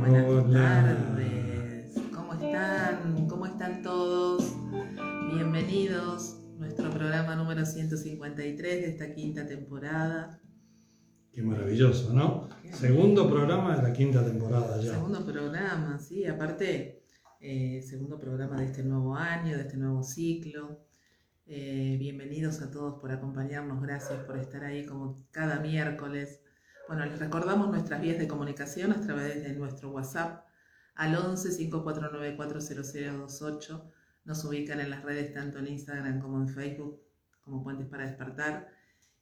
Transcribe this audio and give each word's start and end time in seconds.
buenas 0.00 0.50
tardes. 0.52 1.94
¿Cómo 2.14 2.32
están? 2.32 3.26
¿Cómo 3.28 3.46
están 3.46 3.82
todos? 3.82 4.56
Bienvenidos 5.34 6.40
a 6.56 6.58
nuestro 6.58 6.90
programa 6.90 7.36
número 7.36 7.66
153 7.66 8.80
de 8.80 8.86
esta 8.88 9.12
quinta 9.12 9.46
temporada. 9.46 10.40
Qué 11.32 11.42
maravilloso, 11.42 12.14
¿no? 12.14 12.48
Segundo 12.72 13.28
programa 13.28 13.76
de 13.76 13.82
la 13.82 13.92
quinta 13.92 14.24
temporada 14.24 14.80
ya. 14.80 14.94
Segundo 14.94 15.24
programa, 15.24 15.98
sí, 15.98 16.26
aparte, 16.26 17.04
eh, 17.40 17.82
segundo 17.82 18.18
programa 18.18 18.58
de 18.58 18.66
este 18.66 18.82
nuevo 18.82 19.14
año, 19.14 19.56
de 19.56 19.62
este 19.62 19.76
nuevo 19.76 20.02
ciclo. 20.02 20.80
Eh, 21.46 21.96
bienvenidos 21.98 22.62
a 22.62 22.70
todos 22.70 23.00
por 23.00 23.12
acompañarnos, 23.12 23.82
gracias 23.82 24.20
por 24.20 24.38
estar 24.38 24.64
ahí 24.64 24.86
como 24.86 25.16
cada 25.30 25.60
miércoles. 25.60 26.40
Bueno, 26.90 27.06
les 27.06 27.20
recordamos 27.20 27.70
nuestras 27.70 28.00
vías 28.00 28.18
de 28.18 28.26
comunicación 28.26 28.90
a 28.90 29.00
través 29.00 29.44
de 29.44 29.52
nuestro 29.52 29.92
WhatsApp 29.92 30.44
al 30.96 31.14
11 31.14 31.56
549 31.56 32.36
40028. 32.36 33.92
Nos 34.24 34.44
ubican 34.44 34.80
en 34.80 34.90
las 34.90 35.04
redes 35.04 35.32
tanto 35.32 35.60
en 35.60 35.68
Instagram 35.68 36.18
como 36.18 36.38
en 36.38 36.48
Facebook 36.48 37.00
como 37.42 37.62
Puentes 37.62 37.86
para 37.86 38.08
Despertar. 38.08 38.72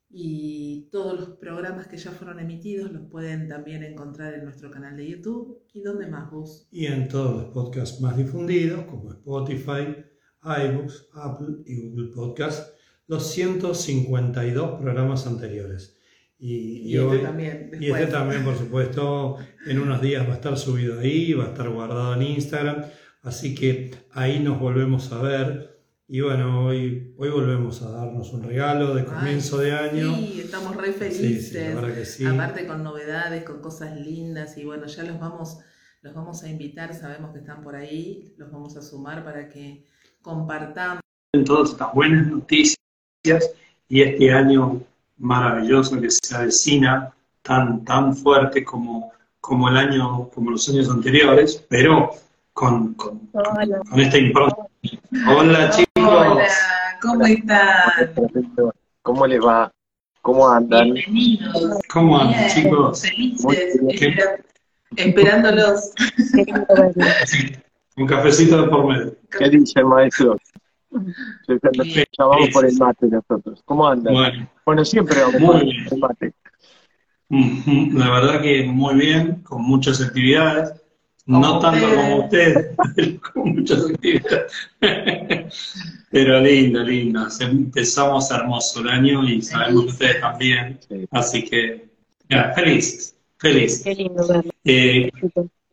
Y 0.08 0.88
todos 0.90 1.20
los 1.20 1.28
programas 1.36 1.88
que 1.88 1.98
ya 1.98 2.10
fueron 2.10 2.40
emitidos 2.40 2.90
los 2.90 3.02
pueden 3.10 3.48
también 3.48 3.82
encontrar 3.82 4.32
en 4.32 4.44
nuestro 4.44 4.70
canal 4.70 4.96
de 4.96 5.06
YouTube. 5.06 5.60
¿Y 5.74 5.82
dónde 5.82 6.06
más 6.06 6.30
vos? 6.30 6.68
Y 6.70 6.86
en 6.86 7.06
todos 7.06 7.36
los 7.36 7.52
podcasts 7.52 8.00
más 8.00 8.16
difundidos 8.16 8.86
como 8.86 9.12
Spotify, 9.12 10.06
iBooks, 10.42 11.10
Apple 11.12 11.56
y 11.66 11.90
Google 11.90 12.14
Podcast 12.14 12.78
los 13.08 13.30
152 13.30 14.80
programas 14.80 15.26
anteriores. 15.26 15.97
Y, 16.38 16.96
este 16.96 17.18
también. 17.18 17.70
Y 17.80 17.90
este 17.90 18.06
también, 18.06 18.44
por 18.44 18.56
supuesto, 18.56 19.38
en 19.66 19.80
unos 19.80 20.00
días 20.00 20.26
va 20.26 20.32
a 20.32 20.36
estar 20.36 20.56
subido 20.56 21.00
ahí, 21.00 21.32
va 21.32 21.44
a 21.44 21.48
estar 21.48 21.68
guardado 21.68 22.14
en 22.14 22.22
Instagram. 22.22 22.84
Así 23.22 23.54
que 23.54 23.90
ahí 24.12 24.38
nos 24.38 24.60
volvemos 24.60 25.12
a 25.12 25.20
ver. 25.20 25.78
Y 26.06 26.20
bueno, 26.20 26.64
hoy, 26.64 27.14
hoy 27.18 27.28
volvemos 27.28 27.82
a 27.82 27.90
darnos 27.90 28.32
un 28.32 28.42
regalo 28.42 28.94
de 28.94 29.04
comienzo 29.04 29.58
de 29.58 29.72
año. 29.72 30.14
Sí, 30.14 30.40
estamos 30.42 30.76
re 30.76 30.92
felices. 30.92 32.24
Aparte 32.26 32.66
con 32.66 32.82
novedades, 32.82 33.42
con 33.44 33.60
cosas 33.60 34.00
lindas. 34.00 34.56
Y 34.56 34.64
bueno, 34.64 34.86
ya 34.86 35.02
los 35.02 35.18
vamos, 35.18 35.58
los 36.00 36.14
vamos 36.14 36.44
a 36.44 36.48
invitar, 36.48 36.94
sabemos 36.94 37.32
que 37.32 37.40
están 37.40 37.62
por 37.62 37.74
ahí, 37.74 38.32
los 38.38 38.50
vamos 38.50 38.76
a 38.76 38.82
sumar 38.82 39.24
para 39.24 39.48
que 39.48 39.84
compartamos. 40.22 41.02
Todas 41.44 41.72
estas 41.72 41.92
buenas 41.92 42.26
noticias 42.28 42.78
y 43.88 44.00
este 44.00 44.32
año 44.32 44.82
maravilloso 45.18 46.00
que 46.00 46.10
se 46.10 46.36
avecina, 46.36 47.12
tan, 47.42 47.84
tan 47.84 48.14
fuerte 48.14 48.64
como, 48.64 49.12
como 49.40 49.68
el 49.68 49.76
año, 49.76 50.28
como 50.30 50.50
los 50.50 50.68
años 50.68 50.88
anteriores, 50.90 51.64
pero 51.68 52.10
con, 52.52 52.94
con, 52.94 53.18
con 53.28 54.00
esta 54.00 54.18
impronta. 54.18 54.56
Hola 55.28 55.70
chicos. 55.70 55.88
Hola, 55.96 56.48
¿cómo 57.00 57.26
están? 57.26 58.14
¿Cómo 59.02 59.26
les 59.26 59.40
va? 59.40 59.72
¿Cómo 60.22 60.48
andan? 60.48 60.92
Bienvenidos. 60.92 61.78
¿Cómo 61.92 62.18
andan 62.18 62.48
chicos? 62.50 63.02
Felices, 63.02 63.80
esperándolos. 64.96 65.92
Un 67.96 68.06
cafecito 68.06 68.62
de 68.62 68.68
por 68.68 68.86
medio. 68.86 69.16
¿Qué 69.36 69.50
dice 69.50 69.80
el 69.80 69.86
maestro? 69.86 70.36
Ya 71.46 72.24
vamos 72.24 72.48
por 72.52 72.64
el 72.66 72.76
mate 72.76 73.06
nosotros. 73.06 73.62
¿Cómo 73.64 73.86
andan? 73.86 74.48
Bueno, 74.64 74.84
siempre 74.84 75.20
vamos 75.20 75.42
por 75.42 75.62
el 75.62 75.98
mate. 75.98 76.34
La 77.28 78.10
verdad 78.10 78.40
que 78.40 78.64
muy 78.64 78.94
bien, 78.94 79.42
con 79.42 79.62
muchas 79.62 80.00
actividades. 80.00 80.72
No 81.26 81.58
tanto 81.58 81.86
como 81.94 82.24
ustedes, 82.24 82.74
con 83.34 83.54
muchas 83.54 83.84
actividades. 83.90 84.52
Pero 86.10 86.40
lindo, 86.40 86.82
lindo. 86.82 87.26
Empezamos 87.38 88.30
hermoso 88.30 88.80
el 88.80 88.88
año 88.88 89.22
y 89.24 89.42
sabemos 89.42 89.84
que 89.84 89.90
ustedes 89.90 90.20
también. 90.20 90.80
Así 91.10 91.44
que, 91.44 91.90
ya, 92.30 92.52
felices, 92.54 93.14
felices. 93.36 93.82
Qué 93.84 93.94
lindo 93.94 94.26
verlo. 94.26 94.50
Eh, 94.64 95.10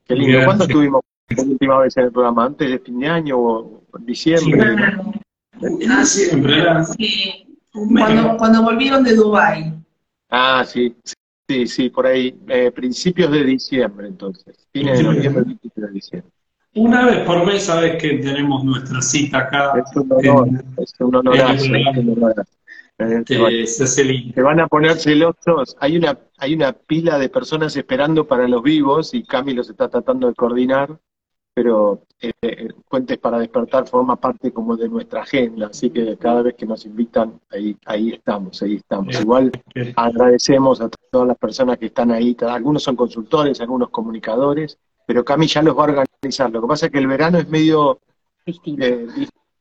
Qué 0.06 0.16
lindo. 0.16 0.44
¿Cuándo 0.44 0.66
estuvimos 0.66 1.02
la 1.30 1.44
última 1.44 1.80
vez 1.80 1.98
en 1.98 2.06
el 2.06 2.12
programa? 2.12 2.46
¿Antes 2.46 2.70
de 2.70 2.80
fin 2.80 3.00
de 3.00 3.08
año 3.08 3.38
o 3.40 3.82
diciembre? 4.00 4.76
Sí. 6.86 7.46
Cuando, 7.72 8.38
cuando 8.38 8.64
volvieron 8.64 9.04
de 9.04 9.16
Dubái. 9.16 9.74
Ah, 10.30 10.64
sí, 10.66 10.96
sí, 11.48 11.68
sí, 11.68 11.90
por 11.90 12.08
ahí. 12.08 12.38
Eh, 12.48 12.72
principios 12.72 13.32
de 13.32 13.44
diciembre, 13.44 14.08
entonces. 14.08 14.68
Fines 14.72 14.98
de 14.98 15.04
noviembre, 15.04 15.44
principios 15.44 15.88
de 15.88 15.94
diciembre. 15.94 16.32
Una 16.76 17.06
vez 17.06 17.20
por 17.20 17.46
mes 17.46 17.64
sabes 17.64 18.02
que 18.02 18.16
tenemos 18.16 18.64
nuestra 18.64 19.02
cita 19.02 19.40
acá. 19.40 19.74
Es 19.80 19.96
un 19.96 20.12
honor, 20.12 20.50
es 20.78 20.94
un 21.00 21.16
honorazo, 21.16 21.66
en 21.66 21.76
es 21.76 21.98
un 21.98 22.10
honorazo. 22.10 22.52
Eh, 22.98 23.24
Te, 23.26 23.38
bueno, 23.38 23.66
se. 23.66 23.88
Se 23.88 24.42
van 24.42 24.60
a 24.60 24.68
poner 24.68 24.98
celosos. 24.98 25.76
Hay 25.80 25.98
una, 25.98 26.18
hay 26.38 26.54
una 26.54 26.74
pila 26.74 27.18
de 27.18 27.30
personas 27.30 27.76
esperando 27.76 28.28
para 28.28 28.48
los 28.48 28.62
vivos 28.62 29.14
y 29.14 29.24
Cami 29.24 29.54
los 29.54 29.70
está 29.70 29.90
tratando 29.90 30.28
de 30.28 30.34
coordinar, 30.34 30.98
pero 31.56 32.02
eh, 32.20 32.32
eh, 32.42 32.74
Puentes 32.90 33.18
para 33.18 33.40
Despertar 33.40 33.88
forma 33.88 34.18
parte 34.18 34.52
como 34.52 34.76
de 34.76 34.90
nuestra 34.90 35.22
agenda, 35.22 35.68
así 35.68 35.90
que 35.90 36.18
cada 36.18 36.42
vez 36.42 36.56
que 36.56 36.66
nos 36.66 36.86
invitan, 36.86 37.40
ahí, 37.50 37.78
ahí 37.86 38.10
estamos, 38.12 38.62
ahí 38.62 38.76
estamos. 38.76 39.18
Igual 39.20 39.52
agradecemos 39.96 40.82
a 40.82 40.90
todas 41.10 41.28
las 41.30 41.38
personas 41.38 41.78
que 41.78 41.86
están 41.88 42.12
ahí, 42.12 42.36
algunos 42.42 42.84
son 42.84 42.98
consultores, 42.98 43.62
algunos 43.62 43.90
comunicadores, 43.90 44.78
pero 45.08 45.24
Cami 45.24 45.48
ya 45.48 45.62
los 45.62 45.78
va 45.78 45.82
a 45.86 45.86
organizar. 45.86 46.52
Lo 46.52 46.62
que 46.62 46.68
pasa 46.68 46.86
es 46.88 46.92
que 46.92 47.00
el 47.00 47.08
verano 47.08 47.38
es 47.38 47.48
medio 47.48 48.00
Distinto. 48.46 48.86
eh, 48.86 49.08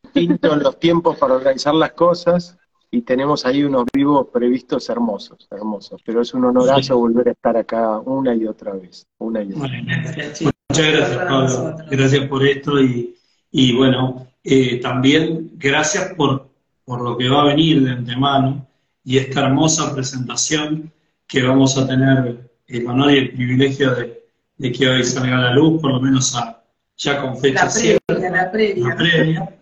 distinto 0.03 0.53
en 0.53 0.63
los 0.65 0.79
tiempos 0.81 1.17
para 1.17 1.35
organizar 1.35 1.75
las 1.75 1.93
cosas 1.93 2.57
y 2.91 3.03
tenemos 3.03 3.45
ahí 3.47 3.63
unos 3.63 3.85
vivos 3.93 4.29
previstos 4.33 4.89
hermosos, 4.89 5.47
hermosos. 5.51 6.01
Pero 6.05 6.23
es 6.23 6.35
un 6.35 6.45
honorazo 6.45 6.95
Sí. 6.95 7.01
volver 7.01 7.29
a 7.29 7.33
estar 7.33 7.57
acá 7.57 7.99
una 8.01 8.35
y 8.35 8.47
otra 8.47 8.73
vez, 8.73 9.07
una 9.19 9.43
y 9.43 9.53
otra 9.53 9.69
Bueno, 9.69 9.93
Gracias, 10.03 10.39
chicos. 10.39 10.54
Muchas 10.71 10.87
gracias, 10.93 11.19
Pablo. 11.19 11.77
Gracias 11.91 12.27
por 12.29 12.47
esto 12.47 12.81
y, 12.81 13.15
y 13.51 13.75
bueno, 13.77 14.27
eh, 14.43 14.81
también 14.81 15.51
gracias 15.55 16.13
por, 16.17 16.49
por 16.85 17.01
lo 17.03 17.17
que 17.17 17.29
va 17.29 17.43
a 17.43 17.47
venir 17.47 17.85
de 17.85 17.91
antemano 17.93 18.67
y 19.05 19.19
esta 19.19 19.41
hermosa 19.47 19.95
presentación 19.95 20.91
que 21.27 21.43
vamos 21.43 21.77
a 21.79 21.87
tener 21.87 22.51
el 22.67 22.87
honor 22.87 23.13
y 23.13 23.19
el 23.19 23.31
privilegio 23.33 23.95
de, 23.95 24.25
de 24.57 24.73
que 24.73 24.89
hoy 24.89 25.05
salga 25.05 25.39
a 25.39 25.43
la 25.43 25.55
luz, 25.55 25.81
por 25.81 25.93
lo 25.93 26.01
menos 26.01 26.35
a- 26.35 26.63
ya 26.97 27.21
con 27.21 27.37
fecha 27.39 27.65
La 27.65 27.71
cierta, 27.71 28.15
la 28.31 28.51
previa. 28.53 28.89
la 28.89 28.97
previa, 28.97 29.55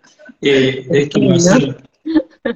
eh, 0.43 0.87
de 0.89 1.03
esto 1.03 1.19
va 1.27 1.35
a 1.35 1.41
ser 1.41 1.83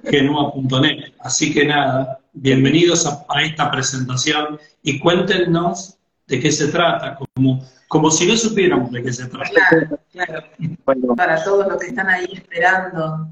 genua.net. 0.04 1.12
Así 1.20 1.52
que 1.52 1.64
nada, 1.64 2.18
bienvenidos 2.34 3.06
a, 3.06 3.24
a 3.28 3.42
esta 3.42 3.70
presentación 3.70 4.58
y 4.82 4.98
cuéntenos 4.98 5.95
de 6.26 6.40
qué 6.40 6.50
se 6.50 6.68
trata, 6.68 7.16
como, 7.34 7.60
como 7.88 8.10
si 8.10 8.26
no 8.26 8.36
supiéramos 8.36 8.90
de 8.90 9.02
qué 9.02 9.12
se 9.12 9.26
trata. 9.26 9.50
Claro, 9.50 9.98
claro. 10.12 10.46
Bueno, 10.84 11.14
Para 11.14 11.42
todos 11.42 11.66
los 11.68 11.78
que 11.78 11.88
están 11.88 12.08
ahí 12.08 12.26
esperando. 12.32 13.28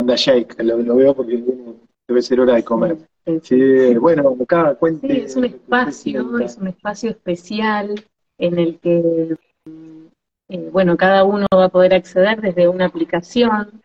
anda 0.00 0.14
Jake, 0.16 0.62
lo, 0.62 0.78
lo 0.78 0.96
veo 0.96 1.14
porque 1.14 1.42
debe 2.08 2.22
ser 2.22 2.40
hora 2.40 2.54
de 2.54 2.64
comer. 2.64 2.98
Sí, 3.42 3.94
bueno, 3.96 4.36
acá 4.42 4.74
cuente. 4.74 5.06
Sí, 5.08 5.20
es 5.20 5.36
un 5.36 5.44
espacio, 5.44 6.38
es 6.40 6.56
un 6.56 6.68
espacio 6.68 7.10
especial 7.10 7.94
en 8.38 8.58
el 8.58 8.78
que, 8.80 9.36
eh, 10.48 10.68
bueno, 10.72 10.96
cada 10.96 11.24
uno 11.24 11.46
va 11.54 11.66
a 11.66 11.68
poder 11.68 11.94
acceder 11.94 12.40
desde 12.40 12.68
una 12.68 12.86
aplicación. 12.86 13.80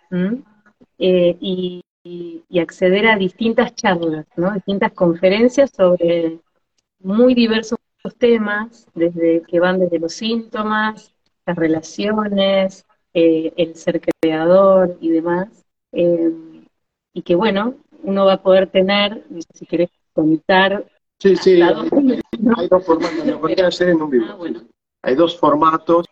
Eh, 0.97 1.37
y, 1.41 1.81
y- 2.05 2.43
y 2.47 2.59
acceder 2.59 3.07
a 3.07 3.17
distintas 3.17 3.75
charlas, 3.75 4.25
¿no? 4.37 4.53
Distintas 4.53 4.93
conferencias 4.93 5.71
sobre 5.75 6.39
muy 6.99 7.33
diversos 7.33 7.79
temas, 8.17 8.87
desde 8.93 9.41
que 9.41 9.59
van 9.59 9.79
desde 9.79 9.99
los 9.99 10.13
síntomas, 10.13 11.13
las 11.45 11.55
relaciones, 11.55 12.85
eh, 13.13 13.51
el 13.57 13.75
ser 13.75 14.01
creador 14.01 14.97
y 15.01 15.09
demás. 15.09 15.65
Eh, 15.91 16.31
y 17.13 17.21
que, 17.21 17.35
bueno, 17.35 17.75
uno 18.03 18.25
va 18.25 18.33
a 18.33 18.43
poder 18.43 18.69
tener, 18.69 19.25
no 19.29 19.41
sé 19.41 19.47
si 19.53 19.65
querés 19.65 19.89
contar 20.13 20.85
Sí, 21.19 21.35
sí, 21.37 21.61
hay 21.61 21.73
dos 22.69 22.85
formatos, 22.85 23.25
lo 23.25 23.39
podría 23.39 23.67
hacer 23.67 23.89
en 23.89 24.01
un 24.01 24.09
vivo. 24.09 24.25
Ah, 24.29 24.35
bueno. 24.35 24.61
Hay 25.01 25.15
dos 25.15 25.39
formatos, 25.39 26.05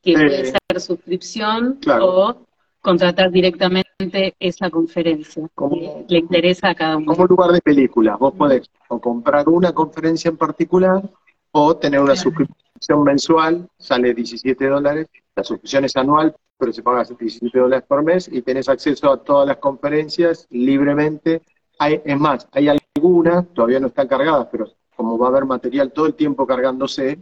que 0.00 0.12
Eh, 0.12 0.14
puede 0.14 0.44
ser 0.44 0.80
suscripción 0.80 1.78
claro. 1.82 2.06
o 2.06 2.45
contratar 2.90 3.32
directamente 3.32 4.36
esa 4.38 4.70
conferencia 4.70 5.48
Como- 5.56 6.04
le 6.08 6.18
interesa 6.18 6.68
a 6.70 6.74
cada 6.76 6.96
uno. 6.98 7.06
como 7.12 7.26
lugar 7.26 7.50
de 7.50 7.60
películas. 7.60 8.16
Vos 8.16 8.32
podés 8.34 8.70
o 8.88 9.00
comprar 9.00 9.48
una 9.48 9.72
conferencia 9.72 10.28
en 10.28 10.36
particular 10.36 11.02
o 11.50 11.76
tener 11.76 12.00
una 12.00 12.14
suscripción 12.14 13.02
mensual, 13.02 13.68
sale 13.76 14.14
17 14.14 14.68
dólares. 14.68 15.08
La 15.34 15.42
suscripción 15.42 15.84
es 15.84 15.96
anual, 15.96 16.36
pero 16.56 16.72
se 16.72 16.82
paga 16.84 17.02
17 17.02 17.58
dólares 17.58 17.84
por 17.88 18.04
mes 18.04 18.28
y 18.32 18.40
tenés 18.42 18.68
acceso 18.68 19.10
a 19.10 19.16
todas 19.22 19.48
las 19.48 19.56
conferencias 19.56 20.46
libremente. 20.50 21.42
Hay, 21.80 22.00
es 22.04 22.18
más, 22.20 22.46
hay 22.52 22.68
algunas, 22.68 23.46
todavía 23.52 23.80
no 23.80 23.88
están 23.88 24.06
cargadas, 24.06 24.46
pero 24.52 24.66
como 24.94 25.18
va 25.18 25.26
a 25.26 25.30
haber 25.30 25.44
material 25.44 25.90
todo 25.92 26.06
el 26.06 26.14
tiempo 26.14 26.46
cargándose, 26.46 27.18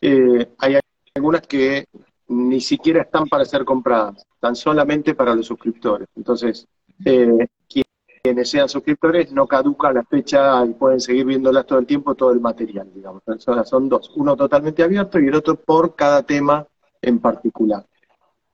eh, 0.00 0.48
hay 0.58 0.78
algunas 1.16 1.42
que 1.42 1.86
ni 2.28 2.60
siquiera 2.60 3.02
están 3.02 3.26
para 3.26 3.44
ser 3.44 3.64
compradas, 3.64 4.24
están 4.38 4.54
solamente 4.54 5.16
para 5.16 5.34
los 5.34 5.46
suscriptores. 5.46 6.06
Entonces, 6.14 6.68
eh, 7.04 7.48
quienes 8.22 8.48
sean 8.48 8.68
suscriptores 8.68 9.32
no 9.32 9.48
caduca 9.48 9.92
la 9.92 10.04
fecha 10.04 10.64
y 10.64 10.74
pueden 10.74 11.00
seguir 11.00 11.26
viéndolas 11.26 11.66
todo 11.66 11.80
el 11.80 11.86
tiempo, 11.86 12.14
todo 12.14 12.30
el 12.30 12.40
material, 12.40 12.88
digamos. 12.94 13.22
son 13.64 13.88
dos, 13.88 14.12
uno 14.14 14.36
totalmente 14.36 14.84
abierto 14.84 15.18
y 15.18 15.26
el 15.26 15.34
otro 15.34 15.56
por 15.56 15.96
cada 15.96 16.22
tema 16.22 16.64
en 17.02 17.18
particular. 17.18 17.84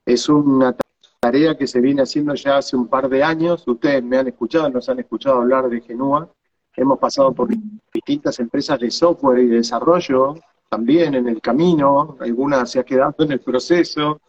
Es 0.03 0.27
una 0.27 0.75
tarea 1.19 1.55
que 1.55 1.67
se 1.67 1.81
viene 1.81 2.01
haciendo 2.01 2.33
ya 2.33 2.57
hace 2.57 2.75
un 2.75 2.87
par 2.87 3.07
de 3.07 3.23
años. 3.23 3.67
Ustedes 3.67 4.03
me 4.03 4.17
han 4.17 4.27
escuchado, 4.27 4.67
nos 4.69 4.89
han 4.89 4.99
escuchado 4.99 5.37
hablar 5.37 5.69
de 5.69 5.81
Genua. 5.81 6.27
Hemos 6.75 6.97
pasado 6.97 7.31
por 7.31 7.47
distintas 7.93 8.39
empresas 8.39 8.79
de 8.79 8.89
software 8.89 9.39
y 9.39 9.47
de 9.47 9.57
desarrollo, 9.57 10.35
también 10.67 11.13
en 11.13 11.27
el 11.27 11.41
camino. 11.41 12.17
Alguna 12.19 12.65
se 12.65 12.79
ha 12.79 12.83
quedado 12.83 13.15
en 13.19 13.33
el 13.33 13.39
proceso, 13.39 14.19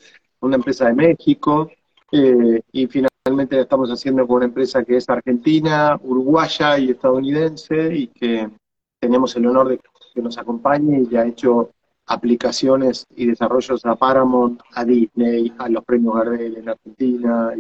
una 0.41 0.57
empresa 0.57 0.87
de 0.87 0.95
México. 0.95 1.71
Eh, 2.13 2.61
y 2.73 2.87
finalmente 2.87 3.57
la 3.57 3.63
estamos 3.63 3.91
haciendo 3.91 4.27
con 4.27 4.37
una 4.37 4.47
empresa 4.47 4.85
que 4.85 4.97
es 4.97 5.09
argentina, 5.09 5.99
uruguaya 6.03 6.79
y 6.79 6.91
estadounidense 6.91 7.95
y 7.95 8.07
que 8.09 8.49
tenemos 9.01 9.35
el 9.37 9.47
honor 9.47 9.69
de 9.69 9.81
que 10.15 10.23
nos 10.23 10.39
acompañe 10.39 11.07
y 11.11 11.17
ha 11.17 11.27
hecho 11.27 11.71
aplicaciones 12.07 13.05
y 13.17 13.27
desarrollos 13.27 13.85
a 13.85 13.97
Paramount, 13.97 14.61
a 14.75 14.85
Disney, 14.85 15.53
a 15.59 15.69
los 15.69 15.85
premios 15.85 16.15
Gardel 16.15 16.57
en 16.57 16.69
Argentina, 16.69 17.53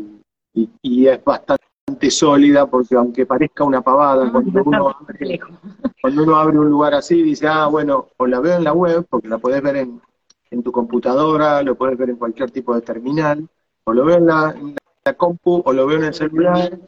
y, 0.55 1.07
es 1.07 1.23
bastante 1.23 2.11
sólida 2.11 2.67
porque 2.67 2.95
aunque 2.95 3.27
parezca 3.27 3.65
una 3.65 3.83
pavada, 3.83 4.31
cuando, 4.33 4.63
uno 4.65 4.89
abre, 4.89 5.41
cuando 6.01 6.23
uno 6.23 6.37
abre 6.37 6.59
un 6.59 6.71
lugar 6.71 6.95
así, 6.95 7.23
dice, 7.23 7.47
ah, 7.47 7.67
bueno, 7.67 8.09
o 8.17 8.27
la 8.27 8.41
veo 8.41 8.57
en 8.57 8.65
la 8.65 8.73
web, 8.73 9.07
porque 9.11 9.29
la 9.29 9.39
podés 9.39 9.63
ver 9.63 9.77
en, 9.77 10.01
tu 10.63 10.73
computadora, 10.73 11.63
lo 11.63 11.77
podés 11.77 11.99
ver 11.99 12.11
en 12.11 12.17
cualquier 12.17 12.51
tipo 12.51 12.75
de 12.75 12.83
terminal, 12.83 13.49
o 13.85 13.93
lo 13.93 14.05
veo 14.05 14.17
en 14.17 14.27
la, 14.27 14.55
compu, 15.17 15.63
o 15.65 15.73
lo 15.73 15.87
veo 15.87 15.99
en 15.99 16.05
el 16.05 16.15
celular, 16.15 16.79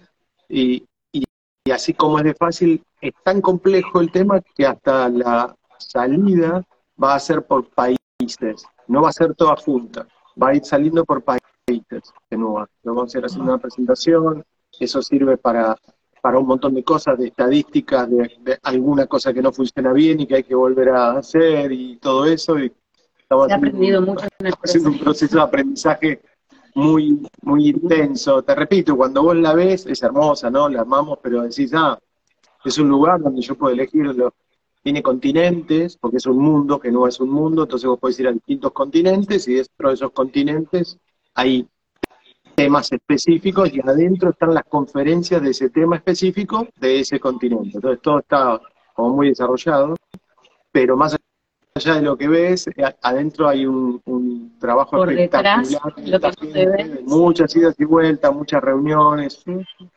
y, 0.49 0.85
y 1.13 1.71
así 1.71 1.95
como 1.95 2.19
es 2.19 2.25
de 2.25 2.35
fácil, 2.35 2.83
es 3.01 3.13
tan 3.23 3.41
complejo 3.41 4.01
el 4.01 4.11
tema 4.11 4.41
que 4.41 4.67
hasta 4.67 5.09
la 5.09 5.55
salida 5.79 6.65
va 7.03 7.15
a 7.15 7.21
ser 7.21 7.47
por 7.47 7.69
países, 7.71 8.67
no 8.89 9.03
va 9.03 9.11
a 9.11 9.13
ser 9.13 9.35
toda 9.35 9.57
junta, 9.57 10.07
va 10.41 10.49
a 10.49 10.55
ir 10.55 10.65
saliendo 10.65 11.05
por 11.05 11.23
países 11.23 11.43
Lo 12.31 12.67
vamos 12.85 13.15
a 13.15 13.19
ir 13.19 13.25
haciendo 13.25 13.53
una 13.53 13.61
presentación, 13.61 14.45
eso 14.81 15.03
sirve 15.03 15.37
para, 15.37 15.77
para 16.21 16.39
un 16.39 16.47
montón 16.47 16.75
de 16.75 16.85
cosas, 16.85 17.19
de 17.19 17.29
estadísticas, 17.29 18.09
de, 18.11 18.59
alguna 18.63 19.07
cosa 19.07 19.33
que 19.33 19.43
no 19.43 19.53
funciona 19.53 19.93
bien 19.93 20.21
y 20.21 20.27
que 20.27 20.37
hay 20.37 20.45
que 20.45 20.55
volver 20.55 20.91
a 20.91 21.13
hacer 21.13 21.73
y 21.73 21.97
todo 21.99 22.27
eso. 22.27 22.59
Y 22.59 22.73
Ha 23.31 23.55
aprendido 23.55 24.01
mucho 24.01 24.27
en 24.39 24.53
proceso. 24.53 24.89
un 24.89 24.99
proceso 24.99 25.37
de 25.37 25.43
aprendizaje 25.43 26.23
muy, 26.75 27.21
muy 27.43 27.69
intenso. 27.69 28.43
Te 28.43 28.55
repito, 28.55 28.97
cuando 28.97 29.23
vos 29.23 29.37
la 29.37 29.53
ves, 29.53 29.87
es 29.87 30.03
hermosa, 30.03 30.51
¿no? 30.51 30.69
La 30.69 30.83
amamos, 30.83 31.19
pero 31.23 31.43
decís, 31.43 31.73
ah, 31.75 31.99
es 32.65 32.79
un 32.79 32.89
lugar 32.89 33.21
donde 33.21 33.43
yo 33.43 33.55
puedo 33.55 33.73
elegir 33.73 34.07
lo, 34.07 34.33
tiene 34.83 35.03
continentes, 35.03 35.97
porque 35.97 36.17
es 36.17 36.27
un 36.27 36.39
mundo 36.39 36.79
que 36.81 36.91
no 36.91 37.07
es 37.07 37.21
un 37.21 37.31
mundo, 37.31 37.65
entonces 37.65 37.89
vos 37.89 37.99
podés 37.99 38.21
ir 38.21 38.29
a 38.29 38.33
distintos 38.33 38.73
continentes 38.73 39.47
y 39.49 39.55
dentro 39.55 39.89
de 39.89 39.95
esos 39.95 40.13
continentes 40.13 40.99
hay 41.35 41.69
temas 42.55 42.91
específicos 42.93 43.73
y 43.73 43.81
adentro 43.81 44.31
están 44.31 44.55
las 44.55 44.65
conferencias 44.65 45.43
de 45.43 45.51
ese 45.51 45.71
tema 45.71 45.97
específico 45.97 46.67
de 46.81 47.01
ese 47.01 47.21
continente. 47.21 47.73
Entonces 47.75 48.01
todo 48.01 48.21
está 48.21 48.61
como 48.95 49.11
muy 49.11 49.29
desarrollado, 49.29 49.95
pero 50.73 50.97
más 50.97 51.15
allá 51.15 51.28
de 51.85 52.03
lo 52.03 52.17
que 52.17 52.29
ves, 52.29 52.67
eh, 52.69 52.85
adentro 53.03 53.49
hay 53.49 53.67
un, 53.67 54.57
trabajo 54.59 54.97
Por 54.97 55.13
espectacular. 55.13 55.95
Detrás, 55.97 56.37
muchas 57.05 57.55
idas 57.57 57.75
y 57.79 57.85
vueltas, 57.85 58.35
muchas 58.35 58.63
reuniones, 58.63 59.45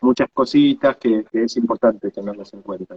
muchas 0.01 0.29
cositas 0.33 0.97
que, 0.97 1.25
es 1.33 1.57
importante 1.57 2.11
tenerlas 2.11 2.53
en 2.53 2.61
cuenta. 2.61 2.95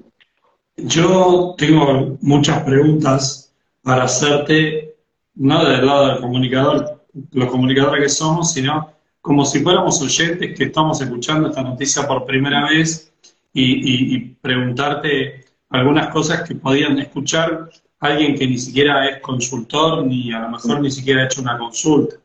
Yo 0.76 1.54
tengo 1.56 2.18
muchas 2.20 2.62
preguntas 2.64 3.54
para 3.82 4.04
hacerte, 4.04 4.96
no 5.34 5.64
del 5.64 5.86
lado 5.86 6.08
del 6.08 6.20
comunicador, 6.20 7.02
los 7.32 7.50
comunicadores 7.50 8.02
que 8.02 8.08
somos, 8.08 8.52
sino 8.52 8.92
como 9.20 9.44
si 9.44 9.60
fuéramos 9.60 10.02
oyentes 10.02 10.56
que 10.56 10.64
estamos 10.64 11.00
escuchando 11.00 11.48
esta 11.48 11.62
noticia 11.62 12.06
por 12.06 12.26
primera 12.26 12.68
vez 12.68 13.12
y, 13.54 14.18
preguntarte 14.42 15.44
algunas 15.70 16.08
cosas 16.08 16.46
que 16.46 16.54
podían 16.56 16.98
escuchar 16.98 17.70
alguien 18.00 18.36
que 18.36 18.46
ni 18.46 18.58
siquiera 18.58 19.08
es 19.08 19.20
consultor 19.20 20.04
ni 20.04 20.32
a 20.32 20.40
lo 20.40 20.50
mejor 20.50 20.80
ni 20.80 20.90
siquiera 20.90 21.22
ha 21.22 21.26
hecho 21.26 21.40
una 21.42 21.58
consulta. 21.58 22.16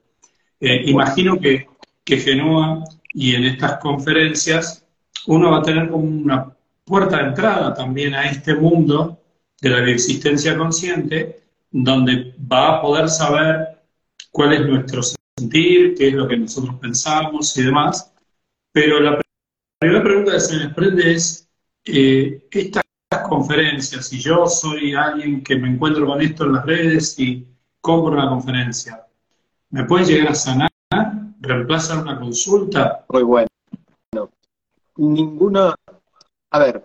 Eh, 0.60 0.84
imagino 0.88 1.40
que, 1.40 1.68
que 2.04 2.18
Genua 2.18 2.84
y 3.14 3.36
en 3.36 3.46
estas 3.46 3.80
conferencias 3.80 4.86
uno 5.28 5.52
va 5.52 5.60
a 5.60 5.64
tener 5.64 5.90
como 5.90 6.04
una 6.04 6.54
puerta 6.84 7.18
de 7.18 7.30
entrada 7.30 7.74
también 7.74 8.14
a 8.16 8.30
este 8.30 8.56
mundo 8.56 9.20
de 9.62 9.70
la 9.70 9.90
existencia 9.90 10.58
consciente, 10.58 11.44
donde 11.72 12.34
va 12.52 12.78
a 12.78 12.82
poder 12.82 13.10
saber 13.10 13.80
cuál 14.32 14.54
es 14.54 14.62
nuestro 14.62 15.02
sentir, 15.38 15.96
qué 15.96 16.10
es 16.10 16.14
lo 16.14 16.28
que 16.28 16.38
nosotros 16.38 16.76
pensamos 16.80 17.56
y 17.58 17.64
demás. 17.64 18.12
Pero 18.72 19.00
la 19.00 19.20
primera 19.80 20.04
pregunta 20.04 20.34
que 20.34 20.40
se 20.40 20.56
me 20.56 20.64
desprende 20.64 21.12
es, 21.14 21.48
eh, 21.86 22.48
estas 22.52 22.84
conferencias, 23.30 24.08
si 24.08 24.20
yo 24.20 24.48
soy 24.48 24.94
alguien 24.94 25.44
que 25.44 25.56
me 25.56 25.70
encuentro 25.70 26.06
con 26.06 26.22
esto 26.22 26.46
en 26.46 26.54
las 26.54 26.66
redes 26.66 27.18
y 27.20 27.48
compro 27.80 28.14
una 28.14 28.30
conferencia, 28.30 29.06
¿me 29.70 29.86
puede 29.86 30.06
llegar 30.06 30.32
a 30.32 30.36
sanar? 30.36 30.70
¿Reemplazar 31.40 32.00
una 32.00 32.20
consulta? 32.20 33.06
Muy 33.10 33.24
bueno. 33.24 33.48
Ninguna 34.98 35.74
a 36.52 36.60
ver, 36.60 36.84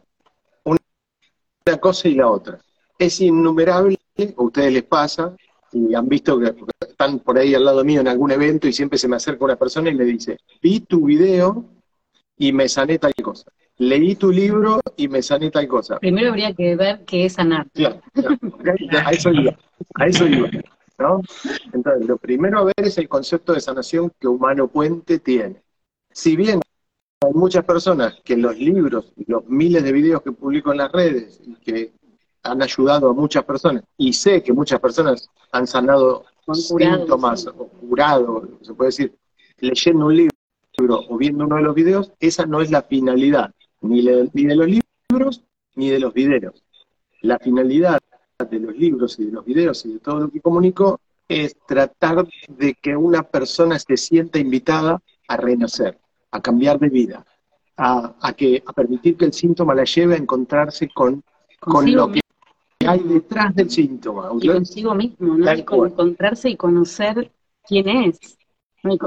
una 0.65 1.79
cosa 1.81 2.09
y 2.09 2.15
la 2.15 2.29
otra. 2.29 2.61
Es 2.99 3.21
innumerable, 3.21 3.99
a 4.37 4.43
ustedes 4.43 4.73
les 4.73 4.83
pasa, 4.85 5.35
y 5.73 5.95
han 5.95 6.09
visto 6.09 6.39
que 6.39 6.55
están 6.81 7.19
por 7.19 7.39
ahí 7.39 7.55
al 7.55 7.65
lado 7.65 7.83
mío 7.85 8.01
en 8.01 8.09
algún 8.09 8.31
evento 8.31 8.69
y 8.69 8.73
siempre 8.73 8.99
se 8.99 9.09
me 9.09 9.17
acerca 9.17 9.45
una 9.45 9.57
persona 9.57 9.91
y 9.91 9.95
me 9.95 10.05
dice, 10.05 10.39
vi 10.63 10.81
tu 10.81 11.07
video 11.07 11.65
y 12.37 12.53
me 12.53 12.69
sané 12.69 12.99
tal 12.99 13.15
cosa. 13.15 13.51
Leí 13.79 14.15
tu 14.15 14.31
libro 14.31 14.81
y 14.97 15.09
me 15.09 15.23
sané 15.23 15.51
tal 15.51 15.67
cosa. 15.67 15.99
Primero 15.99 16.31
habría 16.31 16.53
que 16.55 16.77
ver 16.77 17.05
qué 17.05 17.27
es 17.27 17.35
sanar. 17.35 17.67
Claro, 17.73 18.01
a 19.05 19.11
eso 19.11 19.31
iba, 19.31 19.57
a 19.95 20.07
eso 20.07 20.27
iba. 20.27 20.49
¿no? 20.99 21.21
Entonces, 21.73 22.07
lo 22.07 22.17
primero 22.17 22.59
a 22.59 22.65
ver 22.65 22.75
es 22.77 22.99
el 22.99 23.09
concepto 23.09 23.53
de 23.53 23.61
sanación 23.61 24.13
que 24.19 24.29
Humano 24.29 24.69
Puente 24.69 25.19
tiene. 25.19 25.63
Si 26.11 26.37
bien 26.37 26.61
hay 27.21 27.33
muchas 27.33 27.65
personas 27.65 28.17
que 28.25 28.37
los 28.37 28.57
libros 28.57 29.13
los 29.27 29.45
miles 29.47 29.83
de 29.83 29.93
videos 29.93 30.23
que 30.23 30.33
publico 30.33 30.73
en 30.73 30.79
las 30.79 30.93
redes 30.93 31.41
y 31.45 31.55
que 31.57 31.93
han 32.43 32.63
ayudado 32.63 33.11
a 33.11 33.15
muchas 33.15 33.45
personas, 33.45 33.83
y 33.97 34.13
sé 34.13 34.43
que 34.43 34.53
muchas 34.53 34.79
personas 34.79 35.29
han 35.51 35.67
sanado 35.67 36.27
síntomas 36.53 37.47
o 37.47 37.69
curado, 37.69 38.49
se 38.61 38.75
puede 38.75 38.89
decir, 38.89 39.15
leyendo 39.59 40.07
un 40.07 40.17
libro 40.17 40.31
o 41.09 41.17
viendo 41.17 41.45
uno 41.45 41.57
de 41.57 41.63
los 41.63 41.75
videos, 41.75 42.13
esa 42.21 42.45
no 42.45 42.61
es 42.61 42.71
la 42.71 42.83
finalidad, 42.83 43.55
ni, 43.85 44.03
ni 44.33 44.45
de 44.45 44.57
los 44.57 44.67
libros 44.67 45.45
ni 45.77 45.91
de 45.91 46.01
los 46.01 46.13
videos. 46.13 46.63
La 47.21 47.39
finalidad 47.39 48.01
de 48.51 48.59
los 48.59 48.77
libros 48.77 49.19
y 49.19 49.27
de 49.27 49.33
los 49.33 49.45
videos 49.45 49.85
y 49.87 49.95
de 49.95 49.99
todo 50.01 50.21
lo 50.21 50.29
que 50.29 50.41
comunico 50.41 51.01
es 51.29 51.57
tratar 51.67 52.27
de 52.49 52.75
que 52.75 52.97
una 52.97 53.23
persona 53.23 53.79
se 53.79 53.97
sienta 53.97 54.39
invitada 54.39 55.01
a 55.29 55.37
renacer 55.37 55.99
a 56.35 56.41
cambiar 56.41 56.81
de 56.81 56.89
vida, 56.89 57.25
a, 57.77 58.33
que, 58.37 58.63
a 58.67 58.73
permitir 58.73 59.17
que 59.17 59.25
el 59.25 59.33
síntoma 59.33 59.73
la 59.73 59.85
lleve 59.85 60.15
a 60.15 60.19
encontrarse 60.19 60.89
con, 60.89 61.23
con 61.61 61.91
lo 61.93 62.11
que 62.11 62.21
hay 62.85 62.99
detrás 62.99 63.55
del 63.55 63.71
síntoma. 63.71 64.31
Y 64.41 64.49
consigo 64.49 64.97
mismo, 64.97 65.37
¿no? 65.37 65.49
encontrarse 65.49 66.51
y 66.51 66.57
conocer 66.57 67.31
quién 67.63 67.89
es, 67.89 68.37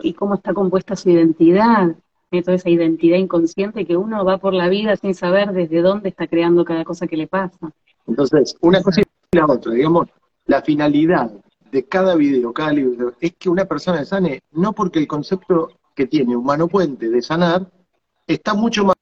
y 0.04 0.14
cómo 0.14 0.36
está 0.36 0.54
compuesta 0.54 0.96
su 0.96 1.10
identidad, 1.10 1.98
toda 2.30 2.56
esa 2.56 2.70
identidad 2.70 3.18
inconsciente 3.18 3.86
que 3.86 3.96
uno 3.96 4.26
va 4.26 4.38
por 4.38 4.54
la 4.54 4.68
vida 4.68 4.96
sin 4.98 5.16
saber 5.16 5.54
desde 5.54 5.82
dónde 5.82 6.10
está 6.10 6.28
creando 6.28 6.66
cada 6.66 6.84
cosa 6.84 7.08
que 7.08 7.18
le 7.18 7.28
pasa. 7.28 7.72
Entonces, 8.06 8.56
una 8.62 8.82
cosa 8.82 9.02
y 9.02 9.38
la 9.38 9.46
otra, 9.46 9.74
digamos, 9.74 10.08
la 10.46 10.62
finalidad 10.62 11.32
de 11.72 11.86
cada 11.86 12.16
video, 12.16 12.54
cada 12.54 12.72
libro, 12.72 13.14
es 13.20 13.34
que 13.36 13.50
una 13.50 13.66
persona 13.66 14.04
sane, 14.06 14.42
no 14.52 14.74
porque 14.74 15.00
el 15.00 15.08
concepto 15.08 15.72
que 15.96 16.08
tiene 16.08 16.36
Humano 16.36 16.68
Puente 16.68 17.10
de 17.10 17.22
sanar 17.22 17.70
está 18.26 18.54
mucho 18.54 18.86
más, 18.86 18.96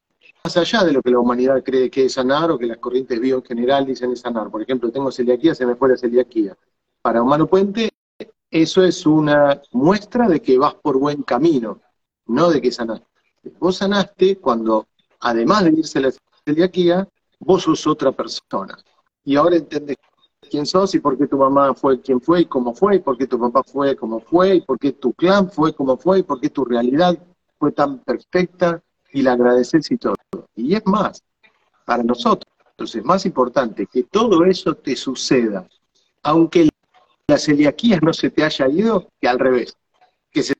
allá 0.56 0.84
de 0.84 0.94
lo 0.94 1.02
que 1.02 1.10
la 1.10 1.20
humanidad 1.20 1.64
cree 1.64 1.90
que 1.90 2.06
es 2.06 2.14
sanar 2.14 2.52
o 2.52 2.60
que 2.60 2.68
las 2.68 2.78
corrientes 2.78 3.20
bio 3.20 3.38
en 3.38 3.44
general 3.44 3.86
dicen 3.86 4.12
es 4.12 4.22
sanar. 4.22 4.50
Por 4.52 4.62
ejemplo, 4.62 4.92
tengo 4.92 5.12
celiaquía, 5.12 5.56
se 5.56 5.66
me 5.66 5.76
fue 5.76 5.90
la 5.90 5.98
celiaquía. 5.98 6.56
Para 7.02 7.24
Humano 7.24 7.48
Puente, 7.48 7.90
eso 8.52 8.84
es 8.84 9.06
una 9.06 9.62
muestra 9.72 10.28
de 10.28 10.42
que 10.42 10.58
vas 10.58 10.76
por 10.76 11.00
buen 11.00 11.24
camino, 11.24 11.80
no 12.28 12.50
de 12.50 12.62
que 12.62 12.72
sanaste. 12.72 13.15
Vos 13.60 13.78
sanaste 13.78 14.38
cuando, 14.38 14.88
además 15.20 15.66
de 15.66 15.72
irse 15.72 16.00
la 16.00 16.12
celiaquía, 16.46 17.08
vos 17.40 17.64
sos 17.64 17.86
otra 17.88 18.12
persona. 18.12 18.78
y 19.28 19.36
ahora 19.38 19.56
entendés 19.56 19.98
quién 20.52 20.68
sos 20.68 20.94
y 20.94 21.00
por 21.00 21.18
qué 21.18 21.26
tu 21.26 21.38
mamá 21.38 21.74
fue 21.74 22.00
quien 22.00 22.22
fue 22.22 22.42
y 22.42 22.46
cómo 22.46 22.76
fue, 22.76 22.98
y 22.98 23.00
por 23.00 23.18
qué 23.18 23.26
tu 23.26 23.40
papá 23.40 23.64
fue 23.64 23.96
como 23.96 24.20
fue, 24.20 24.56
y 24.56 24.62
por 24.62 24.78
qué 24.78 24.92
tu 24.92 25.14
clan 25.14 25.50
fue 25.50 25.74
como 25.74 25.98
fue, 25.98 26.20
y 26.20 26.24
por 26.24 26.40
qué 26.40 26.50
tu 26.50 26.64
realidad 26.64 27.18
fue 27.58 27.72
tan 27.72 28.00
perfecta 28.00 28.84
y 29.12 29.24
la 29.24 29.34
agradeces 29.34 29.90
y 29.90 29.98
todo. 29.98 30.16
Y 30.56 30.76
es 30.76 30.86
más, 30.86 31.24
para 31.86 32.04
nosotros 32.04 32.46
es 32.78 33.04
más 33.04 33.26
importante 33.26 33.88
que 33.88 34.04
todo 34.04 34.46
eso 34.46 34.76
te 34.76 34.96
suceda, 34.96 35.68
aunque 36.24 36.70
la 37.28 37.38
celiaquía 37.38 38.00
no 38.02 38.14
se 38.14 38.30
te 38.30 38.44
haya 38.44 38.68
ido, 38.68 39.10
que 39.20 39.28
al 39.28 39.40
revés. 39.40 39.78
Que 40.32 40.44
se 40.44 40.54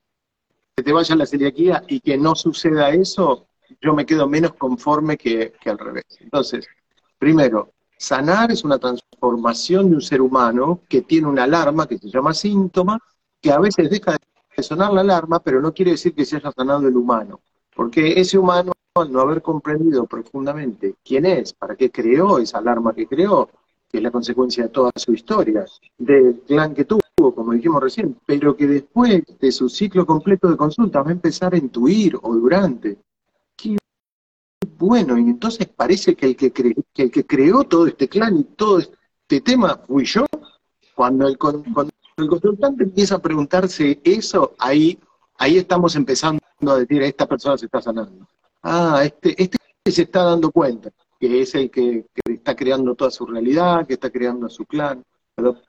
te 0.82 0.92
vaya 0.92 1.16
la 1.16 1.24
celiaquía 1.24 1.82
y 1.88 2.00
que 2.00 2.18
no 2.18 2.34
suceda 2.34 2.90
eso, 2.90 3.46
yo 3.80 3.94
me 3.94 4.04
quedo 4.04 4.28
menos 4.28 4.52
conforme 4.54 5.16
que, 5.16 5.54
que 5.60 5.70
al 5.70 5.78
revés. 5.78 6.04
Entonces, 6.20 6.66
primero, 7.18 7.72
sanar 7.96 8.52
es 8.52 8.62
una 8.62 8.78
transformación 8.78 9.88
de 9.88 9.96
un 9.96 10.02
ser 10.02 10.20
humano 10.20 10.82
que 10.88 11.02
tiene 11.02 11.28
una 11.28 11.44
alarma 11.44 11.86
que 11.86 11.98
se 11.98 12.10
llama 12.10 12.34
síntoma, 12.34 12.98
que 13.40 13.50
a 13.50 13.58
veces 13.58 13.88
deja 13.88 14.16
de 14.56 14.62
sonar 14.62 14.92
la 14.92 15.00
alarma, 15.00 15.40
pero 15.40 15.62
no 15.62 15.72
quiere 15.72 15.92
decir 15.92 16.14
que 16.14 16.26
se 16.26 16.36
haya 16.36 16.52
sanado 16.52 16.86
el 16.86 16.96
humano. 16.96 17.40
Porque 17.74 18.20
ese 18.20 18.36
humano, 18.36 18.72
al 18.94 19.10
no 19.10 19.20
haber 19.20 19.40
comprendido 19.40 20.06
profundamente 20.06 20.96
quién 21.02 21.24
es, 21.26 21.54
para 21.54 21.74
qué 21.74 21.90
creó 21.90 22.38
esa 22.38 22.58
alarma 22.58 22.94
que 22.94 23.06
creó, 23.06 23.48
que 23.90 23.98
es 23.98 24.02
la 24.02 24.10
consecuencia 24.10 24.64
de 24.64 24.70
toda 24.70 24.90
su 24.94 25.12
historia, 25.12 25.64
del 25.96 26.42
clan 26.46 26.74
que 26.74 26.84
tuvo, 26.84 27.00
como 27.16 27.52
dijimos 27.52 27.82
recién, 27.82 28.16
pero 28.26 28.56
que 28.56 28.66
después 28.66 29.22
de 29.40 29.52
su 29.52 29.68
ciclo 29.68 30.04
completo 30.04 30.50
de 30.50 30.56
consulta 30.56 31.02
va 31.02 31.08
a 31.10 31.14
empezar 31.14 31.54
a 31.54 31.58
intuir 31.58 32.16
o 32.20 32.34
durante. 32.34 32.98
Qué 33.56 33.76
bueno, 34.78 35.16
y 35.16 35.22
entonces 35.22 35.66
parece 35.66 36.14
que 36.14 36.26
el 36.26 36.36
que, 36.36 36.52
el 36.96 37.10
que 37.10 37.26
creó 37.26 37.64
todo 37.64 37.86
este 37.86 38.08
clan 38.08 38.38
y 38.38 38.44
todo 38.44 38.80
este 38.80 39.40
tema 39.40 39.80
fui 39.86 40.04
yo. 40.04 40.26
Cuando 40.94 41.26
el, 41.26 41.38
cuando 41.38 41.64
el 42.16 42.28
consultante 42.28 42.84
empieza 42.84 43.16
a 43.16 43.22
preguntarse 43.22 44.00
eso, 44.04 44.54
ahí, 44.58 44.98
ahí 45.38 45.56
estamos 45.56 45.96
empezando 45.96 46.40
a 46.68 46.78
decir, 46.78 47.02
esta 47.02 47.26
persona 47.26 47.56
se 47.56 47.66
está 47.66 47.80
sanando. 47.80 48.26
Ah, 48.62 49.02
este, 49.04 49.42
este 49.42 49.58
se 49.90 50.02
está 50.02 50.24
dando 50.24 50.50
cuenta, 50.50 50.90
que 51.18 51.40
es 51.40 51.54
el 51.54 51.70
que, 51.70 52.04
está 52.24 52.54
creando 52.54 52.94
toda 52.94 53.10
su 53.10 53.24
realidad, 53.26 53.86
que 53.86 53.94
está 53.94 54.10
creando 54.10 54.48
su 54.48 54.64
clan. 54.64 55.02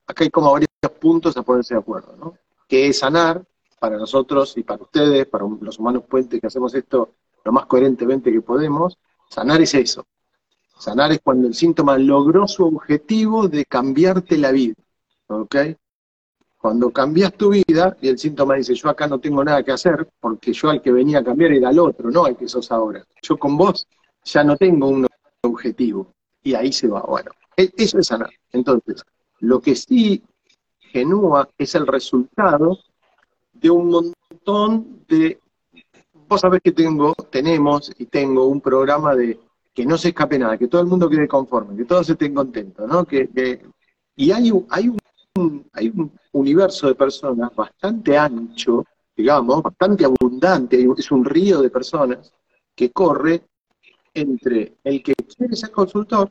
Acá 0.05 0.23
hay 0.23 0.29
como 0.29 0.51
varios 0.51 0.66
puntos 0.81 1.35
a 1.37 1.43
ponerse 1.43 1.73
de 1.73 1.79
acuerdo, 1.79 2.15
¿no? 2.17 2.37
Que 2.67 2.87
es 2.87 2.99
sanar 2.99 3.43
para 3.79 3.97
nosotros 3.97 4.57
y 4.57 4.63
para 4.63 4.83
ustedes, 4.83 5.25
para 5.27 5.45
los 5.61 5.79
humanos 5.79 6.03
puentes 6.07 6.39
que 6.39 6.47
hacemos 6.47 6.73
esto 6.73 7.13
lo 7.43 7.51
más 7.51 7.65
coherentemente 7.65 8.31
que 8.31 8.41
podemos, 8.41 8.97
sanar 9.29 9.61
es 9.61 9.73
eso. 9.73 10.05
Sanar 10.77 11.11
es 11.11 11.21
cuando 11.23 11.47
el 11.47 11.53
síntoma 11.53 11.97
logró 11.97 12.47
su 12.47 12.65
objetivo 12.65 13.47
de 13.47 13.65
cambiarte 13.65 14.37
la 14.37 14.51
vida. 14.51 14.75
¿Ok? 15.27 15.55
Cuando 16.57 16.91
cambias 16.91 17.33
tu 17.33 17.49
vida 17.49 17.95
y 18.01 18.09
el 18.09 18.17
síntoma 18.17 18.55
dice, 18.55 18.75
yo 18.75 18.89
acá 18.89 19.07
no 19.07 19.19
tengo 19.19 19.43
nada 19.43 19.63
que 19.63 19.71
hacer, 19.71 20.09
porque 20.19 20.51
yo 20.53 20.69
al 20.69 20.81
que 20.81 20.91
venía 20.91 21.19
a 21.19 21.23
cambiar 21.23 21.51
era 21.51 21.69
el 21.69 21.79
otro, 21.79 22.11
no 22.11 22.25
al 22.25 22.35
que 22.35 22.47
sos 22.47 22.71
ahora. 22.71 23.05
Yo 23.21 23.37
con 23.37 23.55
vos 23.55 23.87
ya 24.23 24.43
no 24.43 24.57
tengo 24.57 24.89
un 24.89 25.07
objetivo. 25.41 26.13
Y 26.43 26.53
ahí 26.53 26.71
se 26.71 26.87
va. 26.87 27.01
Bueno, 27.01 27.31
e-, 27.55 27.71
eso 27.77 27.99
es 27.99 28.07
sanar. 28.07 28.31
Entonces, 28.51 29.03
lo 29.39 29.61
que 29.61 29.75
sí 29.75 30.23
genúa 30.91 31.49
es 31.57 31.75
el 31.75 31.87
resultado 31.87 32.79
de 33.53 33.69
un 33.69 33.89
montón 33.89 35.03
de... 35.07 35.39
Vos 36.27 36.41
sabés 36.41 36.61
que 36.61 36.71
tengo, 36.71 37.13
tenemos 37.29 37.91
y 37.97 38.05
tengo 38.05 38.47
un 38.47 38.59
programa 38.59 39.15
de 39.15 39.39
que 39.73 39.85
no 39.85 39.97
se 39.97 40.09
escape 40.09 40.39
nada, 40.39 40.57
que 40.57 40.67
todo 40.67 40.81
el 40.81 40.87
mundo 40.87 41.09
quede 41.09 41.27
conforme, 41.27 41.77
que 41.77 41.85
todos 41.85 42.09
estén 42.09 42.33
contentos, 42.33 42.87
¿no? 42.89 43.05
Que, 43.05 43.29
y 44.15 44.31
hay, 44.31 44.51
hay 44.69 44.89
un 44.89 44.97
hay 45.73 45.89
un 45.89 46.11
universo 46.33 46.87
de 46.87 46.95
personas 46.95 47.53
bastante 47.55 48.17
ancho, 48.17 48.85
digamos, 49.15 49.61
bastante 49.61 50.05
abundante, 50.05 50.87
es 50.97 51.11
un 51.11 51.23
río 51.25 51.61
de 51.61 51.69
personas 51.69 52.33
que 52.75 52.91
corre 52.91 53.43
entre 54.13 54.77
el 54.83 55.03
que 55.03 55.13
quiere 55.13 55.55
ser 55.55 55.71
consultor 55.71 56.29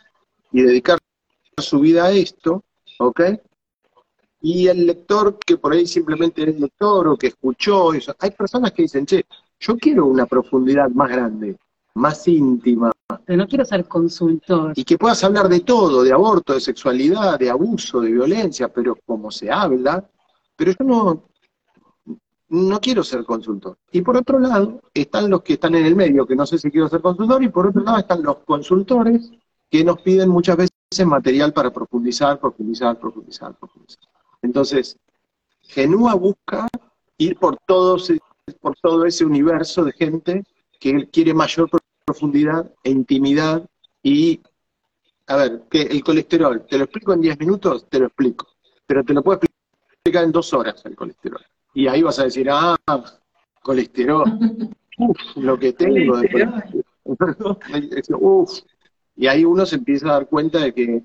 y 0.52 0.62
dedicar 0.62 0.98
su 1.58 1.80
vida 1.80 2.06
a 2.06 2.12
esto, 2.12 2.64
¿ok? 2.98 3.20
Y 4.48 4.68
el 4.68 4.86
lector 4.86 5.40
que 5.44 5.56
por 5.56 5.72
ahí 5.72 5.88
simplemente 5.88 6.48
es 6.48 6.60
lector 6.60 7.08
o 7.08 7.16
que 7.16 7.26
escuchó 7.26 7.92
eso. 7.92 8.14
Hay 8.20 8.30
personas 8.30 8.70
que 8.70 8.82
dicen, 8.82 9.04
che, 9.04 9.26
yo 9.58 9.76
quiero 9.76 10.06
una 10.06 10.24
profundidad 10.24 10.88
más 10.90 11.10
grande, 11.10 11.56
más 11.94 12.28
íntima. 12.28 12.92
Pero 13.24 13.38
no 13.38 13.48
quiero 13.48 13.64
ser 13.64 13.88
consultor. 13.88 14.72
Y 14.76 14.84
que 14.84 14.98
puedas 14.98 15.24
hablar 15.24 15.48
de 15.48 15.58
todo, 15.62 16.04
de 16.04 16.12
aborto, 16.12 16.54
de 16.54 16.60
sexualidad, 16.60 17.40
de 17.40 17.50
abuso, 17.50 18.00
de 18.00 18.12
violencia, 18.12 18.68
pero 18.68 18.96
como 19.04 19.32
se 19.32 19.50
habla, 19.50 20.08
pero 20.54 20.70
yo 20.78 20.84
no, 20.84 21.24
no 22.50 22.80
quiero 22.80 23.02
ser 23.02 23.24
consultor. 23.24 23.78
Y 23.90 24.02
por 24.02 24.16
otro 24.16 24.38
lado, 24.38 24.80
están 24.94 25.28
los 25.28 25.42
que 25.42 25.54
están 25.54 25.74
en 25.74 25.86
el 25.86 25.96
medio, 25.96 26.24
que 26.24 26.36
no 26.36 26.46
sé 26.46 26.56
si 26.58 26.70
quiero 26.70 26.88
ser 26.88 27.00
consultor, 27.00 27.42
y 27.42 27.48
por 27.48 27.66
otro 27.66 27.82
lado 27.82 27.98
están 27.98 28.22
los 28.22 28.36
consultores 28.44 29.28
que 29.68 29.82
nos 29.82 30.00
piden 30.02 30.28
muchas 30.28 30.56
veces 30.56 31.04
material 31.04 31.52
para 31.52 31.72
profundizar, 31.72 32.38
profundizar, 32.38 32.96
profundizar, 32.96 33.52
profundizar. 33.58 34.15
Entonces, 34.42 34.98
Genúa 35.62 36.14
busca 36.14 36.68
ir 37.18 37.36
por, 37.36 37.56
todos, 37.66 38.12
por 38.60 38.76
todo 38.76 39.04
ese 39.04 39.24
universo 39.24 39.84
de 39.84 39.92
gente 39.92 40.44
que 40.78 41.08
quiere 41.08 41.34
mayor 41.34 41.68
profundidad 42.04 42.70
e 42.84 42.90
intimidad 42.90 43.68
y, 44.02 44.40
a 45.26 45.36
ver, 45.36 45.62
que 45.70 45.82
el 45.82 46.04
colesterol, 46.04 46.64
¿te 46.68 46.78
lo 46.78 46.84
explico 46.84 47.12
en 47.12 47.20
10 47.22 47.38
minutos? 47.40 47.88
Te 47.88 47.98
lo 47.98 48.06
explico, 48.06 48.46
pero 48.86 49.04
te 49.04 49.12
lo 49.12 49.22
puedo 49.22 49.40
explicar 49.42 50.24
en 50.24 50.32
dos 50.32 50.52
horas 50.52 50.84
el 50.84 50.94
colesterol. 50.94 51.44
Y 51.74 51.88
ahí 51.88 52.02
vas 52.02 52.18
a 52.18 52.24
decir, 52.24 52.48
ah, 52.50 52.76
colesterol, 53.62 54.24
uf, 54.98 55.18
lo 55.36 55.58
que 55.58 55.72
tengo 55.72 56.18
de 56.18 56.30
colesterol. 56.30 56.84
Uf. 58.18 58.60
Y 59.14 59.28
ahí 59.28 59.44
uno 59.44 59.64
se 59.64 59.76
empieza 59.76 60.08
a 60.08 60.12
dar 60.14 60.28
cuenta 60.28 60.58
de 60.58 60.74
que, 60.74 61.04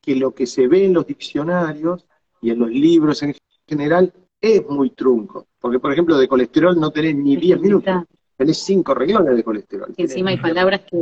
que 0.00 0.14
lo 0.14 0.32
que 0.32 0.46
se 0.46 0.68
ve 0.68 0.84
en 0.84 0.94
los 0.94 1.06
diccionarios 1.06 2.06
y 2.40 2.50
en 2.50 2.58
los 2.58 2.70
libros 2.70 3.22
en 3.22 3.34
general 3.66 4.12
es 4.40 4.66
muy 4.68 4.90
trunco. 4.90 5.46
Porque, 5.58 5.78
por 5.78 5.92
ejemplo, 5.92 6.16
de 6.18 6.28
colesterol 6.28 6.78
no 6.78 6.90
tenés 6.90 7.14
ni 7.16 7.36
10 7.36 7.60
minutos 7.60 8.04
tenés 8.40 8.56
cinco 8.56 8.94
renglones 8.94 9.36
de 9.36 9.44
colesterol. 9.44 9.92
Encima 9.98 10.30
hay 10.30 10.38
palabras 10.38 10.80
que 10.90 10.96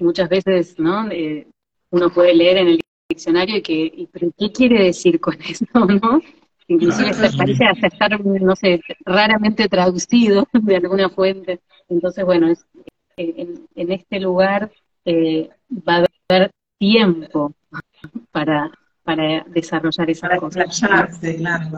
muchas 0.00 0.28
veces 0.28 0.76
¿no? 0.76 1.08
Eh, 1.08 1.46
uno 1.90 2.10
puede 2.10 2.34
leer 2.34 2.56
en 2.56 2.66
el 2.66 2.80
diccionario 3.08 3.58
y 3.58 3.62
que, 3.62 4.08
¿pero 4.10 4.32
qué 4.36 4.50
quiere 4.50 4.86
decir 4.86 5.20
con 5.20 5.34
eso? 5.48 5.66
¿no? 5.72 6.20
Inclusive 6.66 7.12
parece 7.38 7.64
hasta 7.64 7.86
estar, 7.86 8.24
no 8.24 8.56
sé, 8.56 8.80
raramente 9.04 9.68
traducido 9.68 10.48
de 10.52 10.76
alguna 10.76 11.08
fuente. 11.10 11.60
Entonces, 11.88 12.24
bueno, 12.24 12.48
es, 12.48 12.66
eh, 13.16 13.54
en, 13.76 13.92
este 13.92 14.18
lugar 14.18 14.72
eh, 15.04 15.48
va 15.70 15.98
a 15.98 16.06
haber 16.28 16.50
tiempo 16.76 17.54
para, 18.32 18.72
para 19.10 19.44
desarrollar 19.48 20.08
esa 20.08 20.36
cosa. 20.38 20.64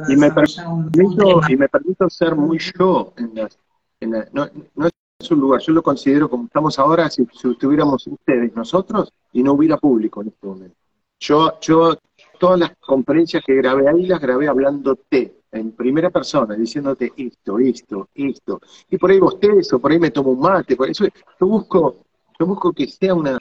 y, 0.08 0.16
me 0.16 0.30
permito, 0.30 1.40
y 1.48 1.56
me 1.56 1.68
permito 1.68 2.10
ser 2.10 2.36
muy 2.36 2.58
yo 2.58 3.14
en 3.16 3.34
las, 3.34 3.58
en 4.00 4.10
no, 4.10 4.46
no, 4.74 4.88
es 5.18 5.30
un 5.30 5.40
lugar, 5.40 5.60
yo 5.62 5.72
lo 5.72 5.82
considero 5.82 6.28
como 6.28 6.44
estamos 6.44 6.78
ahora, 6.78 7.08
si, 7.08 7.22
estuviéramos 7.22 8.06
ustedes, 8.06 8.54
nosotros, 8.54 9.12
y 9.32 9.42
no 9.42 9.52
hubiera 9.52 9.78
público 9.78 10.20
en 10.20 10.28
este 10.28 10.46
momento. 10.46 10.76
Yo, 11.20 11.58
yo, 11.60 11.96
todas 12.38 12.58
las 12.58 12.76
conferencias 12.78 13.42
que 13.46 13.54
grabé 13.54 13.88
ahí 13.88 14.06
las 14.06 14.20
grabé 14.20 14.48
hablándote, 14.48 15.38
en 15.52 15.72
primera 15.72 16.10
persona, 16.10 16.54
diciéndote 16.54 17.12
esto, 17.16 17.58
esto, 17.58 18.08
esto. 18.14 18.60
Y 18.90 18.96
por 18.96 19.10
ahí 19.10 19.20
vos 19.20 19.38
o 19.72 19.78
por 19.78 19.92
ahí 19.92 19.98
me 19.98 20.10
tomo 20.10 20.30
un 20.32 20.40
mate, 20.40 20.76
por 20.76 20.90
eso 20.90 21.04
yo 21.04 21.46
busco, 21.46 22.04
yo 22.38 22.46
busco 22.46 22.72
que 22.72 22.88
sea 22.88 23.14
una, 23.14 23.38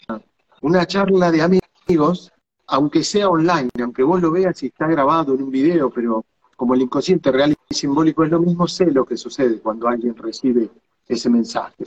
una 0.61 0.85
charla 0.85 1.31
de 1.31 1.41
amigos, 1.41 2.31
aunque 2.71 3.03
sea 3.03 3.29
online, 3.29 3.69
aunque 3.81 4.01
vos 4.01 4.21
lo 4.21 4.31
veas 4.31 4.63
y 4.63 4.67
está 4.67 4.87
grabado 4.87 5.35
en 5.35 5.43
un 5.43 5.51
video, 5.51 5.89
pero 5.89 6.23
como 6.55 6.73
el 6.73 6.81
inconsciente 6.81 7.29
real 7.29 7.53
y 7.67 7.75
simbólico 7.75 8.23
es 8.23 8.31
lo 8.31 8.39
mismo, 8.39 8.65
sé 8.65 8.89
lo 8.89 9.05
que 9.05 9.17
sucede 9.17 9.59
cuando 9.59 9.89
alguien 9.89 10.15
recibe 10.15 10.69
ese 11.05 11.29
mensaje. 11.29 11.85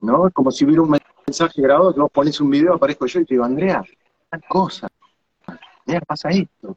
¿No? 0.00 0.28
Es 0.28 0.32
como 0.32 0.52
si 0.52 0.64
hubiera 0.64 0.82
un 0.82 0.96
mensaje 1.26 1.60
grabado 1.60 1.92
que 1.92 2.00
vos 2.00 2.10
pones 2.12 2.40
un 2.40 2.50
video, 2.50 2.74
aparezco 2.74 3.06
yo 3.06 3.18
y 3.18 3.24
te 3.24 3.34
digo, 3.34 3.44
Andrea, 3.44 3.82
tal 4.30 4.44
cosa. 4.48 4.88
Andrea, 5.86 6.00
pasa 6.06 6.28
esto. 6.30 6.76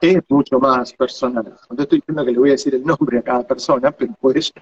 Es 0.00 0.22
mucho 0.30 0.58
más 0.58 0.94
personal. 0.94 1.54
No 1.68 1.82
estoy 1.82 1.98
diciendo 1.98 2.24
que 2.24 2.32
le 2.32 2.38
voy 2.38 2.48
a 2.48 2.52
decir 2.52 2.74
el 2.74 2.84
nombre 2.84 3.18
a 3.18 3.22
cada 3.22 3.46
persona, 3.46 3.92
pero 3.92 4.14
puedes, 4.18 4.54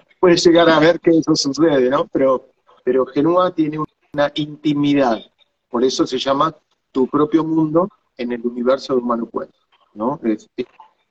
llegar 0.45 0.69
a 0.69 0.81
ver 0.81 0.99
que 0.99 1.11
eso 1.11 1.37
sucede, 1.37 1.89
¿no? 1.89 2.09
Pero, 2.13 2.49
pero 2.83 3.07
tiene 3.55 3.79
una 3.79 4.33
intimidad. 4.35 5.19
Por 5.71 5.85
eso 5.85 6.05
se 6.05 6.19
llama 6.19 6.55
tu 6.95 7.09
propio 7.09 7.45
mundo 7.45 7.89
en 8.17 8.31
el 8.31 8.47
universo 8.47 8.95
de 8.95 9.01
Humano 9.01 9.27
Cuerpo, 9.27 9.59
¿no? 9.95 10.21
Es, 10.23 10.49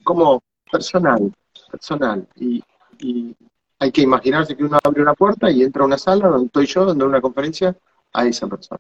como 0.04 0.42
personal, 0.72 1.32
personal. 1.70 2.26
Y, 2.38 2.64
y 3.00 3.36
hay 3.80 3.92
que 3.92 4.02
imaginarse 4.02 4.56
que 4.56 4.64
uno 4.64 4.80
abre 4.82 5.02
una 5.02 5.14
puerta 5.14 5.52
y 5.52 5.62
entra 5.62 5.84
a 5.84 5.86
una 5.86 5.98
sala 5.98 6.30
donde 6.30 6.46
estoy 6.46 6.66
yo, 6.68 6.86
dando 6.86 7.06
una 7.06 7.20
conferencia 7.20 7.76
a 8.14 8.26
esa 8.26 8.48
persona. 8.48 8.80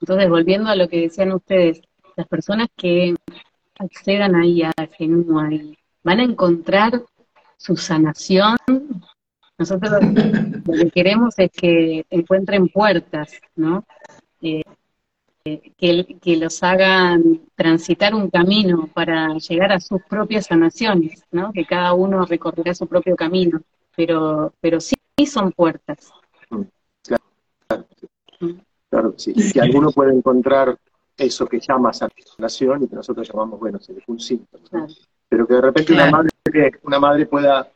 Entonces, 0.00 0.28
volviendo 0.28 0.70
a 0.70 0.76
lo 0.76 0.88
que 0.88 1.00
decían 1.00 1.32
ustedes, 1.32 1.80
las 2.16 2.28
personas 2.28 2.68
que 2.76 3.16
accedan 3.78 4.36
ahí 4.36 4.62
a 4.62 4.72
Genua 4.96 5.52
y 5.52 5.76
van 6.04 6.20
a 6.20 6.24
encontrar 6.24 7.02
su 7.56 7.76
sanación. 7.76 8.56
Nosotros 9.58 9.92
lo 10.64 10.72
que 10.74 10.90
queremos 10.90 11.34
es 11.38 11.50
que 11.50 12.04
encuentren 12.10 12.68
puertas, 12.68 13.40
¿no? 13.56 13.84
Eh, 14.42 14.62
que, 15.76 16.16
que, 16.20 16.36
los 16.36 16.62
hagan 16.62 17.40
transitar 17.54 18.14
un 18.14 18.30
camino 18.30 18.88
para 18.92 19.34
llegar 19.34 19.72
a 19.72 19.80
sus 19.80 20.02
propias 20.02 20.46
sanaciones, 20.46 21.24
¿no? 21.30 21.52
Que 21.52 21.64
cada 21.64 21.92
uno 21.92 22.24
recorrerá 22.24 22.74
su 22.74 22.86
propio 22.86 23.14
camino, 23.14 23.60
pero, 23.94 24.52
pero 24.60 24.80
sí, 24.80 24.96
son 25.26 25.52
puertas. 25.52 26.10
Claro, 27.02 27.86
claro 28.90 29.14
sí. 29.16 29.34
Que 29.52 29.60
alguno 29.60 29.90
puede 29.92 30.14
encontrar 30.14 30.76
eso 31.16 31.46
que 31.46 31.60
llama 31.60 31.92
sanación 31.92 32.82
y 32.82 32.88
que 32.88 32.96
nosotros 32.96 33.28
llamamos, 33.28 33.60
bueno, 33.60 33.78
es 33.78 33.90
un 34.06 34.18
síntoma. 34.18 34.86
Pero 35.28 35.46
que 35.46 35.54
de 35.54 35.60
repente 35.60 35.92
una 35.92 36.10
madre, 36.10 36.30
una 36.82 36.98
madre 36.98 37.26
pueda 37.26 37.70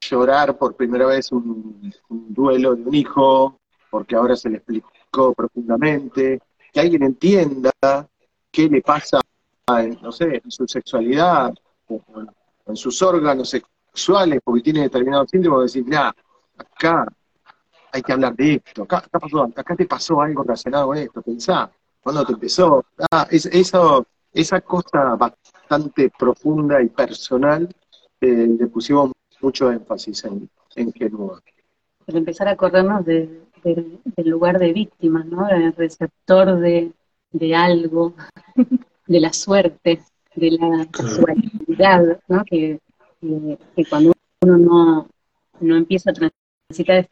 llorar 0.00 0.56
por 0.56 0.76
primera 0.76 1.06
vez 1.06 1.32
un, 1.32 1.92
duelo 2.08 2.74
de 2.74 2.82
un 2.82 2.94
hijo, 2.94 3.58
porque 3.90 4.14
ahora 4.14 4.36
se 4.36 4.50
le 4.50 4.58
explicó 4.58 4.90
profundamente, 5.34 6.40
que 6.72 6.80
alguien 6.80 7.04
entienda 7.04 7.72
qué 8.50 8.68
le 8.68 8.82
pasa, 8.82 9.20
en, 9.68 9.98
no 10.02 10.12
sé, 10.12 10.40
en 10.42 10.50
su 10.50 10.66
sexualidad, 10.66 11.54
en, 12.66 12.76
sus 12.76 13.00
órganos 13.02 13.50
sexuales, 13.50 14.40
porque 14.42 14.62
tiene 14.62 14.82
determinados 14.82 15.30
síntomas, 15.30 15.62
decir, 15.62 15.84
mira, 15.84 16.14
acá 16.56 17.06
hay 17.92 18.02
que 18.02 18.12
hablar 18.12 18.34
de 18.34 18.54
esto, 18.64 18.82
acá, 18.82 19.76
te 19.76 19.86
pasó 19.86 20.20
algo 20.20 20.42
relacionado 20.42 20.88
con 20.88 20.98
esto, 20.98 21.22
pensá, 21.22 21.70
cuando 22.00 22.24
te 22.24 22.32
empezó, 22.32 22.84
ah, 23.10 23.26
esa 23.30 24.60
cosa 24.62 25.14
bastante 25.16 26.10
profunda 26.18 26.82
y 26.82 26.88
personal, 26.88 27.68
eh, 28.20 28.26
le 28.26 28.66
pusimos 28.66 29.12
mucho 29.40 29.70
énfasis 29.70 30.24
en, 30.24 30.48
en 30.76 30.92
Genua. 30.92 31.40
Pero 32.04 32.18
empezar 32.18 32.48
a 32.48 32.52
acordarnos 32.52 33.04
del 33.64 34.28
lugar 34.28 34.58
de 34.58 34.72
víctima, 34.72 35.24
¿no? 35.24 35.46
Del 35.46 35.72
receptor 35.72 36.58
de, 36.60 36.92
algo, 37.54 38.14
de 39.06 39.20
la 39.20 39.32
suerte, 39.32 40.02
de 40.34 40.50
la 40.50 40.86
casualidad, 40.90 42.20
¿no? 42.28 42.44
Que, 42.44 42.80
que, 43.20 43.84
cuando 43.88 44.12
uno 44.42 44.58
no, 44.58 45.08
no 45.60 45.76
empieza 45.76 46.10
a 46.10 46.14
transitar 46.14 47.08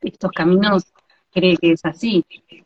estos 0.00 0.30
caminos 0.32 0.84
cree 1.30 1.56
que 1.56 1.72
es 1.72 1.84
así, 1.84 2.24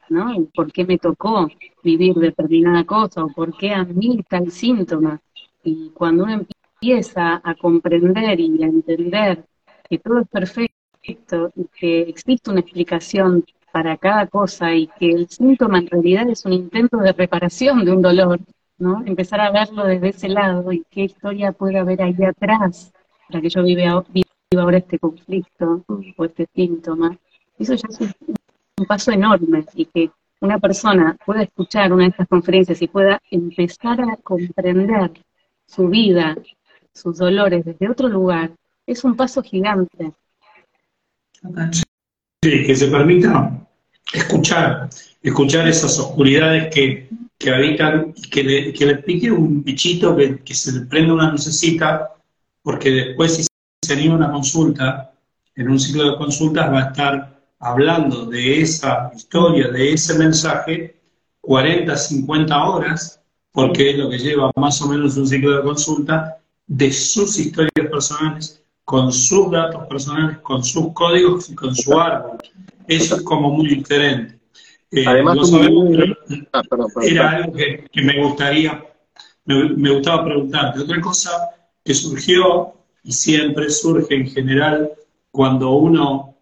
¿no? 0.09 0.47
¿Por 0.55 0.73
qué 0.73 0.85
me 0.85 0.99
tocó 0.99 1.49
vivir 1.83 2.15
determinada 2.15 2.85
cosa? 2.85 3.25
¿O 3.25 3.29
por 3.29 3.57
qué 3.57 3.73
a 3.73 3.85
mí 3.85 4.23
tal 4.29 4.51
síntoma? 4.51 5.21
Y 5.65 5.91
cuando 5.91 6.25
uno 6.25 6.47
empieza 6.81 7.41
a 7.43 7.55
comprender 7.55 8.41
y 8.41 8.62
a 8.62 8.67
entender 8.67 9.45
que 9.89 9.99
todo 9.99 10.21
es 10.21 10.29
perfecto 10.29 10.82
y 11.03 11.19
que 11.79 12.03
existe 12.03 12.51
una 12.51 12.61
explicación 12.61 13.45
para 13.73 13.97
cada 13.97 14.27
cosa 14.27 14.75
y 14.75 14.87
que 14.99 15.11
el 15.11 15.29
síntoma 15.29 15.79
en 15.79 15.89
realidad 15.89 16.29
es 16.29 16.45
un 16.45 16.53
intento 16.53 16.99
de 16.99 17.13
reparación 17.13 17.85
de 17.85 17.93
un 17.93 18.03
dolor, 18.03 18.39
¿no? 18.79 19.03
Empezar 19.07 19.41
a 19.41 19.51
verlo 19.51 19.85
desde 19.85 20.11
ese 20.11 20.29
lado 20.29 20.71
y 20.73 20.85
qué 20.91 21.05
historia 21.05 21.53
puede 21.53 21.79
haber 21.79 22.03
ahí 22.03 22.15
atrás 22.25 22.93
para 23.29 23.41
que 23.41 23.49
yo 23.49 23.63
viva, 23.63 24.05
ahora 24.57 24.79
este 24.79 24.99
conflicto 24.99 25.85
o 26.17 26.25
este 26.25 26.47
síntoma. 26.55 27.17
Eso 27.59 27.75
ya 27.75 27.89
es 27.89 28.01
un 28.01 28.87
paso 28.87 29.11
enorme 29.11 29.65
y 29.75 29.87
que 29.87 30.11
una 30.41 30.59
persona 30.59 31.17
pueda 31.25 31.43
escuchar 31.43 31.93
una 31.93 32.05
de 32.05 32.11
estas 32.11 32.29
conferencias 32.29 32.83
y 32.83 32.89
pueda 32.89 33.21
empezar 33.31 34.01
a 34.03 34.17
comprender 34.17 35.13
su 35.67 35.89
vida, 35.89 36.37
sus 36.93 37.17
dolores 37.17 37.65
desde 37.65 37.89
otro 37.89 38.09
lugar, 38.09 38.51
es 38.87 39.05
un 39.05 39.17
paso 39.17 39.43
gigante. 39.43 40.12
Sí, 42.44 42.64
que 42.66 42.74
se 42.74 42.88
permita 42.88 43.66
escuchar, 44.12 44.88
escuchar 45.22 45.68
esas 45.68 45.98
oscuridades 45.98 46.72
que, 46.74 47.09
habitan 47.52 48.12
y 48.16 48.22
que 48.31 48.44
le, 48.44 48.72
que 48.72 48.87
le 48.87 48.96
pique 48.96 49.31
un 49.31 49.64
bichito, 49.64 50.16
que, 50.16 50.38
que 50.40 50.55
se 50.55 50.72
le 50.72 50.87
prenda 50.87 51.14
una 51.14 51.31
lucecita, 51.31 52.14
porque 52.62 52.90
después 52.90 53.37
si 53.37 53.46
se 53.85 53.92
anima 53.92 54.14
una 54.14 54.31
consulta, 54.31 55.12
en 55.57 55.68
un 55.68 55.78
ciclo 55.78 56.11
de 56.11 56.16
consultas 56.16 56.72
va 56.72 56.78
a 56.78 56.88
estar 56.90 57.42
hablando 57.59 58.26
de 58.26 58.61
esa 58.61 59.11
historia, 59.14 59.68
de 59.68 59.92
ese 59.92 60.18
mensaje, 60.18 61.00
40, 61.40 61.96
50 61.96 62.64
horas, 62.64 63.20
porque 63.52 63.90
es 63.90 63.98
lo 63.98 64.09
que 64.09 64.18
lleva 64.18 64.50
más 64.57 64.81
o 64.83 64.88
menos 64.88 65.16
un 65.16 65.26
ciclo 65.26 65.57
de 65.57 65.62
consulta, 65.62 66.38
de 66.66 66.92
sus 66.92 67.38
historias 67.38 67.88
personales, 67.90 68.62
con 68.85 69.12
sus 69.12 69.51
datos 69.51 69.87
personales, 69.87 70.38
con 70.38 70.62
sus 70.64 70.92
códigos 70.92 71.51
y 71.51 71.55
con 71.55 71.75
su 71.75 71.99
árbol. 71.99 72.38
Eso 72.88 73.16
es 73.16 73.23
como 73.23 73.51
muy 73.51 73.68
diferente. 73.68 74.38
Eh, 74.90 75.05
Además, 75.07 75.38
ah, 76.53 76.61
era 77.03 77.31
algo 77.31 77.53
que, 77.53 78.03
me 78.03 78.23
gustaría, 78.23 78.85
me, 79.45 79.71
me 79.71 79.90
gustaba 79.90 80.25
preguntarte. 80.25 80.81
Otra 80.81 81.01
cosa 81.01 81.31
que 81.85 81.95
surgió, 81.95 82.75
y 83.03 83.12
siempre 83.12 83.71
surge 83.71 84.14
en 84.14 84.27
general, 84.29 84.92
cuando 85.31 85.71
uno 85.71 86.37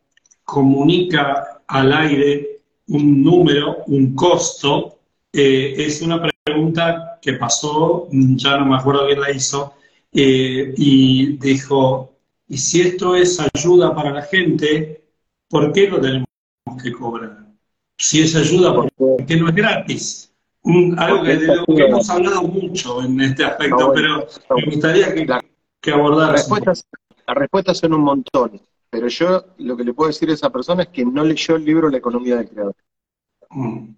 comunica 0.44 1.62
al 1.66 1.92
aire 1.92 2.60
un 2.88 3.22
número, 3.22 3.84
un 3.86 4.14
costo, 4.14 4.98
eh, 5.32 5.74
es 5.78 6.02
una 6.02 6.20
pregunta 6.44 7.18
que 7.22 7.34
pasó, 7.34 8.08
ya 8.10 8.58
no 8.58 8.66
me 8.66 8.76
acuerdo 8.76 9.06
quién 9.06 9.20
la 9.20 9.30
hizo, 9.30 9.74
eh, 10.12 10.74
y 10.76 11.36
dijo, 11.36 12.09
¿y 12.50 12.58
si 12.58 12.82
esto 12.82 13.14
es 13.14 13.40
ayuda 13.54 13.94
para 13.94 14.10
la 14.10 14.22
gente, 14.22 15.04
por 15.48 15.72
qué 15.72 15.88
lo 15.88 16.00
tenemos 16.00 16.26
que 16.82 16.92
cobrar? 16.92 17.46
Si 17.96 18.20
es 18.20 18.34
ayuda, 18.34 18.74
¿por 18.74 18.90
qué 19.24 19.36
no 19.36 19.48
es 19.48 19.54
gratis? 19.54 20.26
algo 20.98 21.22
que, 21.22 21.36
de 21.36 21.56
lo 21.56 21.64
que 21.64 21.84
hemos 21.84 22.10
hablado 22.10 22.42
mucho 22.42 23.02
en 23.02 23.18
este 23.20 23.44
aspecto, 23.44 23.92
pero 23.94 24.26
me 24.56 24.66
gustaría 24.66 25.14
que, 25.14 25.26
que 25.80 25.90
abordaras. 25.90 26.46
Las 27.26 27.36
respuestas 27.36 27.78
son 27.78 27.94
un 27.94 28.02
montón. 28.02 28.60
Pero 28.90 29.06
yo 29.06 29.44
lo 29.58 29.76
que 29.76 29.84
le 29.84 29.94
puedo 29.94 30.08
decir 30.08 30.28
a 30.30 30.34
esa 30.34 30.50
persona 30.50 30.82
es 30.82 30.88
que 30.88 31.04
no 31.04 31.24
leyó 31.24 31.54
el 31.54 31.64
libro 31.64 31.88
La 31.88 31.98
economía 31.98 32.36
del 32.36 32.48
creador. 32.48 32.74
Mm. 33.50 33.94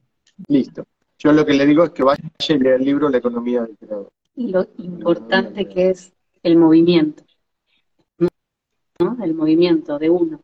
Listo. 0.48 0.84
Yo 1.18 1.32
lo 1.32 1.46
que 1.46 1.54
le 1.54 1.64
digo 1.64 1.84
es 1.84 1.90
que 1.90 2.02
vaya 2.02 2.22
y 2.46 2.58
lea 2.58 2.74
el 2.74 2.84
libro 2.84 3.08
La 3.08 3.18
economía 3.18 3.62
del 3.62 3.76
creador. 3.78 4.12
Y 4.36 4.48
lo 4.48 4.68
importante 4.76 5.66
que 5.66 5.90
es 5.90 6.12
el 6.42 6.56
movimiento. 6.56 7.24
¿No? 8.98 9.16
El 9.22 9.34
movimiento 9.34 9.98
de 9.98 10.10
uno. 10.10 10.40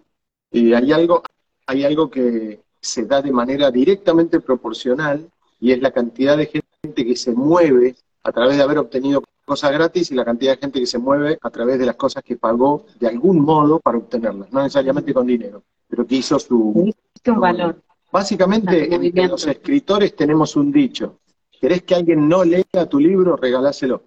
Y 0.51 0.73
hay 0.73 0.93
algo, 0.93 1.23
hay 1.67 1.85
algo 1.85 2.11
que 2.11 2.61
se 2.81 3.07
da 3.07 3.21
de 3.23 3.33
manera 3.33 3.71
directamente 3.71 4.41
proporcional 4.41 5.29
y 5.61 5.73
es 5.73 5.81
la 5.81 5.91
cantidad 5.91 6.37
de 6.37 6.47
gente 6.47 7.05
que 7.05 7.17
se 7.17 7.33
mueve 7.33 7.97
a 8.23 8.33
través 8.33 8.57
de 8.57 8.63
haber 8.63 8.79
obtenido 8.79 9.23
cosas 9.45 9.73
gratis 9.73 10.11
y 10.11 10.15
la 10.15 10.25
cantidad 10.25 10.53
de 10.53 10.61
gente 10.61 10.81
que 10.81 10.87
se 10.87 10.99
mueve 10.99 11.39
a 11.41 11.51
través 11.51 11.79
de 11.79 11.87
las 11.87 11.97
cosas 11.97 12.23
que 12.23 12.37
pagó 12.37 12.85
de 13.01 13.09
algún 13.09 13.41
modo 13.41 13.81
para 13.81 13.99
obtenerlas, 13.99 14.53
no 14.53 14.63
necesariamente 14.63 15.15
con 15.15 15.27
dinero, 15.27 15.63
pero 15.89 16.07
que 16.07 16.17
hizo 16.17 16.39
su... 16.39 16.93
un 17.27 17.41
valor. 17.41 17.83
Básicamente, 18.11 18.95
en 18.95 19.29
los 19.29 19.47
escritores 19.47 20.15
tenemos 20.15 20.57
un 20.57 20.71
dicho, 20.73 21.19
¿querés 21.61 21.83
que 21.83 21.95
alguien 21.95 22.29
no 22.29 22.45
lea 22.45 22.87
tu 22.89 22.99
libro? 22.99 23.37
Regaláselo. 23.37 24.05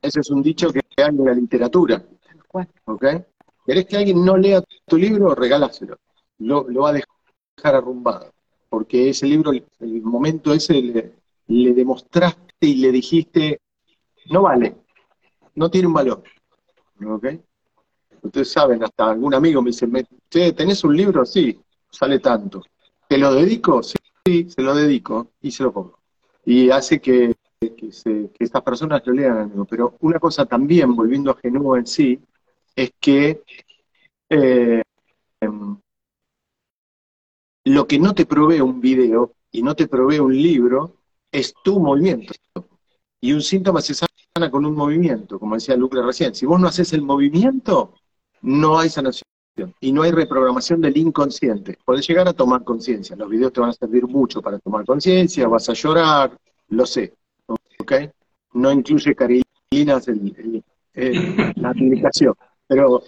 Ese 0.00 0.20
es 0.20 0.30
un 0.30 0.42
dicho 0.42 0.72
que 0.72 0.81
hay 0.96 1.08
en 1.08 1.24
la 1.24 1.34
literatura. 1.34 2.04
¿Ok? 2.84 3.04
¿Querés 3.64 3.86
que 3.86 3.96
alguien 3.96 4.24
no 4.24 4.36
lea 4.36 4.62
tu 4.86 4.96
libro? 4.96 5.34
Regáláselo. 5.34 5.98
Lo, 6.38 6.68
lo 6.68 6.82
va 6.82 6.90
a 6.90 6.92
dejar 6.92 7.74
arrumbado. 7.74 8.32
Porque 8.68 9.10
ese 9.10 9.26
libro, 9.26 9.52
el 9.52 10.02
momento 10.02 10.52
ese, 10.52 10.80
le, 10.80 11.12
le 11.46 11.72
demostraste 11.72 12.66
y 12.66 12.76
le 12.76 12.90
dijiste, 12.90 13.60
no 14.30 14.42
vale, 14.42 14.76
no 15.54 15.70
tiene 15.70 15.88
un 15.88 15.94
valor. 15.94 16.22
¿Ok? 17.06 17.26
Ustedes 18.22 18.52
saben, 18.52 18.82
hasta 18.84 19.10
algún 19.10 19.34
amigo 19.34 19.60
me 19.60 19.70
dice, 19.70 19.88
¿tenés 20.52 20.84
un 20.84 20.96
libro? 20.96 21.24
Sí, 21.24 21.58
sale 21.90 22.20
tanto. 22.20 22.62
¿Te 23.08 23.18
lo 23.18 23.34
dedico? 23.34 23.82
Sí, 23.82 24.48
se 24.48 24.62
lo 24.62 24.74
dedico 24.74 25.32
y 25.42 25.50
se 25.50 25.64
lo 25.64 25.72
pongo. 25.72 25.98
Y 26.44 26.70
hace 26.70 27.00
que, 27.00 27.34
que, 27.70 27.90
estas 28.38 28.62
personas 28.62 29.02
lo 29.06 29.12
lean. 29.12 29.66
Pero 29.68 29.96
una 30.00 30.18
cosa 30.18 30.46
también, 30.46 30.94
volviendo 30.94 31.30
a 31.30 31.36
Genuo 31.36 31.76
en 31.76 31.86
sí, 31.86 32.20
es 32.74 32.92
que 33.00 33.42
eh, 34.28 34.82
em, 35.40 35.78
lo 37.64 37.86
que 37.86 37.98
no 37.98 38.14
te 38.14 38.26
provee 38.26 38.60
un 38.60 38.80
video 38.80 39.34
y 39.50 39.62
no 39.62 39.74
te 39.74 39.86
provee 39.86 40.18
un 40.18 40.34
libro 40.34 40.96
es 41.30 41.54
tu 41.62 41.78
movimiento. 41.78 42.34
Y 43.20 43.32
un 43.32 43.42
síntoma 43.42 43.80
se 43.80 43.94
sana 43.94 44.50
con 44.50 44.66
un 44.66 44.74
movimiento, 44.74 45.38
como 45.38 45.54
decía 45.54 45.76
Lucre 45.76 46.02
recién. 46.02 46.34
Si 46.34 46.46
vos 46.46 46.60
no 46.60 46.68
haces 46.68 46.92
el 46.92 47.02
movimiento, 47.02 47.94
no 48.42 48.78
hay 48.78 48.88
sanación. 48.88 49.22
Y 49.80 49.92
no 49.92 50.02
hay 50.02 50.10
reprogramación 50.10 50.80
del 50.80 50.96
inconsciente. 50.96 51.78
Puedes 51.84 52.08
llegar 52.08 52.26
a 52.26 52.32
tomar 52.32 52.64
conciencia. 52.64 53.14
Los 53.16 53.28
videos 53.28 53.52
te 53.52 53.60
van 53.60 53.70
a 53.70 53.74
servir 53.74 54.06
mucho 54.06 54.40
para 54.40 54.58
tomar 54.58 54.84
conciencia, 54.84 55.46
vas 55.46 55.68
a 55.68 55.74
llorar, 55.74 56.36
lo 56.68 56.86
sé. 56.86 57.14
¿Ok? 57.82 57.92
No 58.54 58.70
incluye 58.70 59.14
carilinas 59.14 60.08
en, 60.08 60.62
la 61.56 61.70
aplicación. 61.70 62.34
Pero, 62.66 63.02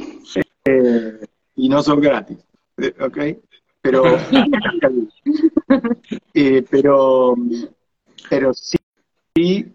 eh, 0.65 1.27
y 1.57 1.69
no 1.69 1.83
son 1.83 2.01
gratis. 2.01 2.39
¿Ok? 3.01 3.19
Pero, 3.81 4.05
eh, 6.35 6.65
pero, 6.69 7.35
pero 8.29 8.55
sí, 8.55 8.79
sí 9.37 9.73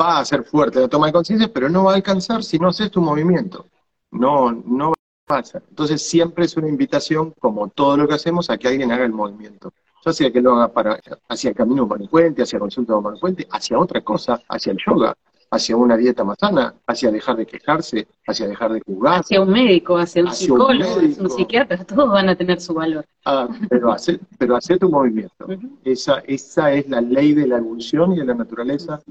va 0.00 0.18
a 0.18 0.24
ser 0.24 0.44
fuerte 0.44 0.80
la 0.80 0.88
toma 0.88 1.06
de 1.06 1.12
conciencia, 1.12 1.52
pero 1.52 1.68
no 1.68 1.84
va 1.84 1.92
a 1.92 1.96
alcanzar 1.96 2.42
si 2.42 2.58
no 2.58 2.68
haces 2.68 2.90
tu 2.90 3.00
movimiento. 3.00 3.66
No, 4.10 4.50
no 4.50 4.94
pasa. 5.26 5.62
Entonces 5.68 6.02
siempre 6.02 6.46
es 6.46 6.56
una 6.56 6.68
invitación, 6.68 7.32
como 7.38 7.68
todo 7.68 7.96
lo 7.96 8.08
que 8.08 8.14
hacemos, 8.14 8.48
a 8.48 8.56
que 8.56 8.68
alguien 8.68 8.90
haga 8.90 9.04
el 9.04 9.12
movimiento. 9.12 9.72
Ya 10.06 10.12
sea 10.12 10.30
que 10.30 10.40
lo 10.40 10.54
haga 10.54 10.68
para, 10.68 11.00
hacia 11.28 11.50
el 11.50 11.56
camino 11.56 11.82
humano-puente, 11.82 12.40
hacia 12.40 12.60
consulta 12.60 12.94
humano-puente, 12.94 13.44
hacia 13.50 13.76
otra 13.76 14.00
cosa, 14.02 14.40
hacia 14.48 14.70
el 14.70 14.78
yoga, 14.78 15.16
hacia 15.50 15.76
una 15.76 15.96
dieta 15.96 16.22
más 16.22 16.36
sana, 16.38 16.72
hacia 16.86 17.10
dejar 17.10 17.36
de 17.36 17.44
quejarse, 17.44 18.06
hacia 18.24 18.46
dejar 18.46 18.72
de 18.72 18.82
jugar. 18.82 19.18
Hacia 19.18 19.42
un 19.42 19.50
médico, 19.50 19.98
hacia 19.98 20.22
un 20.22 20.30
psicólogo, 20.30 20.92
hacia 20.92 21.22
un 21.22 21.30
psiquiatra, 21.30 21.84
todos 21.84 22.08
van 22.08 22.28
a 22.28 22.36
tener 22.36 22.60
su 22.60 22.72
valor. 22.72 23.04
Ah, 23.24 23.48
pero 23.68 23.90
hace, 23.90 24.20
pero 24.38 24.54
hace 24.54 24.78
tu 24.78 24.88
movimiento. 24.88 25.44
esa, 25.82 26.20
esa 26.20 26.72
es 26.72 26.88
la 26.88 27.00
ley 27.00 27.34
de 27.34 27.48
la 27.48 27.58
evolución 27.58 28.12
y 28.12 28.18
de 28.18 28.26
la 28.26 28.34
naturaleza, 28.34 29.02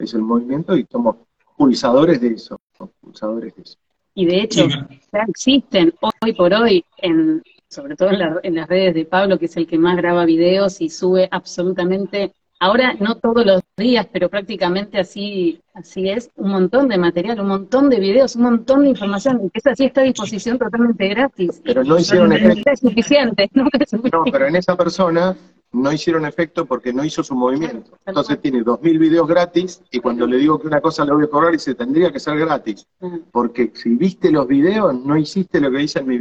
es 0.00 0.14
el 0.14 0.22
movimiento 0.22 0.76
y 0.76 0.84
somos 0.90 1.14
pulsadores 1.56 2.20
de 2.20 2.28
eso, 2.34 2.60
pulsadores 3.00 3.54
de 3.54 3.62
eso. 3.62 3.78
Y 4.14 4.26
de 4.26 4.40
hecho, 4.40 4.66
ya 4.66 5.22
existen 5.28 5.94
hoy 6.00 6.32
por 6.32 6.52
hoy, 6.52 6.84
en, 6.98 7.40
sobre 7.70 7.94
todo 7.94 8.10
en, 8.42 8.54
las 8.56 8.68
redes 8.68 8.94
de 8.94 9.04
Pablo, 9.04 9.38
que 9.38 9.46
es 9.46 9.56
el 9.56 9.66
que 9.66 9.78
más 9.78 9.96
graba 9.96 10.24
videos 10.24 10.80
y 10.80 10.90
sube 10.90 11.28
absolutamente, 11.30 12.32
ahora 12.58 12.94
no 12.98 13.14
todos 13.14 13.46
los 13.46 13.62
días, 13.76 14.08
pero 14.12 14.28
prácticamente 14.28 14.98
así, 14.98 15.60
así 15.72 16.10
es, 16.10 16.30
un 16.34 16.50
montón 16.50 16.88
de 16.88 16.98
material, 16.98 17.40
un 17.40 17.46
montón 17.46 17.88
de 17.88 18.00
videos, 18.00 18.34
un 18.34 18.42
montón 18.42 18.82
de 18.82 18.88
información, 18.88 19.48
que 19.50 19.60
esa 19.60 19.76
sí 19.76 19.84
está 19.84 20.00
a 20.00 20.04
disposición 20.04 20.58
totalmente 20.58 21.08
gratis. 21.08 21.62
Pero 21.64 21.84
no 21.84 21.96
hicieron 21.96 22.32
efecto. 22.32 22.70
Es 22.72 22.80
suficiente, 22.80 23.48
no, 23.54 23.64
no, 24.12 24.24
pero 24.32 24.48
en 24.48 24.56
esa 24.56 24.76
persona 24.76 25.36
no 25.72 25.92
hicieron 25.92 26.26
efecto 26.26 26.66
porque 26.66 26.92
no 26.92 27.04
hizo 27.04 27.22
su 27.22 27.36
movimiento. 27.36 27.96
Entonces 28.04 28.40
tiene 28.40 28.64
dos 28.64 28.82
mil 28.82 28.98
videos 28.98 29.28
gratis 29.28 29.80
y 29.92 30.00
cuando 30.00 30.26
le 30.26 30.38
digo 30.38 30.58
que 30.58 30.66
una 30.66 30.80
cosa 30.80 31.04
la 31.04 31.14
voy 31.14 31.22
a 31.22 31.28
cobrar, 31.28 31.52
dice, 31.52 31.76
tendría 31.76 32.10
que 32.10 32.18
ser 32.18 32.36
gratis. 32.36 32.84
Porque 33.30 33.70
si 33.74 33.90
viste 33.90 34.32
los 34.32 34.48
videos, 34.48 34.92
no 34.92 35.16
hiciste 35.16 35.60
lo 35.60 35.70
que 35.70 35.78
dice 35.78 36.00
en 36.00 36.08
mi 36.08 36.18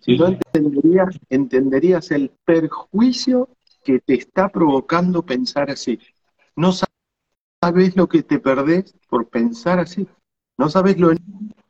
Si 0.00 0.16
no 0.16 0.26
entenderías, 0.28 1.18
entenderías 1.28 2.10
el 2.10 2.30
perjuicio 2.44 3.48
que 3.84 3.98
te 3.98 4.14
está 4.14 4.48
provocando 4.48 5.22
pensar 5.22 5.70
así. 5.70 5.98
No 6.54 6.70
sabes 6.72 7.96
lo 7.96 8.08
que 8.08 8.22
te 8.22 8.38
perdés 8.38 8.94
por 9.08 9.28
pensar 9.28 9.80
así. 9.80 10.06
No 10.58 10.68
sabes 10.68 10.98
lo 10.98 11.10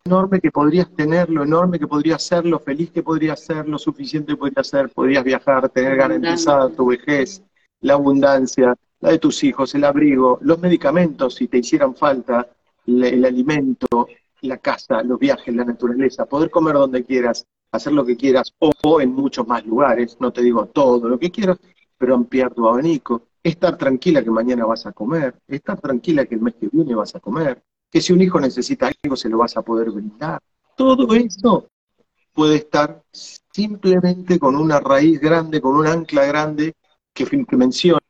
enorme 0.04 0.40
que 0.40 0.50
podrías 0.50 0.90
tener, 0.94 1.30
lo 1.30 1.44
enorme 1.44 1.78
que 1.78 1.86
podrías 1.86 2.22
ser, 2.22 2.44
lo 2.44 2.58
feliz 2.58 2.90
que 2.90 3.02
podrías 3.02 3.40
ser, 3.40 3.68
lo 3.68 3.78
suficiente 3.78 4.32
que 4.32 4.36
podrías 4.36 4.66
ser, 4.66 4.90
podrías 4.90 5.24
viajar, 5.24 5.68
tener 5.70 5.96
garantizada 5.96 6.68
tu 6.68 6.86
vejez, 6.86 7.42
la 7.80 7.94
abundancia, 7.94 8.74
la 9.00 9.10
de 9.10 9.18
tus 9.18 9.42
hijos, 9.44 9.74
el 9.74 9.84
abrigo, 9.84 10.38
los 10.42 10.58
medicamentos 10.58 11.36
si 11.36 11.48
te 11.48 11.58
hicieran 11.58 11.94
falta, 11.94 12.48
el 12.86 13.24
alimento, 13.24 14.08
la 14.42 14.58
casa, 14.58 15.02
los 15.02 15.18
viajes, 15.18 15.54
la 15.54 15.64
naturaleza, 15.64 16.26
poder 16.26 16.50
comer 16.50 16.74
donde 16.74 17.04
quieras, 17.04 17.46
hacer 17.72 17.92
lo 17.94 18.04
que 18.04 18.16
quieras 18.16 18.54
o 18.58 19.00
en 19.00 19.12
muchos 19.12 19.46
más 19.46 19.64
lugares, 19.66 20.16
no 20.20 20.32
te 20.32 20.42
digo 20.42 20.66
todo 20.66 21.08
lo 21.08 21.18
que 21.18 21.30
quieras, 21.30 21.58
pero 21.96 22.14
ampliar 22.14 22.52
tu 22.52 22.68
abanico, 22.68 23.22
estar 23.42 23.76
tranquila 23.76 24.22
que 24.22 24.30
mañana 24.30 24.66
vas 24.66 24.86
a 24.86 24.92
comer, 24.92 25.34
estar 25.48 25.80
tranquila 25.80 26.26
que 26.26 26.34
el 26.34 26.42
mes 26.42 26.54
que 26.54 26.68
viene 26.70 26.94
vas 26.94 27.14
a 27.14 27.20
comer, 27.20 27.62
que 27.90 28.00
si 28.00 28.12
un 28.12 28.20
hijo 28.20 28.38
necesita 28.38 28.90
algo 29.02 29.16
se 29.16 29.28
lo 29.28 29.38
vas 29.38 29.56
a 29.56 29.62
poder 29.62 29.90
brindar. 29.90 30.40
Todo 30.76 31.12
eso 31.14 31.68
puede 32.32 32.56
estar 32.56 33.02
simplemente 33.10 34.38
con 34.38 34.56
una 34.56 34.80
raíz 34.80 35.20
grande, 35.20 35.60
con 35.60 35.76
un 35.76 35.86
ancla 35.86 36.26
grande 36.26 36.74
que, 37.12 37.24
que 37.24 37.56
menciona, 37.56 38.00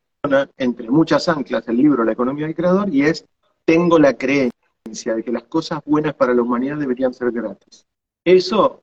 entre 0.56 0.90
muchas 0.90 1.28
anclas, 1.28 1.66
el 1.68 1.76
libro 1.76 2.04
La 2.04 2.12
economía 2.12 2.46
del 2.46 2.54
creador, 2.54 2.92
y 2.92 3.02
es, 3.02 3.24
tengo 3.64 3.98
la 3.98 4.14
creencia 4.14 5.14
de 5.14 5.22
que 5.22 5.32
las 5.32 5.44
cosas 5.44 5.80
buenas 5.84 6.14
para 6.14 6.34
la 6.34 6.42
humanidad 6.42 6.78
deberían 6.78 7.14
ser 7.14 7.30
gratis. 7.32 7.86
Eso 8.24 8.82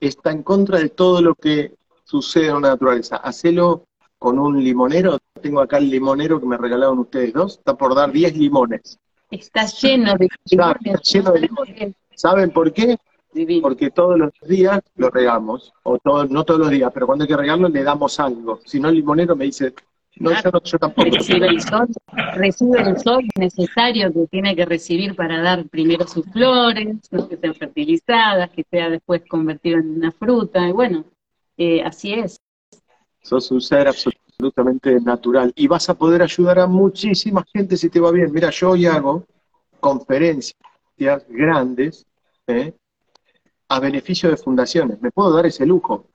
está 0.00 0.30
en 0.30 0.42
contra 0.42 0.78
de 0.78 0.88
todo 0.88 1.20
lo 1.20 1.34
que 1.34 1.74
sucede 2.04 2.48
en 2.48 2.62
la 2.62 2.70
naturaleza. 2.70 3.16
Hacelo 3.16 3.84
con 4.18 4.38
un 4.38 4.62
limonero. 4.62 5.18
Tengo 5.40 5.60
acá 5.60 5.78
el 5.78 5.90
limonero 5.90 6.40
que 6.40 6.46
me 6.46 6.56
regalaron 6.56 6.98
ustedes 7.00 7.32
dos. 7.32 7.58
Está 7.58 7.76
por 7.76 7.94
dar 7.94 8.12
10 8.12 8.36
limones. 8.36 8.98
Está 9.30 9.66
lleno 9.66 10.14
de 10.16 11.94
¿Saben 12.14 12.50
por 12.50 12.72
qué? 12.72 12.96
Porque 13.60 13.90
todos 13.90 14.18
los 14.18 14.30
días 14.46 14.80
lo 14.94 15.10
regamos, 15.10 15.74
o 15.82 15.98
no 16.28 16.44
todos 16.44 16.60
los 16.60 16.70
días, 16.70 16.90
pero 16.94 17.06
cuando 17.06 17.24
hay 17.24 17.28
que 17.28 17.36
regarlo 17.36 17.68
le 17.68 17.82
damos 17.82 18.18
algo. 18.18 18.60
Si 18.64 18.80
no, 18.80 18.88
el 18.88 18.94
limonero 18.94 19.36
me 19.36 19.44
dice, 19.44 19.74
no, 20.18 20.30
yo, 20.32 20.78
tampoco. 20.78 21.10
Recibe 21.10 21.46
el, 21.46 21.60
sol, 21.60 21.88
recibe 22.34 22.80
el 22.80 22.98
sol 22.98 23.24
necesario 23.38 24.12
que 24.12 24.26
tiene 24.28 24.56
que 24.56 24.64
recibir 24.64 25.14
para 25.14 25.42
dar 25.42 25.68
primero 25.68 26.06
sus 26.06 26.24
flores, 26.26 26.96
que 27.28 27.36
sean 27.36 27.54
fertilizadas, 27.54 28.50
que 28.50 28.64
sea 28.70 28.88
después 28.88 29.22
convertido 29.28 29.78
en 29.78 29.90
una 29.90 30.12
fruta, 30.12 30.66
y 30.68 30.72
bueno, 30.72 31.04
eh, 31.58 31.82
así 31.82 32.14
es. 32.14 32.40
Sos 33.20 33.50
un 33.50 33.60
ser 33.60 33.88
absolutamente 33.88 35.00
natural 35.00 35.52
y 35.56 35.66
vas 35.66 35.88
a 35.90 35.94
poder 35.94 36.22
ayudar 36.22 36.60
a 36.60 36.66
muchísima 36.66 37.44
gente 37.52 37.76
si 37.76 37.90
te 37.90 38.00
va 38.00 38.10
bien. 38.10 38.32
Mira, 38.32 38.50
yo 38.50 38.70
hoy 38.70 38.86
hago 38.86 39.24
conferencias 39.80 40.54
grandes 41.28 42.06
¿eh? 42.46 42.72
a 43.68 43.80
beneficio 43.80 44.30
de 44.30 44.36
fundaciones. 44.36 45.00
Me 45.00 45.10
puedo 45.10 45.32
dar 45.32 45.46
ese 45.46 45.66
lujo. 45.66 46.06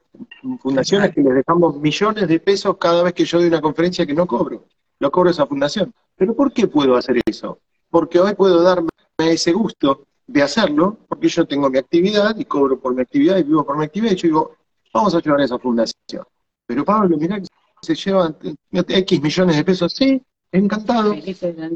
Fundaciones 0.60 1.13
que 1.13 1.21
les 1.21 1.36
dejamos 1.36 1.77
millones 1.77 2.27
de 2.27 2.39
pesos 2.39 2.77
cada 2.77 3.03
vez 3.03 3.13
que 3.13 3.25
yo 3.25 3.39
doy 3.39 3.47
una 3.47 3.62
conferencia 3.62 4.05
que 4.05 4.13
no 4.13 4.25
cobro. 4.25 4.65
Lo 4.99 5.12
cobro 5.12 5.29
esa 5.29 5.45
fundación. 5.45 5.93
¿Pero 6.15 6.36
por 6.36 6.51
qué 6.53 6.67
puedo 6.67 6.95
hacer 6.95 7.21
eso? 7.25 7.60
Porque 7.89 8.19
hoy 8.19 8.34
puedo 8.36 8.62
darme 8.62 8.89
ese 9.17 9.51
gusto 9.51 10.05
de 10.27 10.41
hacerlo, 10.41 10.97
porque 11.07 11.27
yo 11.27 11.45
tengo 11.45 11.69
mi 11.69 11.77
actividad 11.77 12.38
y 12.38 12.45
cobro 12.45 12.79
por 12.79 12.95
mi 12.95 13.01
actividad 13.01 13.38
y 13.38 13.43
vivo 13.43 13.65
por 13.65 13.77
mi 13.77 13.86
actividad, 13.86 14.13
y 14.13 14.15
yo 14.15 14.27
digo, 14.27 14.55
vamos 14.93 15.13
a 15.13 15.17
ayudar 15.17 15.41
a 15.41 15.45
esa 15.45 15.60
fundación. 15.60 16.23
Pero 16.65 16.86
Pablo, 16.86 17.17
mira 17.17 17.39
que 17.39 17.47
se 17.81 17.95
llevan 17.95 18.36
X 18.71 19.21
millones 19.21 19.57
de 19.57 19.65
pesos, 19.65 19.93
sí, 19.93 20.21
encantado, 20.51 21.13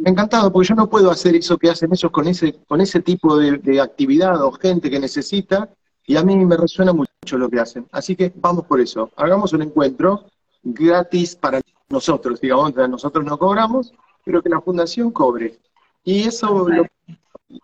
encantado, 0.05 0.51
porque 0.51 0.69
yo 0.69 0.75
no 0.75 0.89
puedo 0.89 1.10
hacer 1.12 1.36
eso 1.36 1.58
que 1.58 1.69
hacen 1.69 1.91
ellos 1.91 2.12
con 2.12 2.27
ese, 2.27 2.55
con 2.67 2.81
ese 2.81 3.01
tipo 3.01 3.38
de, 3.38 3.81
actividad 3.81 4.41
o 4.43 4.51
gente 4.51 4.89
que 4.89 4.99
necesita, 4.99 5.69
y 6.08 6.15
a 6.15 6.24
mí 6.24 6.36
me 6.36 6.58
resuena 6.58 6.94
mucho 6.94 7.38
lo 7.38 7.50
que 7.50 7.60
hacen. 7.60 7.88
Así 7.91 8.15
que 8.15 8.32
vamos 8.36 8.65
por 8.65 8.80
eso, 8.80 9.10
hagamos 9.15 9.54
un 9.54 9.63
encuentro 9.63 10.26
gratis 10.63 11.36
para 11.36 11.62
nosotros, 11.89 12.41
digamos, 12.41 12.76
nosotros 12.76 13.24
no 13.26 13.38
cobramos, 13.38 13.94
pero 14.24 14.41
que 14.41 14.50
la 14.50 14.62
fundación 14.62 15.12
cobre. 15.12 15.60
Y 16.04 16.28
eso 16.28 16.68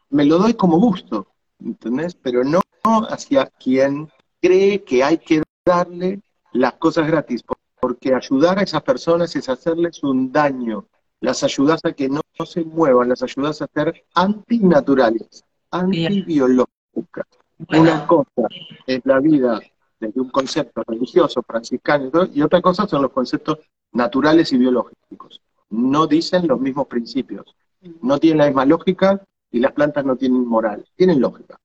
me 0.10 0.26
lo 0.26 0.38
doy 0.38 0.54
como 0.54 0.80
gusto, 0.80 1.28
¿entendés? 1.60 2.16
Pero 2.16 2.44
no 2.44 2.62
hacia 3.10 3.46
quien 3.46 4.10
cree 4.42 4.84
que 4.84 5.04
hay 5.04 5.18
que 5.18 5.44
darle 5.66 6.22
las 6.54 6.74
cosas 6.74 7.08
gratis, 7.08 7.44
porque 7.80 8.14
ayudar 8.14 8.60
a 8.60 8.64
esas 8.64 8.82
personas 8.84 9.36
es 9.36 9.50
hacerles 9.50 10.04
un 10.04 10.32
daño. 10.32 10.86
Las 11.20 11.44
ayudas 11.44 11.82
a 11.84 11.92
que 11.94 12.10
no, 12.10 12.22
se 12.46 12.64
muevan, 12.64 13.10
las 13.10 13.22
ayudas 13.22 13.62
a 13.62 13.68
ser 13.68 14.04
antinaturales, 14.16 15.44
antibiológicas. 15.70 17.28
Una 17.70 18.08
cosa 18.08 18.48
es 18.88 19.02
la 19.04 19.20
vida 19.20 19.60
desde 20.00 20.20
un 20.20 20.30
concepto 20.30 20.84
religioso, 20.86 21.44
franciscano 21.44 22.28
y, 22.34 22.42
otra 22.42 22.62
cosa 22.62 22.88
son 22.88 23.04
los 23.04 23.12
conceptos 23.12 23.60
naturales 23.92 24.52
y 24.52 24.58
biológicos. 24.58 25.42
No 25.70 26.08
dicen 26.08 26.48
los 26.48 26.60
mismos 26.60 26.88
principios, 26.88 27.56
no 28.02 28.18
tienen 28.18 28.40
la 28.40 28.46
misma 28.48 28.66
lógica 28.66 29.22
y 29.52 29.60
las 29.60 29.72
plantas 29.74 30.04
no 30.06 30.16
tienen 30.16 30.46
moral, 30.46 30.84
tienen 30.96 31.22
lógica. 31.22 31.58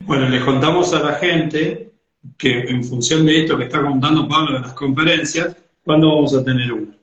Bueno, 0.00 0.28
les 0.28 0.44
contamos 0.44 0.92
a 0.92 1.02
la 1.02 1.12
gente 1.14 1.92
que 2.36 2.60
en 2.60 2.84
función 2.84 3.24
de 3.24 3.42
esto 3.42 3.56
que 3.56 3.64
está 3.64 3.82
contando 3.82 4.28
Pablo 4.28 4.54
de 4.54 4.60
las 4.60 4.74
conferencias, 4.74 5.56
¿cuándo 5.82 6.08
vamos 6.08 6.34
a 6.34 6.44
tener 6.44 6.72
una? 6.72 6.99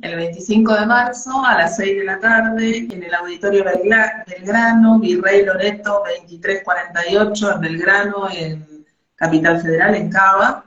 El 0.00 0.14
25 0.14 0.74
de 0.74 0.86
marzo 0.86 1.44
a 1.44 1.58
las 1.58 1.76
6 1.76 1.98
de 1.98 2.04
la 2.04 2.20
tarde 2.20 2.86
en 2.88 3.02
el 3.02 3.12
Auditorio 3.14 3.64
Belgrano, 3.64 5.00
Virrey 5.00 5.44
Loreto 5.44 6.04
2348 6.06 7.54
en 7.54 7.60
Belgrano, 7.60 8.28
en 8.30 8.86
Capital 9.16 9.60
Federal, 9.60 9.96
en 9.96 10.08
Cava. 10.08 10.64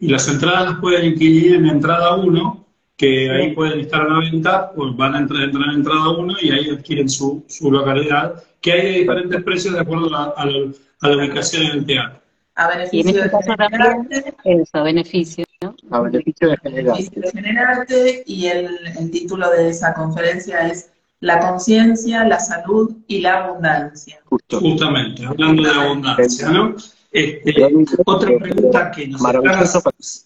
Y 0.00 0.08
las 0.08 0.26
entradas 0.26 0.70
las 0.70 0.80
pueden 0.80 1.12
adquirir 1.12 1.54
en 1.54 1.66
entrada 1.66 2.16
1, 2.16 2.66
que 2.96 3.30
ahí 3.30 3.52
pueden 3.54 3.78
estar 3.78 4.00
a 4.02 4.08
la 4.08 4.18
venta, 4.18 4.72
pues 4.72 4.96
van 4.96 5.14
a 5.14 5.18
entrar, 5.20 5.42
entrar 5.42 5.68
en 5.68 5.74
entrada 5.76 6.10
uno 6.10 6.34
y 6.40 6.50
ahí 6.50 6.70
adquieren 6.70 7.08
su, 7.08 7.44
su 7.46 7.70
localidad, 7.70 8.42
que 8.60 8.72
hay 8.72 8.82
de 8.82 8.98
diferentes 8.98 9.44
precios 9.44 9.74
de 9.74 9.80
acuerdo 9.80 10.12
a, 10.12 10.34
a, 10.36 10.44
la, 10.44 10.72
a 11.02 11.08
la 11.08 11.16
ubicación 11.18 11.62
en 11.62 11.70
el 11.70 11.86
teatro. 11.86 12.21
A 12.54 12.68
beneficio 12.68 13.24
este 13.24 13.30
de 14.44 14.62
eso, 14.62 14.78
a 14.78 14.82
beneficio, 14.82 15.44
¿no? 15.62 15.74
A 15.90 16.00
beneficio 16.00 16.50
de 16.50 17.30
generarte 17.32 18.22
y 18.26 18.46
el, 18.46 18.78
el 18.98 19.10
título 19.10 19.50
de 19.50 19.70
esa 19.70 19.94
conferencia 19.94 20.68
es 20.68 20.90
La 21.20 21.38
conciencia, 21.38 22.24
la 22.24 22.38
salud 22.38 22.94
y 23.06 23.20
la 23.20 23.44
abundancia. 23.44 24.20
Justo. 24.24 24.60
Justamente, 24.60 25.24
hablando 25.24 25.62
de 25.62 25.70
abundancia, 25.70 26.50
¿no? 26.50 26.74
Este, 27.10 27.54
otra 28.06 28.38
pregunta 28.38 28.90
que 28.90 29.06
nos 29.06 29.20
Maravilloso 29.20 29.82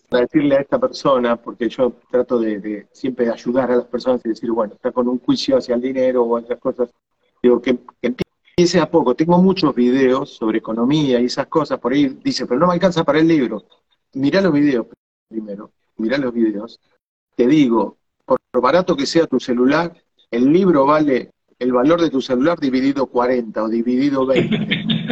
para 0.09 0.23
decirle 0.23 0.57
a 0.57 0.61
esta 0.61 0.79
persona, 0.79 1.37
porque 1.37 1.69
yo 1.69 1.93
trato 2.11 2.39
de, 2.39 2.61
de 2.61 2.87
siempre 2.93 3.29
ayudar 3.29 3.73
a 3.73 3.77
las 3.77 3.87
personas 3.87 4.21
y 4.25 4.29
decir, 4.29 4.51
bueno, 4.53 4.75
está 4.75 4.93
con 4.93 5.09
un 5.09 5.19
juicio 5.19 5.57
hacia 5.59 5.75
el 5.75 5.81
dinero 5.81 6.23
o 6.23 6.39
otras 6.39 6.61
cosas, 6.61 6.89
digo, 7.43 7.61
que, 7.61 7.77
que 8.01 8.15
empiece 8.59 8.81
a 8.81 8.91
poco. 8.91 9.15
Tengo 9.15 9.37
muchos 9.43 9.75
videos 9.75 10.31
sobre 10.31 10.59
economía 10.59 11.21
y 11.21 11.27
esas 11.27 11.47
cosas, 11.47 11.79
por 11.79 11.93
ahí 11.93 12.17
dice, 12.25 12.47
pero 12.47 12.59
no 12.59 12.69
me 12.69 12.73
alcanza 12.73 13.05
para 13.05 13.19
el 13.19 13.29
libro. 13.29 13.65
Mirá 14.15 14.41
los 14.41 14.51
videos 14.51 14.87
primero, 15.29 15.73
mirá 15.99 16.17
los 16.17 16.33
videos. 16.33 16.81
Te 17.35 17.47
digo, 17.47 17.99
por 18.25 18.39
lo 18.55 18.61
barato 18.63 18.97
que 18.97 19.05
sea 19.05 19.27
tu 19.27 19.39
celular, 19.39 19.95
el 20.31 20.51
libro 20.51 20.87
vale 20.87 21.33
el 21.59 21.71
valor 21.71 22.01
de 22.01 22.09
tu 22.09 22.23
celular 22.23 22.59
dividido 22.59 23.05
40 23.07 23.63
o 23.63 23.69
dividido 23.69 24.25
20. 24.25 24.57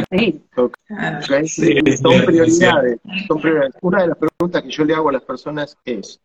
Sí, 0.10 0.42
Claro. 0.86 1.18
¿ok? 1.18 1.44
Sí, 1.46 1.76
son 2.00 2.24
prioridades, 2.24 3.00
son 3.26 3.40
prioridades. 3.40 3.74
Una 3.82 4.02
de 4.02 4.08
las 4.08 4.16
preguntas 4.16 4.62
que 4.62 4.70
yo 4.70 4.84
le 4.84 4.94
hago 4.94 5.08
a 5.08 5.12
las 5.12 5.22
personas 5.22 5.76
es, 5.84 6.20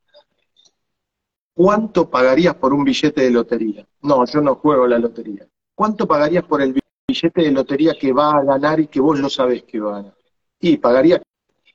¿cuánto 1.55 2.09
pagarías 2.09 2.55
por 2.55 2.73
un 2.73 2.83
billete 2.83 3.21
de 3.21 3.31
lotería? 3.31 3.85
No, 4.01 4.25
yo 4.25 4.41
no 4.41 4.55
juego 4.55 4.85
la 4.87 4.99
lotería. 4.99 5.47
¿Cuánto 5.73 6.07
pagarías 6.07 6.43
por 6.43 6.61
el 6.61 6.73
billete 7.09 7.41
de 7.41 7.51
lotería 7.51 7.95
que 7.99 8.13
va 8.13 8.37
a 8.37 8.43
ganar 8.43 8.79
y 8.79 8.87
que 8.87 9.01
vos 9.01 9.19
no 9.19 9.29
sabés 9.29 9.63
que 9.63 9.79
va 9.79 9.89
a 9.89 10.01
ganar? 10.01 10.15
Y 10.59 10.77
pagaría 10.77 11.21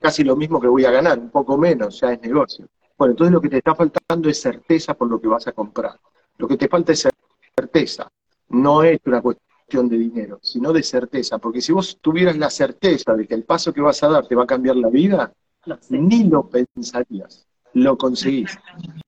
casi 0.00 0.22
lo 0.22 0.36
mismo 0.36 0.60
que 0.60 0.68
voy 0.68 0.84
a 0.84 0.90
ganar, 0.90 1.18
un 1.18 1.30
poco 1.30 1.58
menos, 1.58 2.00
ya 2.00 2.12
es 2.12 2.20
negocio. 2.20 2.66
Bueno, 2.96 3.12
entonces 3.12 3.32
lo 3.32 3.40
que 3.40 3.48
te 3.48 3.58
está 3.58 3.74
faltando 3.74 4.28
es 4.28 4.40
certeza 4.40 4.94
por 4.94 5.08
lo 5.10 5.20
que 5.20 5.28
vas 5.28 5.46
a 5.48 5.52
comprar. 5.52 5.98
Lo 6.38 6.46
que 6.46 6.56
te 6.56 6.68
falta 6.68 6.92
es 6.92 7.08
certeza. 7.56 8.08
No 8.50 8.82
es 8.84 9.00
una 9.06 9.20
cuestión 9.20 9.88
de 9.88 9.98
dinero, 9.98 10.38
sino 10.42 10.72
de 10.72 10.82
certeza. 10.82 11.38
Porque 11.38 11.60
si 11.60 11.72
vos 11.72 11.98
tuvieras 12.00 12.36
la 12.36 12.50
certeza 12.50 13.14
de 13.14 13.26
que 13.26 13.34
el 13.34 13.44
paso 13.44 13.72
que 13.72 13.80
vas 13.80 14.02
a 14.02 14.08
dar 14.08 14.26
te 14.26 14.36
va 14.36 14.44
a 14.44 14.46
cambiar 14.46 14.76
la 14.76 14.88
vida, 14.88 15.32
lo 15.64 15.78
ni 15.90 16.24
lo 16.24 16.48
pensarías. 16.48 17.46
Lo 17.72 17.96
conseguís, 17.98 18.56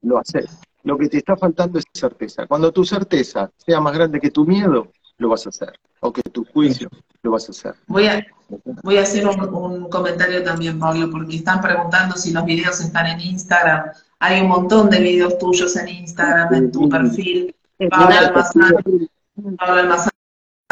lo 0.03 0.19
haces. 0.19 0.59
Lo 0.83 0.99
que 0.99 1.09
te 1.09 1.19
está 1.19 1.37
faltando 1.37 1.79
es 1.79 1.85
certeza. 1.93 2.47
Cuando 2.47 2.73
tu 2.73 2.85
certeza 2.85 3.51
sea 3.57 3.81
más 3.81 3.95
grande 3.95 4.19
que 4.19 4.31
tu 4.31 4.45
miedo, 4.45 4.91
lo 5.19 5.29
vas 5.29 5.47
a 5.47 5.51
hacer. 5.51 5.73
O 6.01 6.13
que 6.13 6.23
tu 6.23 6.45
juicio, 6.45 6.89
lo 7.23 7.31
vas 7.33 7.49
a 7.49 7.53
hacer. 7.53 7.75
Voy 7.87 8.07
a, 8.07 8.25
voy 8.83 8.99
a 8.99 9.03
hacer 9.03 9.27
un, 9.27 9.41
un 9.55 9.89
comentario 9.91 10.43
también, 10.45 10.79
Pablo, 10.79 11.11
porque 11.11 11.37
están 11.37 11.61
preguntando 11.61 12.17
si 12.17 12.33
los 12.33 12.45
videos 12.45 12.81
están 12.81 13.07
en 13.07 13.21
Instagram. 13.21 13.87
Hay 14.19 14.41
un 14.43 14.49
montón 14.49 14.89
de 14.91 15.01
videos 15.01 15.39
tuyos 15.39 15.75
en 15.77 15.89
Instagram, 15.89 16.55
en 16.55 16.71
tu 16.71 16.89
perfil, 16.89 17.55
Pablo. 17.91 18.17
Almazán, 18.17 18.77
Pablo 19.59 19.81
Almazán 19.81 20.11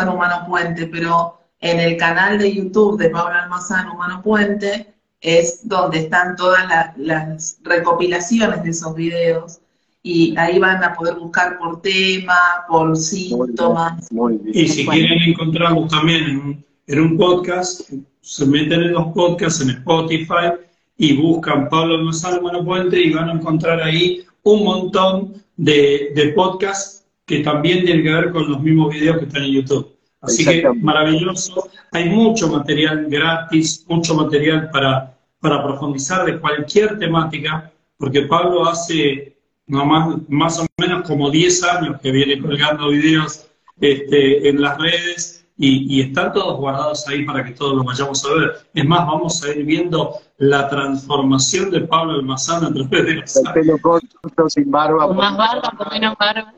Humano 0.08 0.44
Puente, 0.46 0.86
pero 0.86 1.38
en 1.60 1.80
el 1.80 1.96
canal 1.96 2.38
de 2.38 2.54
YouTube 2.54 2.98
de 2.98 3.10
Pablo 3.10 3.34
Almazán 3.34 3.88
Humano 3.88 4.22
Puente 4.22 4.94
es 5.20 5.66
donde 5.66 6.00
están 6.00 6.36
todas 6.36 6.66
la- 6.68 6.92
las 6.96 7.58
recopilaciones 7.62 8.62
de 8.62 8.70
esos 8.70 8.94
videos 8.94 9.60
y 10.06 10.36
ahí 10.36 10.58
van 10.58 10.84
a 10.84 10.92
poder 10.92 11.14
buscar 11.14 11.58
por 11.58 11.80
tema, 11.80 12.36
por 12.68 12.94
síntomas. 12.94 14.12
Muy 14.12 14.36
bien. 14.36 14.64
Y 14.64 14.68
si 14.68 14.86
quieren 14.86 15.22
encontrarnos 15.22 15.90
también 15.90 16.24
en 16.24 16.36
un, 16.36 16.64
en 16.86 17.00
un 17.00 17.16
podcast, 17.16 17.90
se 18.20 18.46
meten 18.46 18.82
en 18.82 18.92
los 18.92 19.06
podcasts 19.14 19.62
en 19.62 19.70
Spotify 19.70 20.52
y 20.98 21.16
buscan 21.16 21.70
Pablo 21.70 21.94
Almazán 21.94 22.38
Humano 22.38 22.62
Puente 22.62 23.00
y 23.00 23.14
van 23.14 23.30
a 23.30 23.32
encontrar 23.32 23.82
ahí 23.82 24.22
un 24.42 24.64
montón 24.64 25.42
de, 25.56 26.12
de 26.14 26.28
podcasts 26.34 27.06
que 27.24 27.40
también 27.40 27.86
tienen 27.86 28.04
que 28.04 28.10
ver 28.10 28.30
con 28.30 28.50
los 28.50 28.60
mismos 28.60 28.92
videos 28.92 29.16
que 29.16 29.24
están 29.24 29.44
en 29.44 29.52
YouTube. 29.52 29.96
Así 30.20 30.44
que 30.44 30.68
maravilloso. 30.82 31.70
Hay 31.92 32.10
mucho 32.10 32.48
material 32.48 33.06
gratis, 33.08 33.86
mucho 33.88 34.14
material 34.14 34.68
para, 34.70 35.16
para 35.40 35.64
profundizar 35.64 36.26
de 36.26 36.38
cualquier 36.38 36.98
temática, 36.98 37.72
porque 37.96 38.22
Pablo 38.22 38.68
hace 38.68 39.33
no 39.66 39.84
más, 39.86 40.16
más 40.28 40.58
o 40.60 40.66
menos 40.78 41.06
como 41.08 41.30
10 41.30 41.64
años 41.64 42.00
que 42.00 42.10
viene 42.12 42.40
colgando 42.40 42.88
videos 42.90 43.46
este, 43.80 44.48
en 44.48 44.60
las 44.60 44.78
redes 44.78 45.46
y, 45.56 45.96
y 45.98 46.00
están 46.02 46.32
todos 46.32 46.58
guardados 46.58 47.06
ahí 47.08 47.24
para 47.24 47.44
que 47.44 47.52
todos 47.52 47.74
los 47.76 47.84
vayamos 47.84 48.24
a 48.24 48.34
ver. 48.34 48.52
Es 48.74 48.84
más, 48.84 49.06
vamos 49.06 49.42
a 49.44 49.50
ir 49.54 49.64
viendo 49.64 50.14
la 50.38 50.68
transformación 50.68 51.70
de 51.70 51.82
Pablo 51.82 52.14
Almazán 52.14 52.64
a 52.64 52.72
través 52.72 52.90
de 53.06 53.14
los 53.14 53.36
El 53.36 53.52
pelo 53.52 53.78
corto, 53.78 54.48
sin 54.50 54.70
barba. 54.70 55.06
Con 55.06 55.16
más 55.16 55.36
barba, 55.36 55.72
con 55.76 55.86
menos 55.92 56.14
barba. 56.18 56.52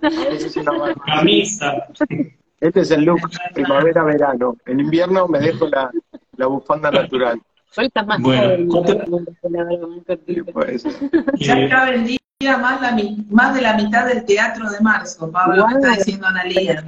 Camisa. 1.05 1.75
Este 2.61 2.81
es 2.81 2.91
el 2.91 3.05
look 3.05 3.21
primavera-verano. 3.55 4.57
En 4.67 4.81
invierno 4.81 5.29
me 5.29 5.41
dejo 5.41 5.69
la, 5.69 5.91
la 6.37 6.47
bufanda 6.47 6.91
natural. 6.91 7.41
Hoy 7.77 7.87
está 7.87 8.03
más 8.05 8.21
Bueno, 8.23 8.43
joven, 8.43 8.69
¿cuánto- 8.69 9.35
con 9.43 9.53
la 9.53 9.65
barba 9.65 9.87
más 9.89 10.19
pues, 10.55 10.85
Ya 11.37 11.59
Eh, 11.59 11.65
está 11.65 11.91
vendida 11.91 12.17
más, 12.45 12.81
la, 12.83 12.97
más 13.31 13.55
de 13.55 13.63
la 13.63 13.75
mitad 13.77 14.07
del 14.07 14.25
teatro 14.25 14.71
de 14.71 14.81
marzo, 14.81 15.31
Pablo, 15.31 15.67
me 15.69 15.75
está 15.75 15.97
diciendo 15.97 16.27
Analía. 16.27 16.85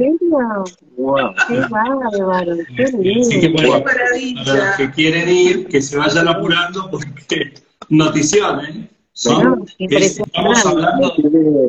Wow. 0.96 1.34
Qué 1.48 1.60
bárbaro, 1.70 2.56
qué 2.76 2.84
Así 2.84 2.92
que 3.40 3.48
lindo. 3.48 3.62
bueno, 3.62 3.72
¡Qué 3.78 4.44
para 4.44 4.66
los 4.68 4.76
que 4.76 4.90
quieren 4.90 5.28
ir, 5.28 5.66
que 5.68 5.80
se 5.80 5.96
vayan 5.96 6.28
apurando 6.28 6.90
porque 6.90 7.54
notición, 7.88 8.60
¿eh? 8.66 8.88
Son, 9.12 9.64
es- 9.78 10.20
estamos 10.20 10.64
hablando 10.66 11.12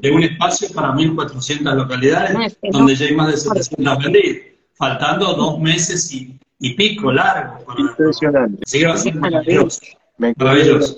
de 0.01 0.11
un 0.11 0.23
espacio 0.23 0.67
para 0.75 0.91
1.400 0.93 1.73
localidades, 1.73 2.33
No, 2.33 2.43
es 2.43 2.55
que 2.61 2.69
no. 2.69 2.77
donde 2.79 2.95
ya 2.95 3.05
hay 3.07 3.15
más 3.15 3.27
de 3.31 3.37
700 3.37 4.03
vendidas, 4.03 4.37
faltando 4.75 5.33
dos 5.33 5.59
meses 5.59 6.13
y, 6.13 6.37
y 6.59 6.73
pico 6.75 7.11
largo. 7.11 7.63
para- 7.65 7.79
Impresionante. 7.79 8.61
Así 8.67 8.79
que 8.79 8.85
va 8.87 8.93
a 8.93 8.97
ser 8.97 9.15
maravilloso. 9.15 9.79
Maravilloso. 10.17 10.97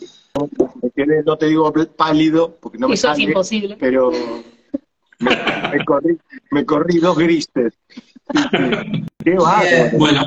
No 1.05 1.37
te 1.37 1.47
digo 1.47 1.71
pálido, 1.95 2.57
porque 2.61 2.77
no 2.77 2.87
me 2.87 2.95
Eso 2.95 3.07
es 3.07 3.13
sale, 3.17 3.23
imposible. 3.23 3.77
pero 3.79 4.11
me, 5.19 5.31
me 5.71 5.85
corrí, 5.85 6.17
me 6.51 6.65
corrí 6.65 6.99
dos 6.99 7.17
grises. 7.17 7.77
Qué 9.23 9.35
bárbaro. 9.35 9.97
Bueno, 9.97 10.21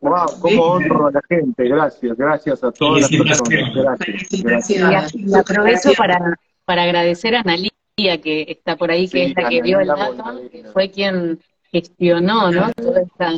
Wow, 0.00 0.26
cómo 0.40 0.62
honro 0.62 1.08
a 1.08 1.10
la 1.10 1.20
gente. 1.28 1.64
Gracias, 1.68 2.16
gracias 2.16 2.62
a 2.62 2.70
todas 2.70 3.02
las 3.02 3.10
personas. 3.10 3.74
Gracias, 3.74 4.42
gracias. 4.42 5.14
Y, 5.14 5.34
aprovecho 5.34 5.90
para, 5.96 6.36
para 6.64 6.84
agradecer 6.84 7.34
a 7.34 7.40
Analia, 7.40 7.70
que 7.96 8.46
está 8.48 8.76
por 8.76 8.90
ahí, 8.92 9.08
que 9.08 9.24
Sí, 9.24 9.30
es 9.30 9.34
la 9.36 9.48
que 9.48 9.62
dio 9.62 9.80
el 9.80 9.90
Analía 9.90 10.22
dato, 10.22 10.50
que 10.50 10.64
fue 10.72 10.90
quien 10.90 11.40
gestionó 11.72 12.52
¿no? 12.52 12.72
toda 12.74 13.00
esta 13.02 13.32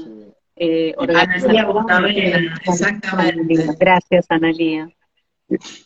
eh, 0.56 0.94
Analía 0.98 0.98
organización. 0.98 1.72
Bonavena, 1.72 2.54
exactamente. 2.66 3.66
Gracias, 3.78 4.26
Analia. 4.28 4.90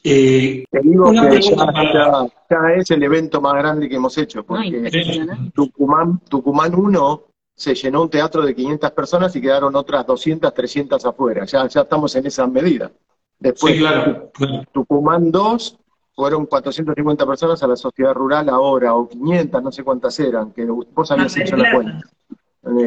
Eh, 0.04 0.64
Te 0.70 0.80
digo 0.80 1.10
que 1.10 1.40
ya, 1.40 1.72
ya- 1.92 2.26
ya 2.50 2.72
es 2.76 2.90
el 2.90 3.02
evento 3.02 3.40
más 3.40 3.54
grande 3.54 3.88
que 3.88 3.96
hemos 3.96 4.16
hecho, 4.18 4.44
porque 4.44 4.66
impresionante. 4.68 5.50
Tucumán, 5.54 6.20
Tucumán 6.28 6.74
1 6.74 7.22
se 7.56 7.74
llenó 7.74 8.02
un 8.02 8.10
teatro 8.10 8.42
de 8.42 8.54
500 8.54 8.90
personas 8.90 9.34
y 9.36 9.40
quedaron 9.40 9.74
otras 9.76 10.06
200, 10.06 10.52
300 10.52 11.04
afuera. 11.06 11.44
Ya, 11.44 11.66
ya 11.68 11.80
estamos 11.82 12.14
en 12.16 12.26
esa 12.26 12.46
medida. 12.46 12.90
Después, 13.38 13.74
sí, 13.74 13.80
claro. 13.80 14.30
Tucumán 14.72 15.30
2 15.30 15.78
fueron 16.16 16.46
450 16.46 17.26
personas 17.26 17.62
a 17.62 17.66
la 17.66 17.76
sociedad 17.76 18.12
rural 18.14 18.48
ahora, 18.48 18.94
o 18.94 19.08
500, 19.08 19.62
no 19.62 19.72
sé 19.72 19.82
cuántas 19.82 20.18
eran, 20.20 20.52
que 20.52 20.64
vos 20.64 21.10
habías 21.10 21.36
hecho 21.36 21.56
la 21.56 21.72
cuenta. 21.72 22.00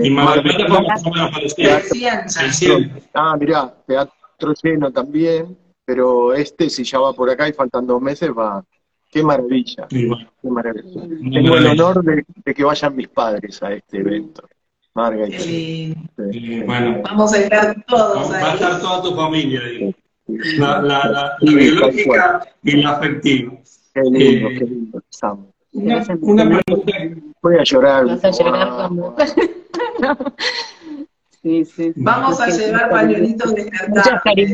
Y 0.01 0.07
Eh, 0.07 0.09
Mar 0.09 0.41
Plata 0.41 0.65
parecido. 1.31 1.69
Seiscientas. 1.79 2.33
600. 2.33 3.03
Ah, 3.13 3.35
mirá, 3.39 3.73
teatro 3.85 4.53
lleno 4.63 4.91
también, 4.91 5.55
pero 5.87 6.33
este 6.33 6.69
si 6.69 6.83
ya 6.83 6.99
va 6.99 7.13
por 7.13 7.29
acá 7.29 7.47
y 7.47 7.53
faltan 7.53 7.87
dos 7.87 8.01
meses 8.01 8.29
va. 8.37 8.61
Qué 9.09 9.23
maravilla, 9.23 9.87
Y 9.89 10.05
bueno, 10.05 10.29
qué 10.41 10.49
maravilla. 10.49 11.01
Tengo 11.01 11.37
el 11.55 11.63
maravilla. 11.63 11.71
honor 11.87 12.03
de, 12.03 12.25
de 12.43 12.53
que 12.53 12.63
vayan 12.65 12.93
mis 12.93 13.07
padres 13.07 13.63
a 13.63 13.71
este 13.73 13.99
evento. 13.99 14.43
Margarita. 14.93 15.37
Eh, 15.47 15.95
Eh, 16.33 16.63
bueno, 16.65 17.01
vamos 17.03 17.33
a 17.33 17.37
estar 17.39 17.85
todos 17.87 18.29
va 18.29 18.51
a 18.51 18.53
estar 18.55 18.81
toda 18.81 19.01
tu 19.03 19.15
familia 19.15 19.61
ahí. 19.61 19.95
La, 20.57 20.81
la, 20.81 21.07
la, 21.07 21.09
la 21.09 21.37
Sí, 21.39 21.55
biológica 21.55 22.47
y 22.63 22.71
la 22.81 22.89
afectiva. 22.91 23.53
Qué 23.93 24.01
lindo, 24.01 24.49
Eh, 24.49 24.55
qué 24.59 24.65
lindo. 24.65 25.01
Sam. 25.09 25.47
Una, 25.71 26.03
una 26.21 26.59
pregunta 26.65 26.93
Voy 27.41 27.55
a 27.55 27.63
llorar. 27.63 28.05
Vas 28.07 28.25
a 28.25 28.31
llorar 28.31 28.69
cuando... 28.75 29.15
guau. 31.47 31.65
Sí, 31.65 31.91
sí. 31.91 31.93
Vamos 31.95 32.39
a 32.39 32.47
llevar 32.49 32.89
pañuelitos 32.89 33.55
descartables. 33.55 34.51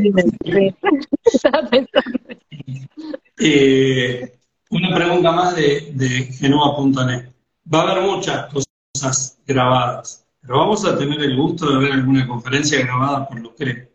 Eh, 3.39 4.32
Una 4.69 4.95
pregunta 4.95 5.32
más 5.32 5.56
de, 5.56 5.91
de 5.93 6.25
Genova.net. 6.34 7.34
Va 7.73 7.82
a 7.82 7.91
haber 7.91 8.03
muchas 8.03 8.47
cosas 8.53 9.39
grabadas, 9.45 10.25
pero 10.41 10.60
vamos 10.60 10.86
a 10.86 10.97
tener 10.97 11.21
el 11.21 11.36
gusto 11.36 11.71
de 11.71 11.79
ver 11.79 11.93
alguna 11.93 12.27
conferencia 12.27 12.79
grabada 12.79 13.27
por 13.27 13.39
Lucre. 13.39 13.91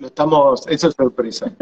Lo, 0.00 0.08
estamos, 0.08 0.66
eso 0.66 0.88
es 0.88 0.94
sorpresa. 0.94 1.52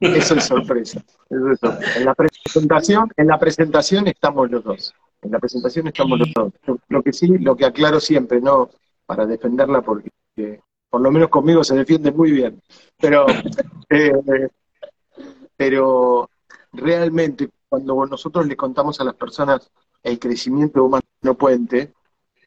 Eso 0.00 0.34
es 0.36 0.44
sorpresa. 0.44 1.02
Eso 1.28 1.50
es 1.50 1.58
sorpresa. 1.58 1.98
En 1.98 2.04
la 2.04 2.14
presentación, 2.14 3.10
en 3.16 3.26
la 3.26 3.38
presentación 3.38 4.06
estamos 4.06 4.48
los 4.50 4.62
dos. 4.62 4.94
En 5.22 5.32
la 5.32 5.40
presentación 5.40 5.88
estamos 5.88 6.20
los 6.20 6.32
dos. 6.32 6.52
Lo 6.88 7.02
que 7.02 7.12
sí, 7.12 7.26
lo 7.38 7.56
que 7.56 7.64
aclaro 7.64 7.98
siempre, 7.98 8.40
no 8.40 8.70
para 9.06 9.26
defenderla 9.26 9.82
porque 9.82 10.12
por 10.90 11.00
lo 11.00 11.10
menos 11.10 11.28
conmigo 11.28 11.64
se 11.64 11.74
defiende 11.74 12.12
muy 12.12 12.30
bien. 12.30 12.62
Pero, 12.96 13.26
eh, 13.90 14.48
pero 15.56 16.30
realmente 16.72 17.50
cuando 17.68 18.06
nosotros 18.06 18.46
le 18.46 18.56
contamos 18.56 19.00
a 19.00 19.04
las 19.04 19.14
personas 19.14 19.70
el 20.02 20.18
crecimiento 20.18 20.84
humano 20.84 21.02
puente, 21.36 21.92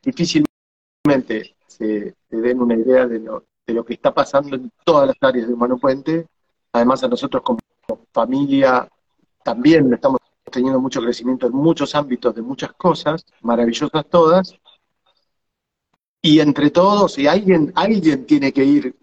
difícilmente 0.02 1.56
se, 1.68 2.16
den 2.30 2.62
una 2.62 2.76
idea 2.76 3.08
de 3.08 3.20
lo, 3.20 3.46
de 3.68 3.74
lo 3.74 3.86
que 3.86 3.94
está 3.94 4.14
pasando 4.14 4.56
en 4.56 4.72
todas 4.84 5.08
las 5.08 5.18
áreas 5.22 5.48
de 5.48 5.54
Humano 5.54 5.78
Puente. 5.78 6.28
Además, 6.74 7.04
a 7.04 7.08
nosotros 7.08 7.44
como 7.44 7.60
familia 8.14 8.88
también 9.44 9.94
estamos 9.94 10.20
teniendo 10.52 10.80
mucho 10.80 11.02
crecimiento 11.02 11.48
en 11.48 11.54
muchos 11.54 11.96
ámbitos 11.96 12.36
de 12.36 12.42
muchas 12.42 12.74
cosas, 12.74 13.26
maravillosas 13.42 14.06
todas, 14.10 14.54
y 16.22 16.40
entre 16.40 16.70
todos, 16.70 17.18
y 17.18 17.28
alguien, 17.28 17.72
alguien 17.76 18.26
tiene 18.26 18.54
que 18.54 18.64
ir 18.64 18.96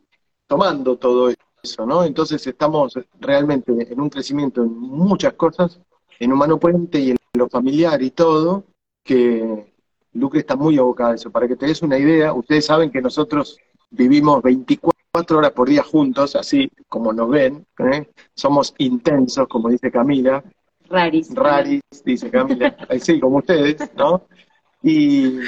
tomando 0.47 0.97
todo 0.97 1.31
eso, 1.63 1.87
¿no? 1.87 2.05
Entonces 2.05 2.47
estamos 2.47 2.95
realmente 3.19 3.73
en 3.73 4.01
un 4.01 4.09
crecimiento 4.09 4.63
en 4.63 4.79
muchas 4.79 5.33
cosas, 5.35 5.81
en 6.21 6.33
Humano 6.33 6.59
Puente 6.59 7.01
y 7.01 7.11
en 7.11 7.17
lo 7.33 7.49
familiar 7.49 8.01
y 8.03 8.11
todo, 8.11 8.65
que 9.03 9.73
Lucre 10.13 10.41
está 10.41 10.55
muy 10.55 10.79
abocada 10.79 11.13
a 11.13 11.15
eso. 11.15 11.31
Para 11.31 11.49
que 11.49 11.57
te 11.57 11.67
des 11.67 11.83
una 11.83 11.99
idea, 11.99 12.33
ustedes 12.33 12.67
saben 12.67 12.91
que 12.91 13.03
nosotros 13.03 13.59
vivimos 13.91 14.43
24 14.43 15.39
horas 15.39 15.51
por 15.53 15.69
día 15.69 15.83
juntos, 15.83 16.37
así 16.37 16.71
como 16.89 17.13
nos 17.13 17.29
ven, 17.29 17.67
¿eh? 17.93 18.11
somos 18.35 18.75
intensos, 18.79 19.47
como 19.49 19.69
dice 19.69 19.91
Camila. 19.91 20.43
Raris. 20.89 21.35
Raris, 21.35 21.83
dice 22.05 22.31
Camila. 22.31 22.77
sí, 23.01 23.21
como 23.21 23.39
ustedes, 23.39 23.91
¿no? 23.97 24.27
Y, 24.83 25.39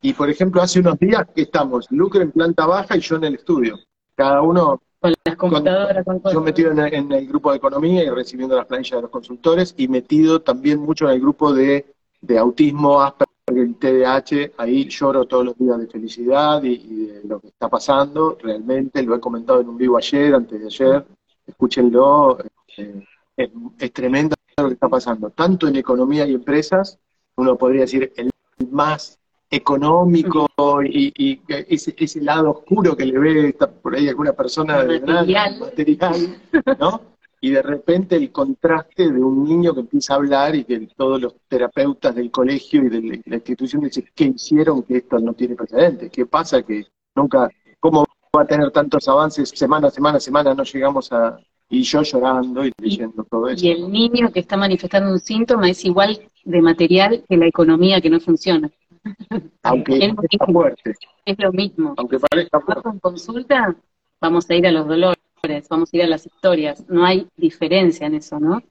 y 0.00 0.12
por 0.14 0.30
ejemplo, 0.30 0.62
hace 0.62 0.80
unos 0.80 0.98
días 0.98 1.26
que 1.34 1.42
estamos, 1.42 1.86
Lucre 1.90 2.22
en 2.22 2.32
planta 2.32 2.66
baja 2.66 2.96
y 2.96 3.00
yo 3.00 3.16
en 3.16 3.24
el 3.24 3.34
estudio. 3.34 3.78
Cada 4.14 4.42
uno 4.42 4.80
con 5.00 5.12
las 5.24 5.36
computadoras, 5.36 6.04
con, 6.04 6.22
yo 6.32 6.40
metido 6.40 6.70
en 6.70 7.12
el, 7.12 7.28
grupo 7.28 7.50
de 7.50 7.58
economía 7.58 8.04
y 8.04 8.08
recibiendo 8.08 8.56
las 8.56 8.66
planillas 8.66 8.96
de 8.98 9.02
los 9.02 9.10
consultores 9.10 9.74
y 9.76 9.86
metido 9.86 10.40
también 10.40 10.80
mucho 10.80 11.06
en 11.06 11.16
el 11.16 11.20
grupo 11.20 11.52
de, 11.52 11.94
de 12.22 12.38
autismo, 12.38 13.02
Asperger 13.02 13.33
TDAH, 13.46 14.52
ahí 14.56 14.88
lloro 14.88 15.26
todos 15.26 15.44
los 15.44 15.58
días 15.58 15.78
de 15.78 15.86
felicidad 15.86 16.62
y, 16.62 17.06
de 17.06 17.20
lo 17.24 17.40
que 17.40 17.48
está 17.48 17.68
pasando, 17.68 18.38
realmente, 18.42 19.02
lo 19.02 19.14
he 19.14 19.20
comentado 19.20 19.60
en 19.60 19.68
un 19.68 19.76
vivo 19.76 19.96
ayer, 19.96 20.34
antes 20.34 20.60
de 20.60 20.66
ayer, 20.66 21.04
escúchenlo, 21.46 22.38
eh, 22.76 23.04
es, 23.36 23.50
es 23.78 23.92
tremendo 23.92 24.34
lo 24.56 24.68
que 24.68 24.74
está 24.74 24.88
pasando, 24.88 25.30
tanto 25.30 25.68
en 25.68 25.76
economía 25.76 26.26
y 26.26 26.34
empresas, 26.34 26.98
uno 27.36 27.56
podría 27.56 27.82
decir 27.82 28.12
el 28.16 28.30
más 28.70 29.18
económico 29.50 30.48
y, 30.82 31.12
y 31.16 31.40
ese, 31.48 31.94
ese, 31.98 32.20
lado 32.20 32.50
oscuro 32.50 32.96
que 32.96 33.04
le 33.04 33.18
ve 33.18 33.56
por 33.82 33.94
ahí 33.94 34.08
alguna 34.08 34.32
persona 34.32 34.78
material. 34.78 35.58
material, 35.60 36.40
¿no? 36.78 37.13
Y 37.44 37.50
de 37.50 37.60
repente 37.60 38.16
el 38.16 38.32
contraste 38.32 39.12
de 39.12 39.22
un 39.22 39.44
niño 39.44 39.74
que 39.74 39.80
empieza 39.80 40.14
a 40.14 40.16
hablar 40.16 40.56
y 40.56 40.64
que 40.64 40.88
todos 40.96 41.20
los 41.20 41.34
terapeutas 41.46 42.14
del 42.14 42.30
colegio 42.30 42.82
y 42.82 42.88
de 42.88 43.22
la 43.26 43.34
institución 43.34 43.82
dicen, 43.82 44.08
¿qué 44.14 44.32
hicieron 44.34 44.82
que 44.82 44.96
esto 44.96 45.18
no 45.18 45.34
tiene 45.34 45.54
precedentes? 45.54 46.10
¿Qué 46.10 46.24
pasa 46.24 46.62
que 46.62 46.86
nunca, 47.14 47.50
cómo 47.80 48.06
va 48.34 48.44
a 48.44 48.46
tener 48.46 48.70
tantos 48.70 49.06
avances 49.08 49.50
semana 49.50 49.88
a 49.88 49.90
semana, 49.90 50.18
semana, 50.20 50.54
no 50.54 50.62
llegamos 50.62 51.12
a... 51.12 51.38
Y 51.68 51.82
yo 51.82 52.00
llorando 52.00 52.64
y 52.64 52.72
leyendo 52.80 53.22
todo 53.24 53.50
eso. 53.50 53.62
Y 53.62 53.72
el 53.72 53.92
niño 53.92 54.32
que 54.32 54.40
está 54.40 54.56
manifestando 54.56 55.12
un 55.12 55.20
síntoma 55.20 55.68
es 55.68 55.84
igual 55.84 56.18
de 56.44 56.62
material 56.62 57.24
que 57.28 57.36
la 57.36 57.46
economía 57.46 58.00
que 58.00 58.08
no 58.08 58.20
funciona. 58.20 58.70
Aunque 59.64 59.98
es, 60.30 60.38
fuerte. 60.50 60.94
es 61.26 61.38
lo 61.38 61.52
mismo. 61.52 61.92
Aunque 61.98 62.18
parezca 62.20 62.58
fuerte. 62.60 62.88
en 62.88 62.98
consulta, 63.00 63.76
vamos 64.18 64.48
a 64.48 64.54
ir 64.54 64.66
a 64.66 64.72
los 64.72 64.88
dolores, 64.88 65.22
vamos 65.68 65.92
a 65.92 65.96
ir 65.96 66.02
a 66.02 66.06
las 66.06 66.26
historias. 66.26 66.84
No 66.88 67.04
hay 67.04 67.26
diferencia 67.36 68.06
en 68.06 68.14
eso, 68.14 68.38
¿no? 68.38 68.62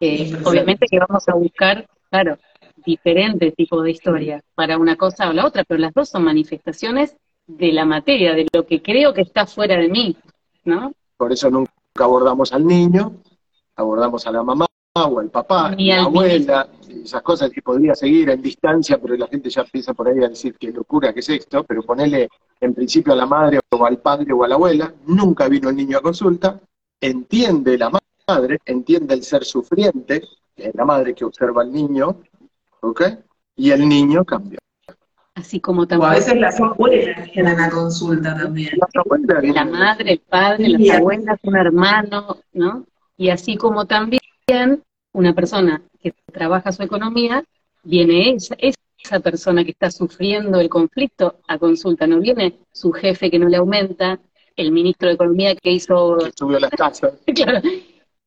Eh, 0.00 0.36
obviamente 0.44 0.86
que 0.90 0.98
vamos 0.98 1.28
a 1.28 1.34
buscar, 1.34 1.86
claro, 2.10 2.36
diferentes 2.84 3.54
tipos 3.54 3.82
de 3.84 3.90
historias 3.90 4.42
para 4.54 4.76
una 4.78 4.96
cosa 4.96 5.28
o 5.28 5.32
la 5.32 5.46
otra, 5.46 5.64
pero 5.64 5.80
las 5.80 5.94
dos 5.94 6.08
son 6.08 6.24
manifestaciones 6.24 7.16
de 7.46 7.72
la 7.72 7.84
materia, 7.84 8.34
de 8.34 8.46
lo 8.52 8.66
que 8.66 8.82
creo 8.82 9.12
que 9.12 9.22
está 9.22 9.46
fuera 9.46 9.76
de 9.76 9.88
mí, 9.88 10.16
¿no? 10.64 10.92
Por 11.16 11.32
eso 11.32 11.50
nunca 11.50 11.70
abordamos 11.98 12.52
al 12.52 12.66
niño, 12.66 13.16
abordamos 13.76 14.26
a 14.26 14.32
la 14.32 14.42
mamá 14.42 14.66
o 14.96 15.18
al 15.18 15.30
papá, 15.30 15.68
a 15.68 15.76
la 15.76 16.04
abuela, 16.04 16.68
esas 16.88 17.22
cosas 17.22 17.50
que 17.50 17.60
podría 17.62 17.94
seguir 17.94 18.30
en 18.30 18.40
distancia, 18.40 18.98
pero 18.98 19.16
la 19.16 19.26
gente 19.26 19.50
ya 19.50 19.62
empieza 19.62 19.92
por 19.92 20.08
ahí 20.08 20.22
a 20.22 20.28
decir 20.28 20.56
qué 20.58 20.70
locura 20.70 21.12
que 21.12 21.20
es 21.20 21.28
esto, 21.28 21.64
pero 21.64 21.82
ponerle 21.82 22.28
en 22.64 22.74
principio 22.74 23.12
a 23.12 23.16
la 23.16 23.26
madre 23.26 23.60
o 23.70 23.84
al 23.84 23.98
padre 23.98 24.32
o 24.32 24.44
a 24.44 24.48
la 24.48 24.54
abuela, 24.54 24.92
nunca 25.06 25.48
vino 25.48 25.68
el 25.68 25.76
niño 25.76 25.98
a 25.98 26.02
consulta, 26.02 26.60
entiende 27.00 27.76
la 27.76 27.90
madre, 28.26 28.58
entiende 28.64 29.14
el 29.14 29.22
ser 29.22 29.44
sufriente, 29.44 30.22
que 30.56 30.68
es 30.68 30.74
la 30.74 30.84
madre 30.84 31.14
que 31.14 31.24
observa 31.24 31.62
al 31.62 31.72
niño, 31.72 32.20
¿ok? 32.80 33.02
Y 33.56 33.70
el 33.70 33.88
niño 33.88 34.24
cambia. 34.24 34.58
Así 35.34 35.60
como 35.60 35.86
también. 35.86 36.12
a 36.12 36.14
veces 36.14 36.36
las 36.36 36.60
abuelas 36.60 37.18
a 37.18 37.70
consulta 37.70 38.36
también. 38.36 38.72
La 39.54 39.64
madre, 39.64 40.12
el 40.12 40.20
padre, 40.20 40.68
las 40.68 40.96
abuelas, 40.96 41.38
un 41.42 41.56
hermano, 41.56 42.38
¿no? 42.52 42.86
Y 43.16 43.30
así 43.30 43.56
como 43.56 43.84
también 43.86 44.20
una 45.12 45.34
persona 45.34 45.82
que 46.00 46.14
trabaja 46.32 46.72
su 46.72 46.82
economía, 46.82 47.44
viene 47.82 48.34
esa, 48.34 48.56
esa 49.04 49.20
persona 49.20 49.64
que 49.64 49.72
está 49.72 49.90
sufriendo 49.90 50.58
el 50.58 50.68
conflicto 50.68 51.40
a 51.46 51.58
consulta, 51.58 52.06
no 52.06 52.20
viene 52.20 52.54
su 52.72 52.90
jefe 52.90 53.30
que 53.30 53.38
no 53.38 53.48
le 53.48 53.58
aumenta, 53.58 54.18
el 54.56 54.72
ministro 54.72 55.08
de 55.08 55.14
Economía 55.14 55.54
que 55.54 55.72
hizo... 55.72 56.18
subió 56.34 56.58
las 56.58 56.70
tasas. 56.70 57.12
claro, 57.34 57.60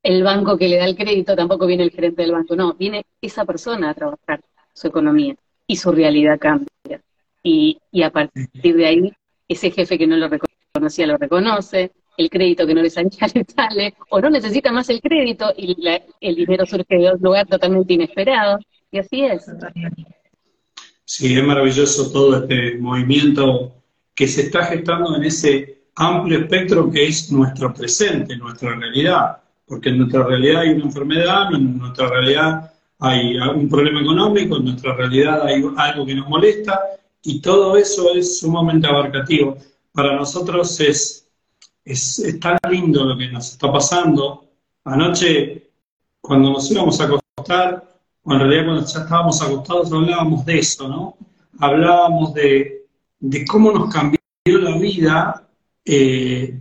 el 0.04 0.24
banco 0.24 0.58
que 0.58 0.68
le 0.68 0.78
da 0.78 0.86
el 0.86 0.96
crédito, 0.96 1.36
tampoco 1.36 1.66
viene 1.66 1.84
el 1.84 1.92
gerente 1.92 2.22
del 2.22 2.32
banco, 2.32 2.56
no, 2.56 2.74
viene 2.74 3.06
esa 3.22 3.44
persona 3.44 3.90
a 3.90 3.94
trabajar 3.94 4.42
su 4.74 4.88
economía 4.88 5.36
y 5.66 5.78
su 5.78 5.92
realidad 5.92 6.38
cambia. 6.40 7.02
Y, 7.42 7.80
y 7.92 8.04
a 8.04 8.12
partir 8.12 8.76
de 8.76 8.86
ahí, 8.86 9.14
ese 9.48 9.72
jefe 9.72 9.98
que 9.98 10.06
no 10.06 10.16
lo 10.16 10.30
reconocía 10.30 11.08
lo 11.08 11.18
reconoce, 11.18 11.92
el 12.18 12.30
crédito 12.30 12.68
que 12.68 12.76
no 12.76 12.82
le 12.82 12.90
salía 12.90 13.10
le 13.34 13.46
sale, 13.46 13.96
o 14.10 14.22
no 14.22 14.30
necesita 14.30 14.72
más 14.72 14.90
el 14.90 15.02
crédito 15.02 15.52
y 15.58 15.76
el 16.22 16.36
dinero 16.36 16.66
surge 16.66 16.98
de 16.98 17.14
un 17.14 17.22
lugar 17.22 17.48
totalmente 17.48 17.94
inesperado, 17.94 18.60
y 18.92 19.00
así 19.00 19.24
es. 19.24 19.46
Sí, 21.08 21.38
es 21.38 21.44
maravilloso 21.44 22.12
todo 22.12 22.36
este 22.38 22.78
movimiento 22.80 23.74
que 24.14 24.28
se 24.28 24.42
está 24.42 24.66
gestando 24.66 25.16
en 25.16 25.24
ese 25.24 25.84
amplio 25.96 26.40
espectro 26.40 26.92
que 26.92 27.08
es 27.08 27.32
nuestro 27.32 27.74
presente, 27.74 28.36
nuestra 28.36 28.76
realidad, 28.76 29.38
porque 29.66 29.90
en 29.90 30.00
nuestra 30.00 30.24
realidad 30.24 30.62
hay 30.62 30.70
una 30.72 30.84
enfermedad, 30.84 31.54
en 31.54 31.78
nuestra 31.78 32.10
realidad 32.10 32.74
hay 33.00 33.38
un 33.38 33.70
problema 33.70 34.02
económico, 34.02 34.58
en 34.58 34.66
nuestra 34.66 34.96
realidad 34.96 35.46
hay 35.46 35.64
algo 35.78 36.06
que 36.06 36.16
nos 36.16 36.28
molesta, 36.28 36.78
y 37.24 37.40
todo 37.40 37.78
eso 37.78 38.14
es 38.14 38.40
sumamente 38.40 38.88
abarcativo. 38.88 39.58
Para 39.94 40.16
nosotros 40.16 40.80
es 40.82 41.28
es, 41.88 42.40
tan 42.40 42.58
lindo 42.70 43.06
lo 43.06 43.18
que 43.18 43.30
nos 43.30 43.52
está 43.52 43.72
pasando. 43.72 44.46
Anoche, 44.84 45.70
cuando 46.22 46.52
nos 46.52 46.70
íbamos 46.70 47.00
a 47.00 47.06
acostar, 47.06 47.97
o 48.28 48.34
en 48.34 48.40
realidad 48.40 48.66
cuando 48.66 48.86
ya 48.86 49.00
estábamos 49.00 49.42
acostados, 49.42 49.92
hablábamos 49.92 50.46
de 50.46 50.60
eso, 50.60 50.88
¿no? 50.88 51.18
Hablábamos 51.60 52.34
de, 52.34 52.86
cómo 53.50 53.72
nos 53.72 53.94
cambió 53.94 54.20
la 54.46 54.78
vida 54.78 55.48
eh, 55.86 56.60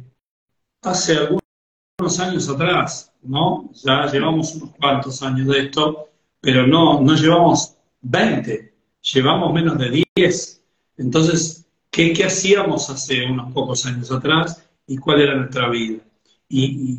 hace 0.83 1.16
algunos 1.16 2.20
años 2.20 2.49
atrás, 2.49 3.12
¿no? 3.22 3.68
Ya 3.84 4.07
llevamos 4.07 4.55
unos 4.55 4.70
cuantos 4.76 5.22
años 5.22 5.49
de 5.49 5.61
esto, 5.64 6.09
pero 6.41 6.66
no, 6.66 7.01
no 7.01 7.14
llevamos 7.16 7.76
20, 8.03 8.72
llevamos 9.03 9.53
menos 9.53 9.76
de 9.78 10.05
10. 10.16 10.62
Entonces, 10.99 11.66
¿qué, 11.91 12.12
¿qué 12.12 12.24
hacíamos 12.24 12.88
hace 12.88 13.26
unos 13.26 13.53
pocos 13.53 13.84
años 13.86 14.12
atrás? 14.12 14.62
y 14.86 14.99
cuál 14.99 15.20
era 15.20 15.34
nuestra 15.34 15.68
vida. 15.68 15.99
Y, 16.49 16.99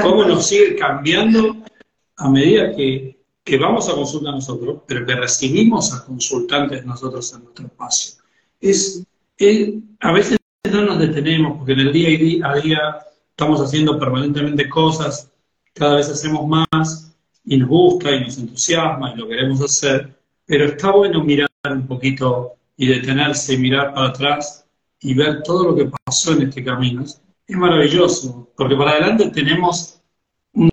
cómo 0.00 0.24
nos 0.24 0.46
sigue 0.46 0.76
cambiando 0.76 1.56
a 2.16 2.30
medida 2.30 2.74
que, 2.74 3.17
vamos 3.56 3.88
a 3.88 3.94
consultar 3.94 4.34
nosotros, 4.34 4.82
pero 4.86 5.06
que 5.06 5.14
recibimos 5.14 5.92
a 5.94 6.04
consultantes 6.04 6.84
nosotros 6.84 7.32
en 7.32 7.44
nuestro 7.44 7.66
espacio. 7.66 8.22
Es, 8.60 9.04
a 10.00 10.12
veces 10.12 10.38
no 10.70 10.82
nos 10.82 10.98
detenemos 10.98 11.58
porque 11.58 11.72
en 11.72 11.80
el 11.80 11.92
día 11.92 12.48
a 12.48 12.56
día 12.56 12.78
estamos 13.30 13.60
haciendo 13.60 13.98
permanentemente 13.98 14.68
cosas, 14.68 15.30
cada 15.72 15.96
vez 15.96 16.08
hacemos 16.08 16.46
más, 16.46 17.08
y 17.48 17.56
nos 17.56 17.68
gusta 17.68 18.14
y 18.14 18.20
nos 18.20 18.36
entusiasma 18.36 19.12
y 19.12 19.16
lo 19.16 19.26
queremos 19.26 19.62
hacer, 19.62 20.14
pero 20.44 20.66
está 20.66 20.90
bueno 20.90 21.24
mirar 21.24 21.48
un 21.64 21.86
poquito 21.86 22.56
y 22.76 22.86
detenerse 22.86 23.54
y 23.54 23.58
mirar 23.58 23.94
para 23.94 24.08
atrás 24.08 24.66
y 25.00 25.14
ver 25.14 25.42
todo 25.42 25.64
lo 25.64 25.74
que 25.74 25.90
pasó 26.04 26.32
en 26.32 26.42
este 26.42 26.62
camino. 26.62 27.04
Es 27.04 27.56
maravilloso, 27.56 28.50
porque 28.54 28.76
para 28.76 28.90
adelante 28.90 29.30
tenemos 29.30 29.98
un, 30.52 30.70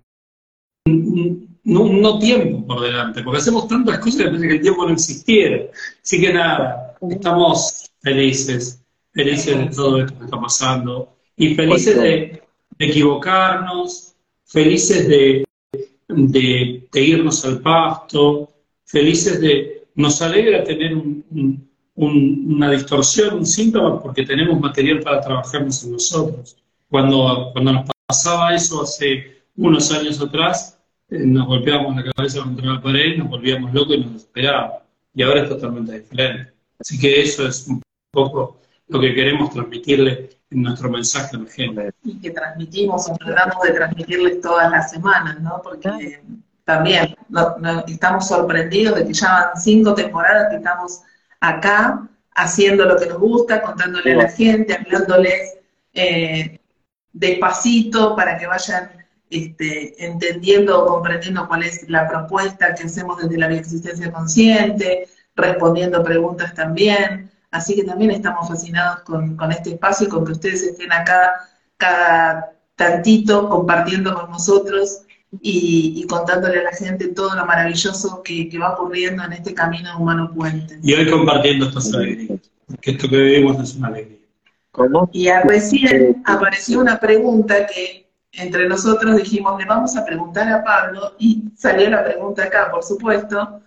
no, 1.65 2.19
tiempo 2.19 2.65
por 2.65 2.81
delante, 2.81 3.23
porque 3.23 3.39
hacemos 3.39 3.67
tantas 3.67 3.99
cosas 3.99 4.21
que 4.21 4.27
parece 4.27 4.47
que 4.47 4.53
el 4.53 4.61
tiempo 4.61 4.85
no 4.85 4.93
existiera. 4.93 5.65
Así 6.01 6.21
que 6.21 6.31
nada, 6.31 6.95
estamos 7.09 7.91
felices, 8.01 8.83
felices 9.11 9.57
de 9.57 9.75
todo 9.75 10.01
esto 10.01 10.17
que 10.17 10.25
está 10.25 10.39
pasando 10.39 11.15
y 11.35 11.55
felices 11.55 11.97
de, 11.97 12.41
equivocarnos, 12.77 14.13
felices 14.45 15.07
de, 15.07 15.45
de, 16.07 16.87
irnos 16.93 17.43
al 17.45 17.61
pasto, 17.61 18.49
felices 18.85 19.41
de... 19.41 19.87
Nos 19.95 20.21
alegra 20.21 20.63
tener 20.63 20.93
una 21.95 22.69
distorsión, 22.69 23.35
un 23.35 23.45
síntoma, 23.45 24.01
porque 24.01 24.25
tenemos 24.25 24.59
material 24.59 24.99
para 24.99 25.21
trabajarnos 25.21 25.83
en 25.85 25.93
nosotros. 25.93 26.57
Cuando, 26.89 27.49
cuando 27.53 27.71
nos 27.71 27.89
pasaba 28.05 28.53
eso 28.53 28.83
hace 28.83 29.41
unos 29.55 29.89
años 29.93 30.19
atrás, 30.19 30.74
nos 31.09 31.47
golpeábamos 31.47 31.95
la 31.95 32.11
cabeza 32.11 32.43
contra 32.43 32.65
la 32.65 32.81
pared, 32.81 33.17
nos 33.17 33.29
volvíamos 33.29 33.73
locos 33.73 33.95
y 33.95 33.99
nos 34.01 34.13
desesperábamos. 34.13 34.81
Y 35.13 35.23
ahora 35.23 35.43
es 35.43 35.49
totalmente 35.49 35.99
diferente. 35.99 36.53
Así 36.79 36.99
que 36.99 37.21
eso 37.21 37.47
es 37.47 37.67
un 37.67 37.81
poco 38.11 38.59
lo 38.87 38.99
que 38.99 39.13
queremos 39.13 39.51
transmitirle 39.51 40.29
en 40.49 40.61
nuestro 40.61 40.89
mensaje 40.89 41.35
a 41.35 41.39
la 41.39 41.49
gente. 41.49 41.93
Y 42.03 42.19
que 42.19 42.31
transmitimos 42.31 43.09
o 43.09 43.15
tratamos 43.15 43.63
de 43.63 43.71
transmitirles 43.71 44.41
todas 44.41 44.69
las 44.71 44.91
semanas, 44.91 45.39
¿no? 45.41 45.61
Porque 45.63 46.21
también 46.63 47.15
estamos 47.87 48.27
sorprendidos 48.27 48.95
de 48.95 49.07
que 49.07 49.13
ya 49.13 49.31
van 49.31 49.61
cinco 49.61 49.93
temporadas 49.93 50.49
que 50.49 50.57
estamos 50.57 51.01
acá 51.39 52.07
haciendo 52.35 52.85
lo 52.85 52.97
que 52.97 53.05
nos 53.05 53.19
gusta, 53.19 53.61
contándole 53.61 54.13
a 54.13 54.17
la 54.17 54.29
gente, 54.29 54.73
hablándoles 54.73 55.57
eh, 55.93 56.59
despacito 57.13 58.15
para 58.15 58.37
que 58.37 58.47
vayan 58.47 58.91
este, 59.35 60.05
entendiendo 60.05 60.81
o 60.81 60.87
comprendiendo 60.87 61.47
cuál 61.47 61.63
es 61.63 61.89
la 61.89 62.07
propuesta 62.07 62.73
que 62.73 62.83
hacemos 62.83 63.21
desde 63.21 63.37
la 63.37 63.49
bioexistencia 63.49 64.11
consciente, 64.11 65.09
respondiendo 65.35 66.03
preguntas 66.03 66.53
también. 66.53 67.29
Así 67.51 67.75
que 67.75 67.83
también 67.83 68.11
estamos 68.11 68.47
fascinados 68.47 69.01
con, 69.01 69.37
este 69.51 69.71
espacio 69.71 70.07
y 70.07 70.09
con 70.09 70.25
que 70.25 70.31
ustedes 70.31 70.63
estén 70.63 70.91
acá 70.91 71.33
cada 71.77 72.53
tantito 72.75 73.49
compartiendo 73.49 74.13
con 74.13 74.31
nosotros 74.31 75.01
y, 75.41 76.05
contándole 76.07 76.59
a 76.59 76.63
la 76.63 76.71
gente 76.71 77.09
todo 77.09 77.35
lo 77.35 77.45
maravilloso 77.45 78.23
que, 78.23 78.49
va 78.57 78.73
ocurriendo 78.73 79.23
en 79.25 79.33
este 79.33 79.53
camino 79.53 79.97
humano 79.99 80.31
puente. 80.33 80.79
Y 80.81 80.93
hoy 80.93 81.09
compartiendo 81.09 81.67
estas 81.67 81.93
alegrías, 81.93 82.39
porque 82.67 82.91
esto 82.91 83.09
que 83.09 83.17
vivimos 83.17 83.61
es 83.61 83.75
una 83.75 83.89
alegría. 83.89 84.17
¿Cómo? 84.71 85.09
Y 85.13 85.29
recién 85.43 86.21
apareció 86.25 86.79
una 86.79 86.99
pregunta 86.99 87.65
que 87.67 88.04
entre 88.37 88.67
nosotros 88.67 89.15
dijimos, 89.15 89.59
le 89.59 89.65
vamos 89.65 89.95
a 89.95 90.05
preguntar 90.05 90.51
a 90.51 90.63
Pablo, 90.63 91.13
y 91.19 91.43
salió 91.55 91.89
la 91.89 92.03
pregunta 92.03 92.43
acá, 92.43 92.69
por 92.71 92.83
supuesto, 92.83 93.61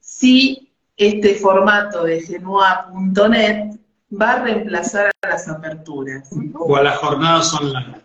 si 0.00 0.72
este 0.96 1.34
formato 1.36 2.04
de 2.04 2.20
genua.net 2.20 3.78
va 4.10 4.32
a 4.32 4.42
reemplazar 4.42 5.10
a 5.22 5.28
las 5.28 5.48
aperturas. 5.48 6.30
O 6.54 6.76
a 6.76 6.82
las 6.82 6.96
jornadas 6.98 7.54
online. 7.54 8.02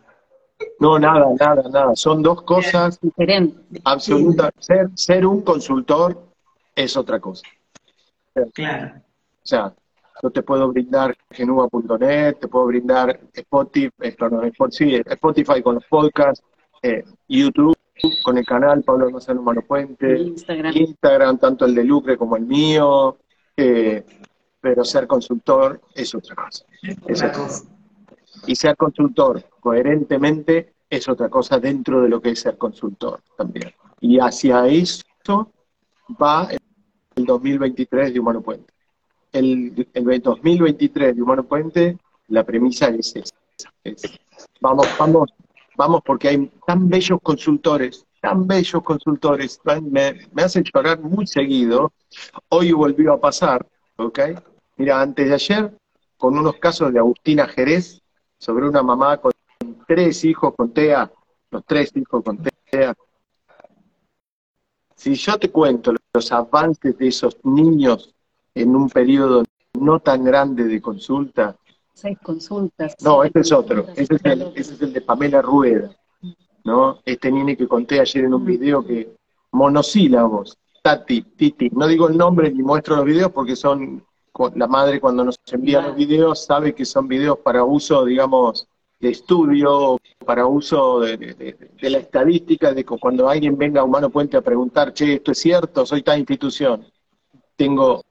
No, 0.79 0.99
nada, 0.99 1.25
nada, 1.39 1.63
nada. 1.69 1.95
Son 1.95 2.21
dos 2.21 2.41
cosas 2.43 2.99
diferentes. 3.01 3.81
Absoluta. 3.85 4.51
Ser, 4.59 4.89
ser 4.95 5.25
un 5.25 5.41
consultor 5.41 6.21
es 6.75 6.97
otra 6.97 7.19
cosa. 7.19 7.43
Claro. 8.53 8.93
O 8.97 9.45
sea, 9.45 9.73
yo 10.21 10.29
te 10.29 10.43
puedo 10.43 10.67
brindar 10.69 11.15
genua.net, 11.31 12.37
te 12.39 12.47
puedo 12.47 12.65
brindar 12.67 13.19
Spotify, 13.33 13.91
eh, 14.01 15.03
Spotify 15.05 15.61
con 15.61 15.75
los 15.75 15.85
podcasts, 15.85 16.43
eh, 16.81 17.03
YouTube 17.27 17.75
con 18.23 18.37
el 18.37 18.45
canal 18.45 18.83
Pablo 18.83 19.05
Almazán 19.05 19.37
Humano 19.37 19.61
Puente, 19.61 20.17
Instagram. 20.17 21.37
tanto 21.37 21.65
el 21.65 21.75
de 21.75 21.83
Lucre 21.83 22.17
como 22.17 22.35
el 22.35 22.45
mío, 22.45 23.17
eh, 23.55 24.03
pero 24.59 24.83
ser 24.83 25.07
consultor 25.07 25.81
es 25.93 26.13
otra 26.13 26.35
cosa. 26.35 26.65
Y 28.45 28.55
ser 28.55 28.75
consultor 28.75 29.43
coherentemente 29.59 30.73
es 30.89 31.07
otra 31.07 31.29
cosa 31.29 31.59
dentro 31.59 32.01
de 32.01 32.09
lo 32.09 32.21
que 32.21 32.31
es 32.31 32.39
ser 32.39 32.57
consultor 32.57 33.21
también. 33.37 33.71
Y 34.01 34.19
hacia 34.19 34.67
eso 34.67 35.03
va 36.21 36.49
el 37.15 37.25
2023 37.25 38.13
de 38.13 38.19
Humano 38.19 38.41
Puente 38.41 38.72
el, 39.33 39.87
el 39.93 40.21
2023 40.21 41.15
de 41.15 41.21
Humano 41.21 41.43
Puente, 41.43 41.97
la 42.27 42.43
premisa 42.45 42.87
es 42.89 43.15
esa. 43.15 43.35
vamos, 44.61 44.87
vamos, 44.97 45.29
vamos 45.75 46.01
porque 46.05 46.29
hay 46.29 46.51
tan 46.65 46.87
bellos 46.87 47.19
consultores, 47.21 48.05
tan 48.21 48.47
bellos 48.47 48.81
consultores, 48.83 49.59
me, 49.81 50.27
me 50.31 50.43
hacen 50.43 50.63
llorar 50.63 50.99
muy 51.01 51.27
seguido. 51.27 51.91
Hoy 52.49 52.71
volvió 52.71 53.13
a 53.13 53.19
pasar, 53.19 53.67
¿ok? 53.97 54.19
Mira, 54.77 55.01
antes 55.01 55.27
de 55.27 55.33
ayer, 55.33 55.77
con 56.17 56.37
unos 56.37 56.55
casos 56.57 56.93
de 56.93 56.99
Agustina 56.99 57.47
Jerez, 57.47 58.01
sobre 58.37 58.67
una 58.67 58.83
mamá 58.83 59.17
con 59.17 59.31
tres 59.87 60.23
hijos 60.23 60.53
con 60.55 60.73
TEA, 60.73 61.11
los 61.51 61.65
tres 61.65 61.91
hijos 61.95 62.23
con 62.23 62.37
TEA. 62.71 62.93
Si 64.95 65.15
yo 65.15 65.37
te 65.37 65.49
cuento 65.49 65.93
los 66.13 66.31
avances 66.31 66.97
de 66.97 67.07
esos 67.07 67.37
niños 67.43 68.13
en 68.55 68.75
un 68.75 68.89
periodo 68.89 69.43
no 69.79 69.99
tan 69.99 70.23
grande 70.23 70.65
de 70.65 70.81
consulta. 70.81 71.55
Seis 71.93 72.17
consultas. 72.21 72.95
No, 73.03 73.23
este 73.23 73.41
es 73.41 73.51
otro. 73.51 73.87
Ese 73.95 74.15
es, 74.15 74.25
el, 74.25 74.41
ese 74.55 74.73
es 74.73 74.81
el 74.81 74.93
de 74.93 75.01
Pamela 75.01 75.41
Rueda. 75.41 75.95
¿no? 76.63 76.99
Este 77.05 77.31
niño 77.31 77.55
que 77.57 77.67
conté 77.67 77.99
ayer 77.99 78.25
en 78.25 78.33
un 78.33 78.45
video 78.45 78.85
que 78.85 79.15
monosílabos, 79.51 80.57
Tati, 80.81 81.21
Titi. 81.21 81.69
No 81.71 81.87
digo 81.87 82.07
el 82.07 82.17
nombre 82.17 82.51
ni 82.51 82.63
muestro 82.63 82.95
los 82.95 83.05
videos 83.05 83.31
porque 83.31 83.55
son, 83.55 84.03
la 84.55 84.67
madre 84.67 84.99
cuando 84.99 85.23
nos 85.23 85.39
envía 85.51 85.81
los 85.81 85.95
videos 85.95 86.45
sabe 86.45 86.73
que 86.73 86.85
son 86.85 87.07
videos 87.07 87.39
para 87.39 87.63
uso, 87.63 88.05
digamos, 88.05 88.67
de 88.99 89.09
estudio, 89.09 89.99
para 90.25 90.47
uso 90.47 91.01
de, 91.01 91.17
de, 91.17 91.89
la 91.89 91.97
estadística, 91.97 92.73
de 92.73 92.85
cuando 92.85 93.27
alguien 93.27 93.57
venga 93.57 93.81
a 93.81 93.83
Humano 93.83 94.09
Puente 94.09 94.37
a 94.37 94.41
preguntar, 94.41 94.93
che, 94.93 95.15
esto 95.15 95.31
es 95.33 95.39
cierto, 95.39 95.85
soy 95.85 96.01
tal 96.03 96.19
institución. 96.19 96.85
Tengo 97.57 98.01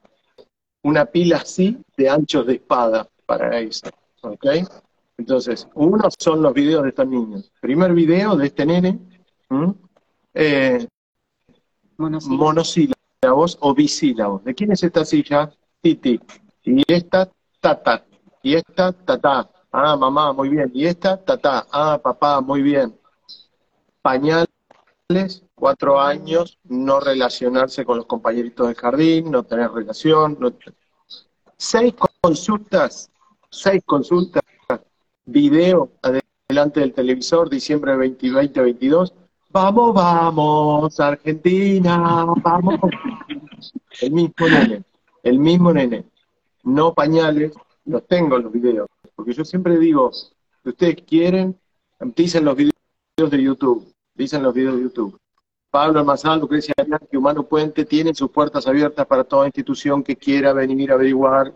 una 0.82 1.06
pila 1.06 1.38
así 1.38 1.78
de 1.96 2.08
anchos 2.08 2.46
de 2.46 2.54
espada 2.54 3.08
para 3.26 3.58
eso. 3.58 3.88
¿Ok? 4.22 4.46
Entonces, 5.18 5.68
uno 5.74 6.08
son 6.18 6.42
los 6.42 6.52
videos 6.52 6.82
de 6.82 6.88
estos 6.90 7.06
niños. 7.06 7.52
Primer 7.60 7.92
video 7.92 8.36
de 8.36 8.46
este 8.46 8.66
nene, 8.66 8.98
eh, 10.34 10.86
monosílabos. 11.96 13.58
o 13.60 13.74
bisílabos. 13.74 14.42
¿De 14.44 14.54
quién 14.54 14.72
es 14.72 14.82
esta 14.82 15.04
silla? 15.04 15.52
Titi. 15.80 16.20
Y 16.64 16.82
esta, 16.88 17.30
tata. 17.60 18.04
Y 18.42 18.54
esta, 18.54 18.92
tata. 18.92 19.48
Ah, 19.70 19.96
mamá, 19.96 20.32
muy 20.32 20.48
bien. 20.48 20.70
Y 20.74 20.86
esta, 20.86 21.16
tata. 21.16 21.66
Ah, 21.70 22.00
papá, 22.02 22.40
muy 22.40 22.62
bien. 22.62 22.98
Pañales, 24.00 24.48
cuatro 25.54 26.00
años, 26.00 26.58
no 26.64 27.00
relacionarse 27.00 27.84
con 27.84 27.96
los 27.98 28.06
compañeritos 28.06 28.66
del 28.66 28.76
jardín, 28.76 29.30
no 29.30 29.44
tener 29.44 29.70
relación, 29.70 30.38
seis 31.56 31.94
consultas, 32.20 33.10
seis 33.50 33.82
consultas, 33.84 34.42
video 35.24 35.92
adelante 36.02 36.80
del 36.80 36.92
televisor, 36.92 37.48
diciembre 37.48 37.96
de 37.96 38.08
2022. 38.08 39.14
Vamos, 39.50 39.94
vamos, 39.94 40.98
Argentina, 41.00 42.24
vamos. 42.42 42.80
El 44.00 44.10
mismo 44.10 44.48
nene, 44.48 44.82
el 45.22 45.38
mismo 45.38 45.72
nene. 45.72 46.04
No 46.64 46.94
pañales, 46.94 47.52
los 47.84 48.06
tengo 48.06 48.38
los 48.38 48.50
videos. 48.50 48.88
Porque 49.14 49.32
yo 49.32 49.44
siempre 49.44 49.78
digo, 49.78 50.10
si 50.12 50.68
ustedes 50.68 50.96
quieren, 51.06 51.58
dicen 52.16 52.44
los 52.44 52.56
videos 52.56 52.72
de 53.30 53.42
YouTube, 53.42 53.91
dicen 54.22 54.42
los 54.42 54.54
videos 54.54 54.76
de 54.76 54.82
YouTube. 54.82 55.18
Pablo 55.70 56.00
Almazán, 56.00 56.40
Lucrecia 56.40 56.74
que 57.10 57.16
Humano 57.16 57.44
Puente 57.44 57.84
tienen 57.84 58.14
sus 58.14 58.30
puertas 58.30 58.66
abiertas 58.66 59.06
para 59.06 59.24
toda 59.24 59.46
institución 59.46 60.02
que 60.02 60.16
quiera 60.16 60.52
venir 60.52 60.90
a 60.90 60.94
averiguar 60.94 61.54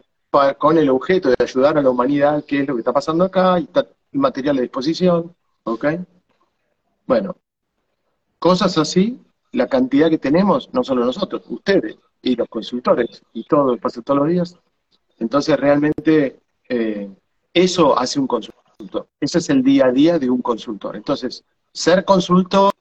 con 0.58 0.78
el 0.78 0.90
objeto 0.90 1.28
de 1.28 1.36
ayudar 1.38 1.78
a 1.78 1.82
la 1.82 1.90
humanidad 1.90 2.44
qué 2.46 2.60
es 2.60 2.68
lo 2.68 2.74
que 2.74 2.80
está 2.80 2.92
pasando 2.92 3.24
acá 3.24 3.58
y 3.58 3.64
está 3.64 3.86
material 4.12 4.58
a 4.58 4.62
disposición, 4.62 5.34
¿ok? 5.64 5.86
Bueno, 7.06 7.36
cosas 8.38 8.76
así, 8.78 9.20
la 9.52 9.66
cantidad 9.66 10.10
que 10.10 10.18
tenemos, 10.18 10.68
no 10.72 10.82
solo 10.82 11.04
nosotros, 11.04 11.42
ustedes 11.48 11.96
y 12.22 12.36
los 12.36 12.48
consultores 12.48 13.22
y 13.32 13.44
todo, 13.44 13.76
pasa 13.78 14.02
todos 14.02 14.20
los 14.20 14.28
días. 14.28 14.58
Entonces 15.18 15.58
realmente 15.58 16.40
eh, 16.68 17.08
eso 17.52 17.98
hace 17.98 18.18
un 18.18 18.26
consultor. 18.26 19.08
Ese 19.20 19.38
es 19.38 19.48
el 19.50 19.62
día 19.62 19.86
a 19.86 19.92
día 19.92 20.18
de 20.18 20.28
un 20.28 20.42
consultor. 20.42 20.96
Entonces, 20.96 21.44
ser 21.76 22.06
consultor 22.06 22.72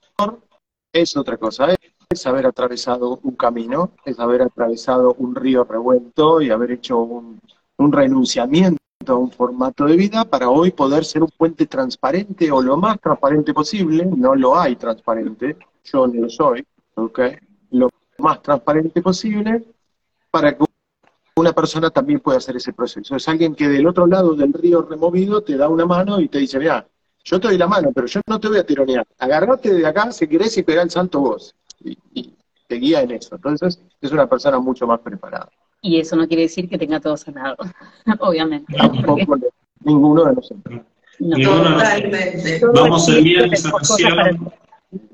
es 0.93 1.17
otra 1.17 1.35
cosa, 1.35 1.75
es 2.09 2.25
haber 2.25 2.45
atravesado 2.45 3.19
un 3.23 3.35
camino, 3.35 3.91
es 4.05 4.17
haber 4.19 4.41
atravesado 4.41 5.15
un 5.15 5.35
río 5.35 5.65
revuelto 5.65 6.41
y 6.41 6.49
haber 6.49 6.71
hecho 6.71 6.99
un, 6.99 7.41
un 7.75 7.91
renunciamiento 7.91 8.79
a 9.07 9.15
un 9.15 9.31
formato 9.31 9.83
de 9.83 9.97
vida 9.97 10.23
para 10.23 10.49
hoy 10.49 10.71
poder 10.71 11.03
ser 11.03 11.23
un 11.23 11.29
puente 11.37 11.65
transparente 11.65 12.49
o 12.49 12.61
lo 12.61 12.77
más 12.77 12.97
transparente 13.01 13.53
posible, 13.53 14.05
no 14.05 14.33
lo 14.33 14.57
hay 14.57 14.77
transparente, 14.77 15.57
yo 15.83 16.07
no 16.07 16.21
lo 16.21 16.29
soy, 16.29 16.65
¿ok? 16.95 17.19
Lo 17.71 17.89
más 18.19 18.41
transparente 18.41 19.01
posible 19.01 19.65
para 20.31 20.57
que 20.57 20.63
una 21.35 21.51
persona 21.51 21.89
también 21.89 22.21
pueda 22.21 22.37
hacer 22.37 22.55
ese 22.55 22.71
proceso. 22.71 23.17
Es 23.17 23.27
alguien 23.27 23.55
que 23.55 23.67
del 23.67 23.87
otro 23.87 24.07
lado 24.07 24.35
del 24.35 24.53
río 24.53 24.83
removido 24.83 25.43
te 25.43 25.57
da 25.57 25.67
una 25.67 25.85
mano 25.85 26.21
y 26.21 26.29
te 26.29 26.39
dice, 26.39 26.57
mira, 26.59 26.87
yo 27.25 27.39
te 27.39 27.47
doy 27.47 27.57
la 27.57 27.67
mano, 27.67 27.91
pero 27.93 28.07
yo 28.07 28.21
no 28.27 28.39
te 28.39 28.47
voy 28.47 28.59
a 28.59 28.65
tironear. 28.65 29.05
Agarrate 29.17 29.73
de 29.73 29.85
acá 29.85 30.11
si 30.11 30.27
querés 30.27 30.57
y 30.57 30.63
pegá 30.63 30.83
el 30.83 30.91
santo 30.91 31.19
vos. 31.19 31.55
Y, 31.83 32.33
te 32.67 32.75
guía 32.75 33.01
en 33.01 33.11
eso. 33.11 33.35
Entonces, 33.35 33.79
es 34.01 34.11
una 34.11 34.27
persona 34.27 34.59
mucho 34.59 34.87
más 34.87 34.99
preparada. 34.99 35.49
Y 35.81 35.99
eso 35.99 36.15
no 36.15 36.27
quiere 36.27 36.43
decir 36.43 36.67
que 36.67 36.79
tenga 36.79 36.99
todo 36.99 37.15
sanado, 37.15 37.57
obviamente. 38.21 38.73
Tampoco 38.75 39.37
ninguno 39.83 40.25
de 40.25 40.33
nosotros. 40.33 40.81
Totalmente. 41.19 42.61
Vamos 42.73 43.07
el 43.09 43.23
viernes 43.23 43.65
a 43.65 43.71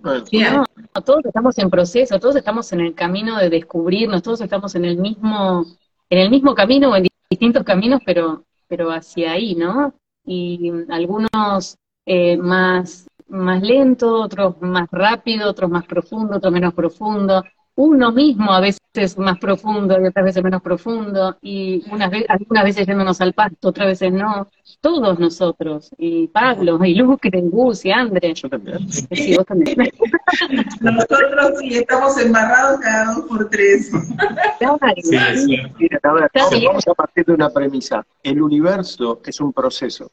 no, 0.01 1.01
todos 1.03 1.25
estamos 1.25 1.57
en 1.57 1.69
proceso, 1.69 2.19
todos 2.19 2.35
estamos 2.35 2.71
en 2.73 2.81
el 2.81 2.93
camino 2.93 3.37
de 3.37 3.49
descubrirnos, 3.49 4.21
todos 4.21 4.41
estamos 4.41 4.75
en 4.75 4.85
el 4.85 4.97
mismo, 4.97 5.65
en 6.09 6.19
el 6.19 6.29
mismo 6.29 6.53
camino 6.53 6.91
o 6.91 6.95
en 6.95 7.07
distintos 7.29 7.63
caminos, 7.63 8.01
pero, 8.05 8.43
pero 8.67 8.91
hacia 8.91 9.31
ahí, 9.31 9.55
¿no? 9.55 9.93
Y 10.25 10.71
algunos 10.89 11.77
eh, 12.05 12.37
más, 12.37 13.07
más 13.27 13.61
lento, 13.61 14.21
otros 14.21 14.61
más 14.61 14.87
rápido, 14.91 15.49
otros 15.49 15.69
más 15.69 15.85
profundo, 15.85 16.37
otros 16.37 16.53
menos 16.53 16.73
profundo, 16.73 17.43
uno 17.75 18.11
mismo 18.11 18.51
a 18.51 18.59
veces 18.59 19.17
más 19.17 19.39
profundo 19.39 19.97
y 19.99 20.05
otras 20.05 20.25
veces 20.25 20.43
menos 20.43 20.61
profundo, 20.61 21.37
y 21.41 21.83
unas 21.91 22.11
veces, 22.11 22.29
algunas 22.29 22.63
veces 22.65 22.85
yéndonos 22.85 23.21
al 23.21 23.33
pasto, 23.33 23.69
otras 23.69 23.87
veces 23.87 24.11
no, 24.11 24.49
todos 24.81 25.17
nosotros, 25.19 25.89
y 25.97 26.27
Pablo, 26.27 26.83
y 26.83 26.95
Lucre, 26.95 27.39
y 27.39 27.49
Gus, 27.49 27.85
y 27.85 27.91
André. 27.91 28.33
Yo 28.33 28.49
también. 28.49 28.89
Sí, 28.89 29.35
vos 29.37 29.45
también. 29.45 29.77
Nosotros 30.81 31.59
sí 31.59 31.77
estamos 31.77 32.17
embarrados 32.19 32.79
cada 32.81 33.13
dos 33.13 33.25
por 33.25 33.49
tres. 33.49 33.89
Sí, 33.89 35.17
sí. 35.35 35.57
Mira, 35.79 35.99
a 36.03 36.13
ver, 36.13 36.31
vamos 36.65 36.87
a 36.87 36.93
partir 36.93 37.25
de 37.25 37.33
una 37.33 37.49
premisa. 37.49 38.05
El 38.21 38.41
universo 38.41 39.21
es 39.25 39.39
un 39.39 39.53
proceso, 39.53 40.11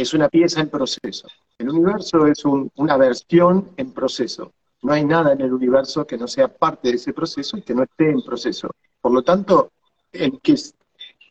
es 0.00 0.14
una 0.14 0.28
pieza 0.28 0.60
en 0.60 0.68
proceso. 0.68 1.28
El 1.58 1.70
universo 1.70 2.26
es 2.26 2.44
un- 2.44 2.70
una 2.76 2.96
versión 2.96 3.70
en 3.76 3.92
proceso. 3.92 4.52
No 4.82 4.92
hay 4.92 5.04
nada 5.04 5.32
en 5.32 5.40
el 5.42 5.52
universo 5.52 6.06
que 6.06 6.16
no 6.16 6.26
sea 6.26 6.48
parte 6.48 6.88
de 6.88 6.94
ese 6.96 7.12
proceso 7.12 7.56
y 7.58 7.62
que 7.62 7.74
no 7.74 7.82
esté 7.82 8.10
en 8.10 8.22
proceso. 8.22 8.70
Por 9.00 9.12
lo 9.12 9.22
tanto, 9.22 9.70
el 10.12 10.40
que, 10.40 10.54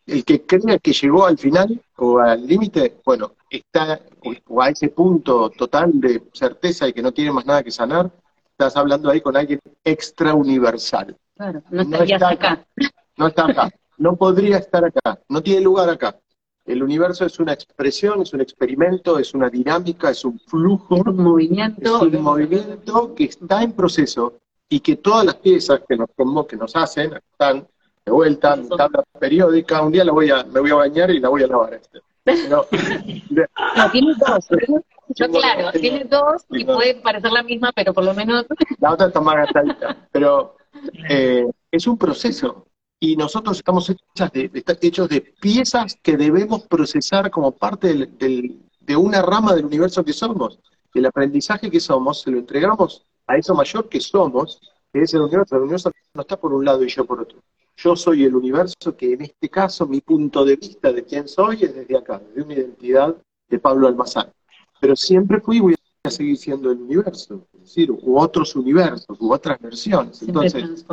el 0.06 0.24
que 0.24 0.46
crea 0.46 0.78
que 0.80 0.94
llegó 0.94 1.26
al 1.26 1.38
final 1.38 1.82
o 1.98 2.20
al 2.20 2.46
límite, 2.46 2.98
bueno, 3.06 3.34
está 3.50 4.00
o- 4.48 4.62
a 4.62 4.70
ese 4.70 4.90
punto 4.90 5.50
total 5.50 5.92
de 6.00 6.22
certeza 6.34 6.88
y 6.88 6.94
que 6.94 7.02
no 7.02 7.12
tiene 7.12 7.32
más 7.32 7.46
nada 7.46 7.64
que 7.64 7.72
sanar, 7.72 8.12
estás 8.52 8.76
hablando 8.78 9.10
ahí 9.10 9.22
con 9.22 9.36
alguien 9.36 9.60
extra 9.84 10.34
universal. 10.36 11.16
Claro, 11.36 11.64
no 11.72 11.84
No 11.86 11.98
está 12.04 12.30
acá. 12.30 12.66
No 13.18 13.28
está 13.28 13.46
acá, 13.48 13.70
no 13.98 14.16
podría 14.16 14.58
estar 14.58 14.86
acá, 14.86 15.20
no 15.28 15.42
tiene 15.42 15.62
lugar 15.62 15.90
acá. 15.90 16.16
El 16.70 16.84
universo 16.84 17.26
es 17.26 17.40
una 17.40 17.54
expresión, 17.54 18.22
es 18.22 18.32
un 18.34 18.42
experimento, 18.42 19.18
es 19.18 19.34
una 19.34 19.50
dinámica, 19.50 20.12
es 20.12 20.24
un 20.24 20.40
flujo, 20.40 20.98
Es 20.98 21.02
un 21.02 21.10
es 21.10 21.16
movimiento. 21.16 22.00
un 22.02 22.22
movimiento 22.22 23.16
que 23.16 23.24
está 23.26 23.64
en 23.64 23.72
proceso 23.72 24.34
y 24.70 24.80
que 24.80 24.98
todas 24.98 25.26
las 25.26 25.36
piezas 25.36 25.82
que 25.90 25.96
nos, 25.98 26.10
como 26.16 26.46
que 26.46 26.56
nos 26.56 26.76
hacen 26.76 27.12
están 27.32 27.68
de 28.06 28.12
vuelta, 28.12 28.56
mi 28.56 28.70
tabla 28.70 29.04
periódica, 29.20 29.82
un 29.82 29.92
día 29.92 30.06
la 30.06 30.12
voy 30.12 30.30
a, 30.30 30.44
me 30.44 30.60
voy 30.60 30.70
a 30.72 30.76
bañar 30.76 31.10
y 31.10 31.20
la 31.20 31.30
voy 31.30 31.42
a 31.44 31.48
lavar. 31.48 31.74
Este. 31.74 32.00
No, 32.50 33.90
tiene 33.92 34.14
dos. 34.20 34.48
Yo, 35.16 35.28
claro, 35.28 35.72
tiene 35.72 36.04
dos 36.06 36.46
y 36.52 36.60
tengo- 36.64 36.76
puede 36.76 36.96
parecer 37.02 37.32
la 37.32 37.42
misma, 37.42 37.72
pero 37.76 37.94
por 37.96 38.04
lo 38.04 38.14
menos 38.14 38.46
la 38.80 38.94
otra 38.94 39.08
está 39.08 39.20
más 39.22 39.36
gastadita. 39.38 39.98
Pero 40.12 40.56
eh, 41.10 41.48
es 41.72 41.88
un 41.88 41.98
proceso. 41.98 42.68
Y 43.00 43.16
nosotros 43.16 43.58
estamos 43.58 43.90
hechas 43.90 44.32
de, 44.34 44.52
hechos 44.82 45.08
de 45.10 45.22
piezas 45.22 45.96
que 46.02 46.18
debemos 46.18 46.68
procesar 46.68 47.32
como 47.32 47.52
parte 47.54 47.88
del- 47.88 48.18
del- 48.18 48.60
de 48.82 48.96
una 48.96 49.22
rama 49.22 49.54
del 49.56 49.66
universo 49.66 50.04
que 50.04 50.14
somos. 50.14 50.60
El 50.94 51.06
aprendizaje 51.06 51.70
que 51.72 51.80
somos 51.80 52.22
se 52.22 52.32
lo 52.32 52.40
entregamos 52.40 53.06
a 53.28 53.38
eso 53.38 53.54
mayor 53.54 53.88
que 53.88 54.02
somos, 54.02 54.60
que 54.92 55.02
es 55.04 55.14
el 55.14 55.22
universo. 55.22 55.56
El 55.56 55.62
universo 55.62 55.92
no 56.14 56.22
está 56.22 56.38
por 56.38 56.54
un 56.54 56.66
lado 56.66 56.84
y 56.84 56.90
yo 56.90 57.06
por 57.06 57.22
otro. 57.22 57.40
Yo 57.78 57.96
soy 57.96 58.26
el 58.26 58.36
universo 58.36 58.98
que 58.98 59.14
en 59.14 59.22
este 59.22 59.48
caso 59.48 59.88
mi 59.88 60.02
punto 60.02 60.44
de 60.44 60.58
vista 60.58 60.92
de 60.92 61.06
quién 61.06 61.28
soy 61.28 61.64
es 61.64 61.74
desde 61.74 61.98
acá, 61.98 62.20
desde 62.20 62.42
una 62.44 62.54
identidad 62.56 63.16
de 63.48 63.60
Pablo 63.60 63.88
Almazán. 63.88 64.30
Pero 64.82 64.96
siempre 64.98 65.40
fui 65.40 65.58
y 65.58 65.60
voy 65.62 65.76
a 66.10 66.12
seguir 66.12 66.38
siendo 66.38 66.72
el 66.72 66.80
universo, 66.80 67.48
es 67.54 67.62
decir, 67.62 67.92
u 67.92 68.20
otros 68.20 68.56
universos, 68.56 69.18
u 69.20 69.32
otras 69.32 69.60
versiones. 69.60 70.22
Entonces, 70.22 70.86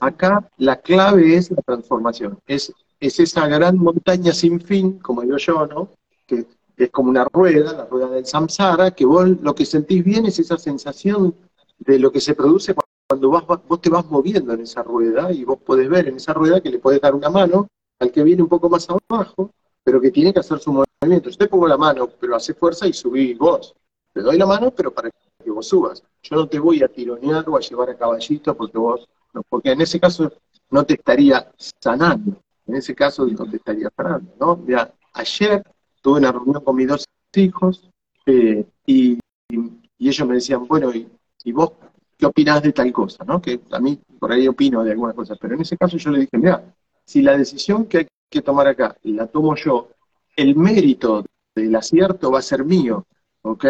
acá 0.00 0.48
la 0.58 0.76
clave 0.76 1.36
es 1.36 1.50
la 1.50 1.62
transformación, 1.62 2.38
es, 2.46 2.72
es 3.00 3.20
esa 3.20 3.46
gran 3.48 3.78
montaña 3.78 4.32
sin 4.32 4.60
fin, 4.60 4.98
como 4.98 5.22
digo 5.22 5.38
yo, 5.38 5.66
¿no? 5.66 5.90
Que 6.26 6.46
es 6.76 6.90
como 6.90 7.10
una 7.10 7.24
rueda, 7.24 7.72
la 7.72 7.86
rueda 7.86 8.08
del 8.08 8.26
samsara, 8.26 8.90
que 8.90 9.06
vos 9.06 9.28
lo 9.40 9.54
que 9.54 9.64
sentís 9.64 10.04
bien 10.04 10.26
es 10.26 10.38
esa 10.38 10.58
sensación 10.58 11.34
de 11.78 11.98
lo 11.98 12.12
que 12.12 12.20
se 12.20 12.34
produce 12.34 12.74
cuando 13.08 13.30
vas, 13.30 13.44
vos 13.46 13.80
te 13.80 13.90
vas 13.90 14.04
moviendo 14.06 14.52
en 14.52 14.60
esa 14.60 14.82
rueda 14.82 15.32
y 15.32 15.44
vos 15.44 15.58
podés 15.58 15.88
ver 15.88 16.08
en 16.08 16.16
esa 16.16 16.32
rueda 16.32 16.60
que 16.60 16.70
le 16.70 16.78
podés 16.78 17.00
dar 17.00 17.14
una 17.14 17.30
mano 17.30 17.68
al 17.98 18.10
que 18.10 18.22
viene 18.22 18.42
un 18.42 18.48
poco 18.48 18.68
más 18.68 18.86
abajo, 18.88 19.50
pero 19.82 20.00
que 20.00 20.10
tiene 20.10 20.32
que 20.32 20.40
hacer 20.40 20.58
su 20.58 20.72
movimiento. 20.72 21.30
Yo 21.30 21.36
te 21.36 21.48
pongo 21.48 21.68
la 21.68 21.76
mano, 21.76 22.08
pero 22.20 22.36
hace 22.36 22.54
fuerza 22.54 22.86
y 22.86 22.92
subí 22.92 23.34
vos. 23.34 23.74
Te 24.16 24.22
doy 24.22 24.38
la 24.38 24.46
mano, 24.46 24.70
pero 24.70 24.94
para 24.94 25.10
que 25.10 25.50
vos 25.50 25.68
subas. 25.68 26.02
Yo 26.22 26.36
no 26.36 26.48
te 26.48 26.58
voy 26.58 26.82
a 26.82 26.88
tironear 26.88 27.44
o 27.50 27.56
a 27.58 27.60
llevar 27.60 27.90
a 27.90 27.96
caballito 27.98 28.56
porque 28.56 28.78
vos, 28.78 29.06
porque 29.50 29.72
en 29.72 29.82
ese 29.82 30.00
caso 30.00 30.32
no 30.70 30.84
te 30.86 30.94
estaría 30.94 31.52
sanando. 31.82 32.40
En 32.66 32.76
ese 32.76 32.94
caso 32.94 33.26
no 33.26 33.44
te 33.44 33.56
estaría 33.56 33.90
sanando, 33.94 34.32
¿no? 34.40 34.56
Mira, 34.56 34.90
ayer 35.12 35.62
tuve 36.00 36.18
una 36.20 36.32
reunión 36.32 36.64
con 36.64 36.76
mis 36.76 36.88
dos 36.88 37.04
hijos 37.34 37.90
eh, 38.24 38.64
y, 38.86 39.18
y- 39.50 39.70
y 39.98 40.08
ellos 40.08 40.26
me 40.26 40.36
decían, 40.36 40.66
bueno, 40.66 40.94
¿y, 40.94 41.06
y 41.44 41.52
vos 41.52 41.72
qué 42.16 42.24
opinás 42.24 42.62
de 42.62 42.72
tal 42.72 42.90
cosa? 42.94 43.22
¿no? 43.24 43.42
Que 43.42 43.60
a 43.70 43.78
mí 43.80 44.00
por 44.18 44.32
ahí 44.32 44.48
opino 44.48 44.82
de 44.82 44.92
algunas 44.92 45.14
cosas, 45.14 45.36
pero 45.38 45.54
en 45.56 45.60
ese 45.60 45.76
caso 45.76 45.98
yo 45.98 46.10
le 46.10 46.20
dije, 46.20 46.38
mira, 46.38 46.74
si 47.04 47.20
la 47.20 47.36
decisión 47.36 47.84
que 47.84 47.98
hay 47.98 48.06
que 48.30 48.40
tomar 48.40 48.66
acá 48.66 48.96
la 49.02 49.26
tomo 49.26 49.54
yo, 49.56 49.90
el 50.36 50.56
mérito 50.56 51.22
del 51.54 51.76
acierto 51.76 52.30
va 52.30 52.38
a 52.38 52.42
ser 52.42 52.64
mío, 52.64 53.04
¿ok? 53.42 53.66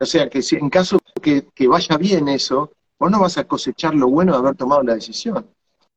O 0.00 0.06
sea, 0.06 0.28
que 0.28 0.42
si 0.42 0.56
en 0.56 0.70
caso 0.70 0.98
que, 1.20 1.48
que 1.54 1.66
vaya 1.66 1.96
bien 1.96 2.28
eso, 2.28 2.72
vos 2.98 3.10
no 3.10 3.20
vas 3.20 3.38
a 3.38 3.44
cosechar 3.44 3.94
lo 3.94 4.08
bueno 4.08 4.32
de 4.32 4.38
haber 4.38 4.56
tomado 4.56 4.82
la 4.82 4.94
decisión. 4.94 5.46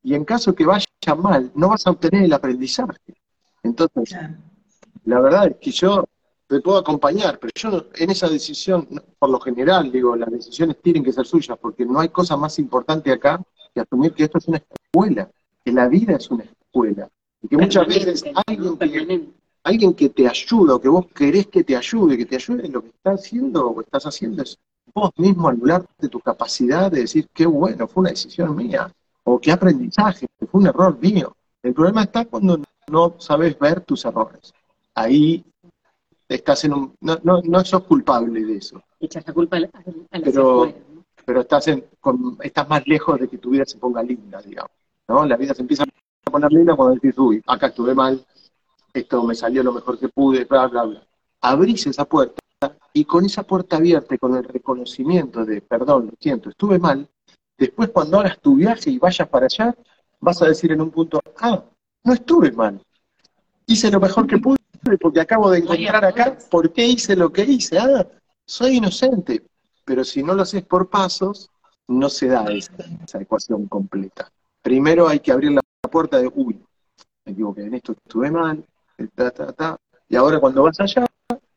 Y 0.02 0.14
en 0.14 0.24
caso 0.24 0.54
que 0.54 0.64
vaya 0.64 0.86
mal, 1.16 1.52
no 1.54 1.68
vas 1.68 1.86
a 1.86 1.90
obtener 1.90 2.24
el 2.24 2.32
aprendizaje. 2.32 2.98
Entonces, 3.62 4.16
la 5.04 5.20
verdad 5.20 5.48
es 5.48 5.56
que 5.56 5.70
yo 5.70 6.04
te 6.48 6.60
puedo 6.60 6.78
acompañar, 6.78 7.38
pero 7.38 7.52
yo 7.54 7.86
en 7.94 8.10
esa 8.10 8.28
decisión, 8.28 8.86
por 9.18 9.30
lo 9.30 9.40
general, 9.40 9.90
digo, 9.90 10.16
las 10.16 10.30
decisiones 10.30 10.76
tienen 10.82 11.02
que 11.02 11.12
ser 11.12 11.24
suyas, 11.24 11.56
porque 11.58 11.84
no 11.86 12.00
hay 12.00 12.08
cosa 12.08 12.36
más 12.36 12.58
importante 12.58 13.10
acá 13.10 13.40
que 13.74 13.80
asumir 13.80 14.12
que 14.12 14.24
esto 14.24 14.38
es 14.38 14.48
una 14.48 14.58
escuela, 14.58 15.30
que 15.64 15.72
la 15.72 15.88
vida 15.88 16.16
es 16.16 16.30
una 16.30 16.44
escuela. 16.44 17.08
Y 17.40 17.48
que 17.48 17.56
muchas 17.56 17.86
veces 17.86 18.24
alguien 18.46 18.76
que. 18.76 19.28
Alguien 19.64 19.94
que 19.94 20.08
te 20.08 20.28
ayuda 20.28 20.74
o 20.74 20.80
que 20.80 20.88
vos 20.88 21.06
querés 21.14 21.46
que 21.46 21.62
te 21.64 21.76
ayude, 21.76 22.16
que 22.16 22.26
te 22.26 22.36
ayude 22.36 22.66
en 22.66 22.72
lo 22.72 22.82
que 22.82 22.88
estás 22.88 23.20
haciendo 23.20 23.68
o 23.68 23.80
estás 23.80 24.04
haciendo 24.06 24.42
es 24.42 24.58
vos 24.94 25.10
mismo 25.16 25.48
anularte 25.48 26.08
tu 26.08 26.20
capacidad 26.20 26.90
de 26.90 27.00
decir 27.02 27.28
qué 27.32 27.46
bueno, 27.46 27.86
fue 27.88 28.02
una 28.02 28.10
decisión 28.10 28.54
mía, 28.56 28.92
o 29.24 29.40
qué 29.40 29.52
aprendizaje, 29.52 30.26
fue 30.50 30.60
un 30.60 30.66
error 30.66 30.98
mío. 31.00 31.34
El 31.62 31.72
problema 31.72 32.02
está 32.02 32.24
cuando 32.24 32.60
no 32.88 33.14
sabes 33.18 33.56
ver 33.58 33.80
tus 33.82 34.04
errores. 34.04 34.52
Ahí 34.94 35.44
estás 36.28 36.64
en 36.64 36.74
un... 36.74 36.94
No, 37.00 37.18
no, 37.22 37.40
no 37.42 37.64
sos 37.64 37.84
culpable 37.84 38.44
de 38.44 38.56
eso, 38.56 38.82
Echas 39.00 39.26
la 39.26 39.32
culpa 39.32 39.56
a 39.56 39.60
la, 39.60 39.70
a 40.10 40.18
la 40.18 40.24
Pero- 40.24 40.72
pero 41.24 41.42
estás, 41.42 41.68
en, 41.68 41.84
con- 42.00 42.36
estás 42.42 42.68
más 42.68 42.82
lejos 42.86 43.20
de 43.20 43.28
que 43.28 43.38
tu 43.38 43.50
vida 43.50 43.64
se 43.64 43.78
ponga 43.78 44.02
linda, 44.02 44.42
digamos. 44.42 44.72
¿no? 45.08 45.24
La 45.24 45.36
vida 45.36 45.54
se 45.54 45.62
empieza 45.62 45.84
a 45.84 46.30
poner 46.30 46.50
linda 46.52 46.74
cuando 46.74 46.94
decís, 46.96 47.16
uy, 47.16 47.40
acá 47.46 47.68
estuve 47.68 47.94
mal, 47.94 48.24
esto 48.92 49.22
me 49.24 49.34
salió 49.34 49.62
lo 49.62 49.72
mejor 49.72 49.98
que 49.98 50.08
pude, 50.08 50.44
bla, 50.44 50.66
bla, 50.66 50.84
bla. 50.84 51.06
Abrís 51.40 51.86
esa 51.86 52.04
puerta 52.04 52.40
y 52.92 53.04
con 53.04 53.24
esa 53.24 53.42
puerta 53.42 53.76
abierta 53.76 54.14
y 54.14 54.18
con 54.18 54.36
el 54.36 54.44
reconocimiento 54.44 55.44
de, 55.44 55.60
perdón, 55.60 56.06
lo 56.06 56.12
siento, 56.20 56.50
estuve 56.50 56.78
mal, 56.78 57.08
después 57.58 57.90
cuando 57.90 58.20
hagas 58.20 58.38
tu 58.38 58.54
viaje 58.54 58.90
y 58.90 58.98
vayas 58.98 59.28
para 59.28 59.46
allá, 59.46 59.74
vas 60.20 60.42
a 60.42 60.46
decir 60.46 60.72
en 60.72 60.80
un 60.80 60.90
punto, 60.90 61.20
ah, 61.40 61.64
no 62.04 62.12
estuve 62.12 62.52
mal, 62.52 62.80
hice 63.66 63.90
lo 63.90 64.00
mejor 64.00 64.26
que 64.26 64.38
pude 64.38 64.58
porque 65.00 65.20
acabo 65.20 65.50
de 65.50 65.60
encontrar 65.60 66.04
acá 66.04 66.36
por 66.50 66.72
qué 66.72 66.86
hice 66.86 67.16
lo 67.16 67.32
que 67.32 67.42
hice, 67.42 67.78
ah, 67.78 68.06
soy 68.44 68.76
inocente. 68.76 69.44
pero 69.84 70.04
si 70.04 70.22
no 70.22 70.34
lo 70.34 70.42
haces 70.42 70.64
por 70.64 70.88
pasos, 70.88 71.50
no 71.88 72.08
se 72.08 72.28
da 72.28 72.44
esa, 72.52 73.20
ecuación 73.20 73.66
completa. 73.66 74.30
Primero 74.62 75.08
hay 75.08 75.18
que 75.20 75.32
abrir 75.32 75.52
la 75.52 75.62
puerta 75.90 76.18
de, 76.18 76.30
uy, 76.32 76.62
me 77.24 77.32
equivoqué, 77.32 77.62
en 77.62 77.74
esto 77.74 77.92
estuve 77.92 78.30
mal, 78.30 78.64
y 80.08 80.16
ahora 80.16 80.40
cuando 80.40 80.62
vas 80.62 80.80
allá, 80.80 81.06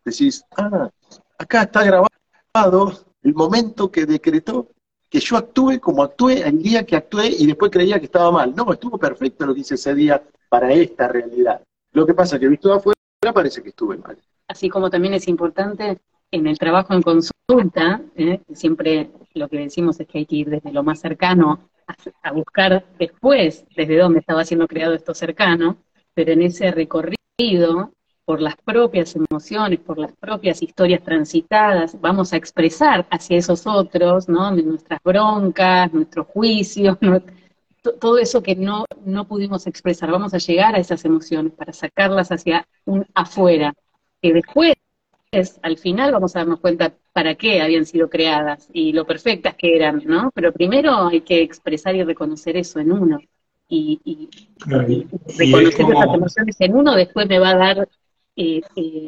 decís, 0.04 0.44
ah, 0.58 0.90
acá 1.38 1.64
está 1.64 1.84
grabado 1.84 3.06
el 3.24 3.34
momento 3.34 3.92
que 3.92 4.06
decretó 4.06 4.70
que 5.10 5.20
yo 5.20 5.38
actúe 5.38 5.80
como 5.80 6.04
actué 6.04 6.42
el 6.48 6.62
día 6.62 6.86
que 6.86 6.96
actué 6.96 7.28
y 7.28 7.48
después 7.48 7.72
creía 7.72 8.00
que 8.00 8.06
estaba 8.06 8.32
mal. 8.32 8.56
No, 8.56 8.72
estuvo 8.72 8.98
perfecto 8.98 9.46
lo 9.46 9.54
que 9.54 9.62
hice 9.62 9.76
ese 9.76 9.94
día 9.96 10.22
para 10.50 10.72
esta 10.72 11.08
realidad. 11.08 11.62
Lo 11.92 12.06
que 12.06 12.14
pasa 12.14 12.36
es 12.36 12.42
que 12.42 12.48
visto 12.48 12.70
de 12.70 12.76
afuera 12.76 12.96
parece 13.34 13.64
que 13.64 13.70
estuve 13.70 13.98
mal. 13.98 14.18
Así 14.48 14.70
como 14.70 14.90
también 14.90 15.14
es 15.14 15.28
importante 15.28 15.98
en 16.32 16.48
el 16.48 16.58
trabajo 16.58 16.94
en 16.94 17.02
consulta, 17.02 18.02
¿eh? 18.16 18.42
siempre 18.54 19.10
lo 19.34 19.48
que 19.48 19.58
decimos 19.58 20.00
es 20.00 20.08
que 20.08 20.20
hay 20.20 20.26
que 20.26 20.36
ir 20.36 20.50
desde 20.50 20.72
lo 20.72 20.84
más 20.84 21.00
cercano 21.00 21.70
a, 22.24 22.32
buscar 22.32 22.86
después 23.00 23.66
desde 23.76 23.98
dónde 23.98 24.20
estaba 24.20 24.44
siendo 24.44 24.68
creado 24.68 24.94
esto 24.94 25.14
cercano, 25.14 25.78
pero 26.14 26.32
en 26.32 26.42
ese 26.42 26.72
recorrido 26.72 27.16
por 28.26 28.42
las 28.42 28.56
propias 28.56 29.16
emociones, 29.16 29.80
por 29.80 29.98
las 29.98 30.14
propias 30.14 30.62
historias 30.62 31.04
transitadas, 31.04 32.00
vamos 32.00 32.32
a 32.34 32.38
expresar 32.38 33.06
hacia 33.12 33.38
esos 33.38 33.68
otros, 33.68 34.30
¿no? 34.30 34.52
Nuestras 34.52 35.00
broncas, 35.04 35.94
nuestros 35.94 36.28
juicios, 36.28 36.98
todo 38.00 38.18
eso 38.18 38.42
que 38.42 38.56
no, 38.56 38.86
no 39.04 39.28
pudimos 39.28 39.68
expresar. 39.68 40.12
Vamos 40.12 40.34
a 40.34 40.38
llegar 40.38 40.76
a 40.76 40.80
esas 40.80 41.04
emociones 41.06 41.54
para 41.54 41.74
sacarlas 41.74 42.32
hacia 42.32 42.68
un 42.86 43.06
afuera, 43.14 43.74
que 44.22 44.34
después, 44.34 44.76
al 45.62 45.78
final, 45.78 46.14
vamos 46.14 46.36
a 46.36 46.40
darnos 46.40 46.62
cuenta 46.62 46.94
para 47.14 47.36
qué 47.36 47.62
habían 47.62 47.86
sido 47.86 48.10
creadas 48.10 48.70
y 48.72 48.94
lo 48.94 49.06
perfectas 49.06 49.56
que 49.56 49.76
eran, 49.76 50.02
¿no? 50.06 50.32
Pero 50.34 50.54
primero 50.54 51.08
hay 51.08 51.22
que 51.22 51.42
expresar 51.42 51.96
y 51.96 52.04
reconocer 52.04 52.56
eso 52.58 52.80
en 52.80 52.92
uno. 52.94 53.20
Y, 53.68 54.00
y, 54.06 54.30
reconocer 54.68 55.90
esas 55.90 56.14
emociones 56.14 56.56
en 56.60 56.76
uno 56.76 56.96
después 56.96 57.28
me 57.28 57.40
va 57.40 57.50
a 57.50 57.58
dar 57.58 57.90
eh, 58.36 58.62
eh, 58.76 59.08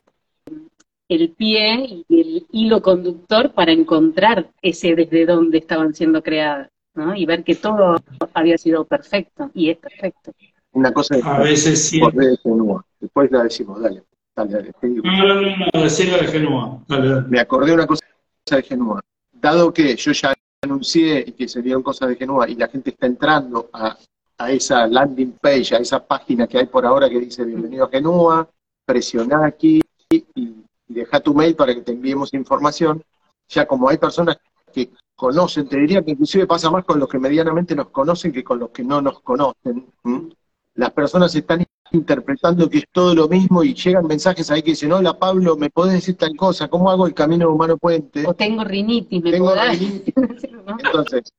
el 1.10 1.30
pie 1.32 2.04
y 2.10 2.22
el 2.22 2.48
hilo 2.52 2.82
conductor 2.82 3.54
para 3.54 3.72
encontrar 3.72 4.50
ese 4.62 4.96
desde 4.96 5.26
donde 5.26 5.60
estaban 5.60 5.94
siendo 5.94 6.22
creadas, 6.22 6.70
¿no? 6.96 7.16
Y 7.16 7.26
ver 7.26 7.44
que 7.44 7.56
todo 7.56 7.98
había 8.34 8.58
sido 8.58 8.86
perfecto 8.86 9.52
y 9.54 9.70
es 9.70 9.78
perfecto. 9.78 10.34
Una 10.72 10.92
cosa 10.92 11.16
a 11.24 11.40
veces 11.40 11.88
sí. 11.88 12.02
Después 13.00 13.32
la 13.32 13.44
decimos, 13.44 13.82
dale, 13.82 14.04
dale, 14.36 14.52
dale. 14.52 14.74
No, 14.82 15.02
no, 15.02 15.42
no, 15.42 15.42
no, 15.74 15.82
de 15.84 16.28
Genua. 16.28 16.84
Me 17.30 17.40
acordé 17.40 17.74
una 17.74 17.88
cosa 17.88 18.06
de 18.50 18.64
Genua. 18.64 19.02
Dado 19.32 19.72
que 19.74 19.96
yo 19.96 20.12
ya 20.12 20.34
anuncié 20.62 21.24
y 21.26 21.32
que 21.32 21.48
serían 21.48 21.82
cosas 21.82 22.10
de 22.10 22.16
Genua 22.16 22.50
y 22.50 22.56
la 22.56 22.68
gente 22.68 22.90
está 22.90 23.06
entrando 23.06 23.70
a, 23.72 23.98
a 24.38 24.52
esa 24.52 24.88
landing 24.88 25.34
page, 25.42 25.76
a 25.76 25.80
esa 25.80 26.06
página 26.06 26.48
que 26.48 26.60
hay 26.60 26.68
por 26.68 26.86
ahora 26.86 27.10
que 27.10 27.20
dice 27.20 27.44
bienvenido 27.44 27.86
a 27.86 27.90
Genua, 27.90 28.50
presiona 28.86 29.46
aquí 29.46 29.82
y, 30.10 30.26
deja 30.88 31.20
tu 31.20 31.34
mail 31.34 31.56
para 31.56 31.76
que 31.76 31.82
te 31.82 31.92
enviemos 31.92 32.34
información. 32.34 33.04
Ya 33.50 33.66
como 33.68 33.90
hay 33.90 33.98
personas 33.98 34.38
que 34.74 34.92
conocen, 35.16 35.68
te 35.68 35.78
diría 35.78 36.02
que 36.02 36.12
inclusive 36.12 36.48
pasa 36.48 36.70
más 36.70 36.86
con 36.86 37.00
los 37.00 37.10
que 37.10 37.20
medianamente 37.20 37.76
nos 37.76 37.90
conocen 37.90 38.32
que 38.32 38.44
con 38.44 38.60
los 38.60 38.70
que 38.70 38.84
no 38.84 39.02
nos 39.02 39.20
conocen. 39.22 39.88
Las 40.76 40.92
personas 40.92 41.34
están 41.36 41.66
interpretando 41.92 42.70
que 42.70 42.80
es 42.80 42.86
todo 42.92 43.16
lo 43.16 43.28
mismo 43.28 43.64
y 43.64 43.74
llegan 43.74 44.08
mensajes 44.08 44.52
ahí 44.52 44.62
que 44.62 44.72
dicen, 44.72 44.92
hola 44.92 45.18
Pablo, 45.18 45.56
¿me 45.56 45.70
podés 45.70 45.94
decir 45.94 46.16
tal 46.16 46.36
cosa? 46.36 46.68
¿Cómo 46.68 46.90
hago 46.90 47.08
el 47.08 47.14
camino 47.14 47.50
humano 47.50 47.78
puente? 47.78 48.26
O 48.28 48.34
tengo 48.34 48.64
rinitis, 48.64 49.24
¿me 49.24 49.32
tengo 49.32 49.54
rinitis. 49.54 50.14
Entonces, 50.86 51.34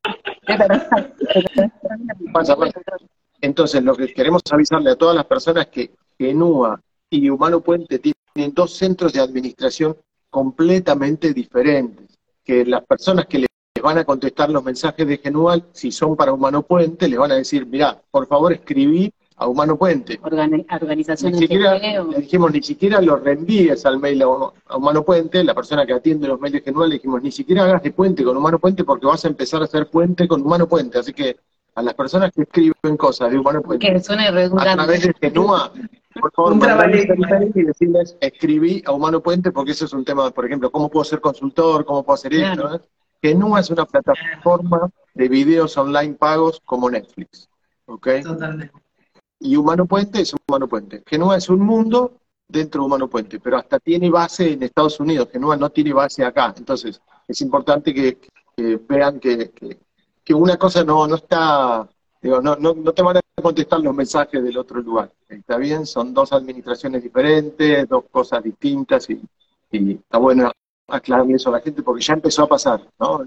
Entonces, 3.40 3.82
lo 3.82 3.94
que 3.94 4.12
queremos 4.12 4.42
avisarle 4.50 4.90
a 4.90 4.96
todas 4.96 5.14
las 5.14 5.26
personas 5.26 5.68
que 5.68 5.92
Genúa 6.18 6.80
y 7.10 7.30
Humano 7.30 7.60
Puente 7.60 8.00
tienen 8.00 8.54
dos 8.54 8.74
centros 8.74 9.12
de 9.12 9.20
administración 9.20 9.96
completamente 10.30 11.32
diferentes, 11.32 12.18
que 12.44 12.64
las 12.64 12.84
personas 12.84 13.26
que 13.26 13.38
les 13.38 13.48
van 13.82 13.98
a 13.98 14.04
contestar 14.04 14.50
los 14.50 14.64
mensajes 14.64 15.06
de 15.06 15.18
Genual, 15.18 15.64
si 15.72 15.92
son 15.92 16.16
para 16.16 16.32
Humano 16.32 16.62
Puente, 16.62 17.08
les 17.08 17.18
van 17.18 17.32
a 17.32 17.36
decir, 17.36 17.66
mira, 17.66 18.02
por 18.10 18.26
favor 18.26 18.52
escribí 18.52 19.12
a 19.38 19.46
Humano 19.46 19.76
Puente. 19.76 20.18
organizaciones 20.20 21.40
ni 21.40 21.46
siquiera, 21.46 21.78
le 21.78 22.20
dijimos, 22.20 22.52
ni 22.52 22.62
siquiera 22.62 23.00
lo 23.00 23.16
reenvíes 23.16 23.86
al 23.86 24.00
mail 24.00 24.22
a, 24.22 24.76
Humano 24.76 25.04
Puente, 25.04 25.44
la 25.44 25.54
persona 25.54 25.86
que 25.86 25.92
atiende 25.92 26.26
los 26.26 26.40
mails 26.40 26.54
de 26.54 26.60
Genual, 26.60 26.88
le 26.88 26.96
dijimos, 26.96 27.22
ni 27.22 27.30
siquiera 27.30 27.64
hagas 27.64 27.82
de 27.82 27.92
puente 27.92 28.24
con 28.24 28.36
Humano 28.36 28.58
Puente 28.58 28.84
porque 28.84 29.06
vas 29.06 29.24
a 29.24 29.28
empezar 29.28 29.62
a 29.62 29.64
hacer 29.64 29.88
puente 29.88 30.26
con 30.26 30.42
Humano 30.42 30.66
Puente, 30.68 30.98
así 30.98 31.12
que 31.12 31.36
a 31.76 31.82
las 31.82 31.94
personas 31.94 32.32
que 32.32 32.42
escriben 32.42 32.96
cosas 32.96 33.30
de 33.30 33.38
Humano 33.38 33.62
Puente, 33.62 33.86
que 33.86 34.00
suene 34.00 34.28
redundante. 34.30 34.70
a 34.70 34.74
través 34.74 35.02
de 35.02 35.14
Genua, 35.20 35.72
por 36.20 36.32
favor, 36.32 36.56
y 37.54 37.62
decirles, 37.62 38.16
escribí 38.20 38.82
a 38.86 38.92
Humano 38.92 39.22
Puente, 39.22 39.52
porque 39.52 39.70
eso 39.70 39.84
es 39.84 39.92
un 39.92 40.04
tema, 40.04 40.30
por 40.32 40.46
ejemplo, 40.46 40.72
cómo 40.72 40.88
puedo 40.88 41.04
ser 41.04 41.20
consultor, 41.20 41.84
cómo 41.84 42.02
puedo 42.02 42.14
hacer 42.14 42.34
esto. 42.34 42.80
Que 43.22 43.34
no 43.34 43.58
es 43.58 43.68
una 43.70 43.84
plataforma 43.84 44.90
de 45.14 45.28
videos 45.28 45.76
online 45.76 46.14
pagos 46.14 46.60
como 46.64 46.88
Netflix. 46.88 47.48
¿Ok? 47.86 48.08
Totalmente. 48.22 48.72
Y 49.40 49.56
Humano 49.56 49.86
Puente 49.86 50.20
es 50.20 50.34
Humano 50.46 50.68
Puente. 50.68 51.02
Genua 51.06 51.36
es 51.36 51.48
un 51.48 51.60
mundo 51.60 52.20
dentro 52.48 52.80
de 52.80 52.86
Humano 52.86 53.08
Puente, 53.08 53.38
pero 53.38 53.58
hasta 53.58 53.78
tiene 53.78 54.10
base 54.10 54.52
en 54.52 54.62
Estados 54.62 54.98
Unidos. 55.00 55.28
Genua 55.30 55.56
no 55.56 55.70
tiene 55.70 55.92
base 55.92 56.24
acá. 56.24 56.54
Entonces, 56.56 57.00
es 57.26 57.40
importante 57.40 57.94
que, 57.94 58.18
vean 58.88 59.20
que, 59.20 59.50
que, 60.24 60.34
una 60.34 60.56
cosa 60.56 60.82
no, 60.82 61.06
no 61.06 61.14
está, 61.16 61.88
digo, 62.20 62.40
no, 62.40 62.56
no, 62.56 62.74
no 62.74 62.92
te 62.92 63.02
van 63.02 63.18
a 63.18 63.20
contestar 63.40 63.80
los 63.80 63.94
mensajes 63.94 64.42
del 64.42 64.58
otro 64.58 64.80
lugar. 64.80 65.12
¿Está 65.28 65.56
bien? 65.56 65.86
Son 65.86 66.12
dos 66.12 66.32
administraciones 66.32 67.02
diferentes, 67.02 67.88
dos 67.88 68.04
cosas 68.10 68.42
distintas 68.42 69.08
y, 69.10 69.20
está 69.70 70.18
bueno 70.18 70.50
aclararle 70.88 71.34
eso 71.34 71.50
a 71.50 71.52
la 71.52 71.60
gente 71.60 71.82
porque 71.82 72.02
ya 72.02 72.14
empezó 72.14 72.44
a 72.44 72.48
pasar, 72.48 72.80
¿no? 72.98 73.22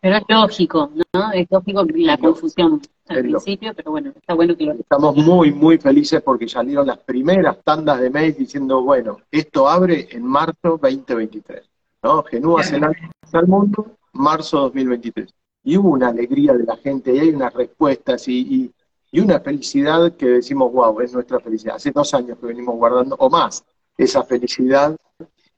Pero 0.00 0.16
es 0.16 0.22
lógico, 0.28 0.90
¿no? 1.12 1.32
Es 1.32 1.46
lógico 1.50 1.84
la 1.94 2.18
confusión 2.18 2.80
al 3.08 3.22
principio, 3.22 3.72
pero 3.74 3.90
bueno, 3.90 4.12
está 4.14 4.34
bueno 4.34 4.56
que 4.56 4.64
lo... 4.64 4.72
Estamos 4.72 5.16
muy, 5.16 5.52
muy 5.52 5.78
felices 5.78 6.22
porque 6.22 6.48
salieron 6.48 6.86
las 6.86 6.98
primeras 6.98 7.62
tandas 7.62 8.00
de 8.00 8.10
mails 8.10 8.36
diciendo, 8.36 8.82
bueno, 8.82 9.18
esto 9.30 9.68
abre 9.68 10.08
en 10.10 10.22
marzo 10.24 10.78
2023, 10.80 11.62
¿no? 12.02 12.22
Genúa 12.24 12.62
se 12.62 12.78
lanza 12.78 13.00
al 13.32 13.46
mundo, 13.46 13.96
marzo 14.12 14.60
2023. 14.60 15.32
Y 15.64 15.76
hubo 15.76 15.90
una 15.90 16.08
alegría 16.08 16.52
de 16.52 16.64
la 16.64 16.76
gente 16.76 17.14
y 17.14 17.18
hay 17.18 17.30
unas 17.30 17.52
respuestas 17.52 18.28
y 18.28 18.72
y 19.16 19.20
una 19.20 19.40
felicidad 19.40 20.12
que 20.12 20.26
decimos, 20.26 20.72
wow, 20.72 21.00
es 21.00 21.14
nuestra 21.14 21.40
felicidad. 21.40 21.76
Hace 21.76 21.90
dos 21.90 22.12
años 22.12 22.38
que 22.38 22.46
venimos 22.46 22.74
guardando, 22.76 23.16
o 23.18 23.30
más, 23.30 23.64
esa 23.96 24.22
felicidad, 24.24 24.96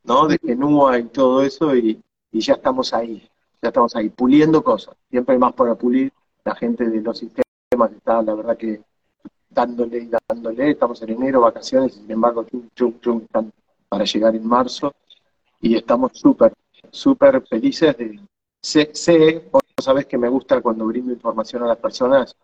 ¿no? 0.04 0.28
De 0.28 0.38
Genúa 0.38 0.98
y 0.98 1.04
todo 1.04 1.42
eso, 1.42 1.74
y, 1.74 2.00
ya 2.30 2.54
estamos 2.54 2.94
ahí, 2.94 3.28
ya 3.62 3.68
estamos 3.68 3.94
ahí, 3.96 4.08
puliendo 4.08 4.62
cosas. 4.62 4.94
Siempre 5.10 5.34
hay 5.34 5.38
más 5.38 5.52
para 5.52 5.74
pulir. 5.74 6.12
La 6.44 6.54
gente 6.54 6.88
de 6.88 7.00
los 7.00 7.18
sistemas 7.18 7.92
está, 7.92 8.22
la 8.22 8.34
verdad 8.34 8.56
que, 8.56 8.80
dándole 9.50 9.98
y 9.98 10.10
dándole. 10.28 10.70
Estamos 10.70 11.02
en 11.02 11.10
enero, 11.10 11.40
vacaciones, 11.40 11.94
sin 11.94 12.10
embargo, 12.10 12.46
chum, 12.74 12.98
chum, 13.00 13.22
están 13.22 13.52
para 13.88 14.04
llegar 14.04 14.36
en 14.36 14.46
marzo, 14.46 14.94
y 15.60 15.76
estamos 15.76 16.12
súper, 16.14 16.52
súper 16.90 17.42
felices 17.46 17.96
de... 17.96 18.20
Sé, 18.60 18.90
sé, 18.92 19.48
vos 19.50 19.62
sabés 19.80 20.06
que 20.06 20.18
me 20.18 20.28
gusta 20.28 20.60
cuando 20.60 20.86
brindo 20.86 21.12
información 21.12 21.62
a 21.62 21.68
las 21.68 21.78
personas, 21.78 22.36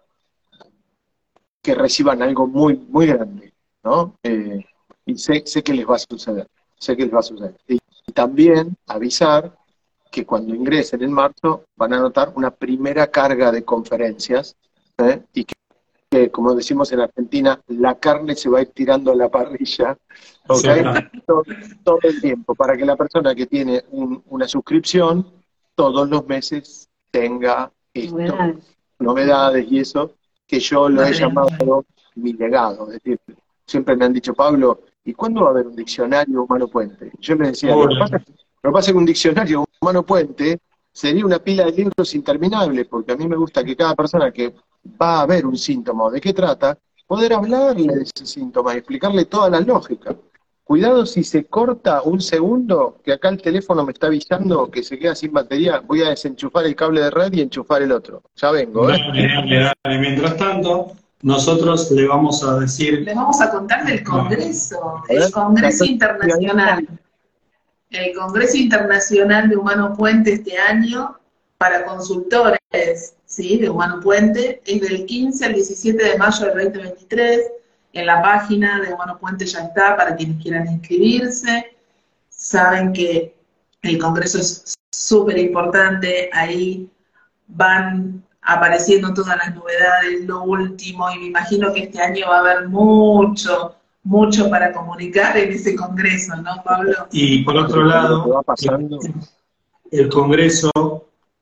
que 1.61 1.75
reciban 1.75 2.23
algo 2.23 2.47
muy, 2.47 2.77
muy 2.77 3.07
grande, 3.07 3.53
¿no? 3.83 4.17
Eh, 4.23 4.65
y 5.07 5.19
sé, 5.19 5.43
sé 5.45 5.63
que 5.63 5.75
les 5.75 5.89
va 5.89 5.97
a 5.97 5.99
suceder, 5.99 6.47
sé 6.79 6.97
que 6.97 7.05
les 7.05 7.15
va 7.15 7.19
a 7.19 7.23
suceder. 7.23 7.57
Y, 7.69 7.79
también 8.13 8.77
avisar 8.87 9.57
que 10.15 10.25
cuando 10.25 10.55
ingresen 10.55 11.03
en 11.03 11.13
marzo 11.13 11.65
van 11.75 11.93
a 11.93 11.99
notar 11.99 12.33
una 12.37 12.53
primera 12.53 13.09
carga 13.09 13.51
de 13.51 13.65
conferencias 13.65 14.55
¿eh? 14.99 15.21
y 15.33 15.45
que, 15.45 16.31
como 16.31 16.55
decimos 16.55 16.93
en 16.93 17.01
Argentina, 17.01 17.61
la 17.67 17.99
carne 17.99 18.37
se 18.37 18.49
va 18.49 18.61
a 18.61 18.63
ir 18.63 18.69
tirando 18.69 19.11
a 19.11 19.17
la 19.17 19.29
parrilla 19.29 19.99
todo, 20.47 21.99
el 22.03 22.21
tiempo, 22.21 22.55
para 22.55 22.77
que 22.77 22.85
la 22.85 22.95
persona 22.95 23.35
que 23.35 23.47
tiene 23.47 23.83
una 23.91 24.47
suscripción 24.47 25.27
todos 25.75 26.09
los 26.09 26.25
meses 26.29 26.89
tenga 27.11 27.73
esto, 27.93 28.37
novedades 29.01 29.67
y 29.69 29.81
eso, 29.81 30.13
que 30.47 30.61
yo 30.61 30.89
lo 30.89 31.03
he 31.03 31.13
llamado 31.13 31.85
mi 32.15 32.35
legado. 32.35 32.87
Es 32.93 33.03
decir, 33.03 33.19
siempre 33.67 33.97
me 33.97 34.05
han 34.05 34.13
dicho, 34.13 34.33
Pablo, 34.33 34.83
¿y 35.05 35.13
cuándo 35.13 35.41
va 35.41 35.49
a 35.49 35.51
haber 35.51 35.67
un 35.67 35.75
diccionario 35.75 36.45
humano 36.45 36.69
puente? 36.69 37.11
Yo 37.19 37.35
les 37.35 37.49
decía, 37.49 37.75
lo 37.75 37.89
que, 37.89 37.97
pasa, 37.99 38.17
es 38.19 38.25
que 38.25 38.44
un 38.95 39.05
diccionario 39.05 39.65
humano 39.81 40.03
puente 40.05 40.59
sería 40.93 41.27
una 41.27 41.39
pila 41.39 41.65
de 41.67 41.73
libros 41.73 42.15
interminables, 42.15 42.87
porque 42.87 43.13
a 43.13 43.17
mí 43.17 43.27
me 43.27 43.37
gusta 43.37 43.65
que 43.65 43.77
cada 43.77 43.95
persona 43.95 44.31
que 44.31 44.55
va 45.01 45.23
a 45.23 45.27
ver 45.27 45.45
un 45.45 45.57
síntoma 45.57 46.05
o 46.05 46.11
de 46.11 46.21
qué 46.21 46.33
trata, 46.33 46.79
poder 47.07 47.35
hablarle 47.35 47.95
de 47.95 48.03
ese 48.03 48.27
síntoma 48.27 48.75
y 48.75 48.79
explicarle 48.79 49.25
toda 49.27 49.51
la 49.51 49.61
lógica. 49.61 50.15
Cuidado 50.63 51.05
si 51.05 51.25
se 51.25 51.45
corta 51.45 52.01
un 52.03 52.23
segundo, 52.23 52.99
que 53.05 53.13
acá 53.13 53.29
el 53.29 53.43
teléfono 53.43 53.85
me 53.85 53.93
está 53.93 54.07
avisando 54.07 54.71
que 54.71 54.83
se 54.83 54.99
queda 54.99 55.15
sin 55.15 55.33
batería, 55.33 55.81
voy 55.81 56.03
a 56.03 56.09
desenchufar 56.09 56.65
el 56.65 56.75
cable 56.75 57.03
de 57.03 57.11
red 57.11 57.33
y 57.35 57.43
enchufar 57.43 57.83
el 57.83 57.93
otro. 57.93 58.23
Ya 58.37 58.51
vengo, 58.51 58.89
¿eh? 58.89 58.97
Dale, 58.99 59.29
dale, 59.29 59.75
dale. 59.85 59.99
Mientras 59.99 60.37
tanto, 60.39 60.93
nosotros 61.21 61.91
le 61.91 62.07
vamos 62.07 62.43
a 62.43 62.61
decir, 62.61 63.03
Les 63.03 63.15
vamos 63.15 63.41
a 63.43 63.51
contar 63.51 63.85
del 63.85 64.03
Congreso, 64.03 65.03
el 65.09 65.31
Congreso 65.33 65.85
Internacional. 65.85 66.89
El 67.95 68.13
Congreso 68.13 68.57
Internacional 68.57 69.49
de 69.49 69.57
Humano 69.57 69.95
Puente 69.97 70.33
este 70.33 70.59
año 70.59 71.17
para 71.59 71.85
consultores, 71.85 72.59
¿sí? 73.25 73.59
De 73.59 73.71
Humano 73.71 74.01
Puente, 74.01 74.61
es 74.67 74.81
del 74.81 75.07
15 75.07 75.45
al 75.45 75.55
17 75.55 76.03
de 76.03 76.19
mayo 76.19 76.47
del 76.47 76.73
2023. 76.73 77.53
En 77.93 78.07
la 78.07 78.21
página 78.21 78.81
de 78.81 78.93
Humano 78.93 79.17
Puente 79.17 79.47
ya 79.47 79.61
está 79.61 79.97
para 79.97 80.17
quienes 80.17 80.43
quieran 80.43 80.67
inscribirse. 80.67 81.77
Saben 82.29 82.93
que 82.93 83.33
el 83.83 83.99
Congreso 83.99 84.41
es 84.41 84.75
súper 84.91 85.39
importante, 85.39 86.31
ahí 86.33 86.91
van 87.47 88.25
apareciendo 88.43 89.15
todas 89.15 89.37
las 89.37 89.55
novedades, 89.55 90.25
lo 90.27 90.43
último, 90.43 91.09
y 91.13 91.19
me 91.21 91.27
imagino 91.27 91.73
que 91.73 91.85
este 91.85 92.03
año 92.03 92.27
va 92.29 92.39
a 92.39 92.41
haber 92.41 92.69
mucho, 92.69 93.77
mucho 94.05 94.49
para 94.51 94.73
comunicar 94.73 95.37
en 95.39 95.53
ese 95.53 95.75
congreso, 95.75 96.37
¿no, 96.37 96.63
Pablo? 96.63 96.93
y 97.11 97.43
por 97.43 97.57
otro 97.57 97.85
lado, 97.85 98.29
va 98.29 98.43
pasando. 98.43 98.99
el 99.91 100.09
Congreso, 100.09 100.71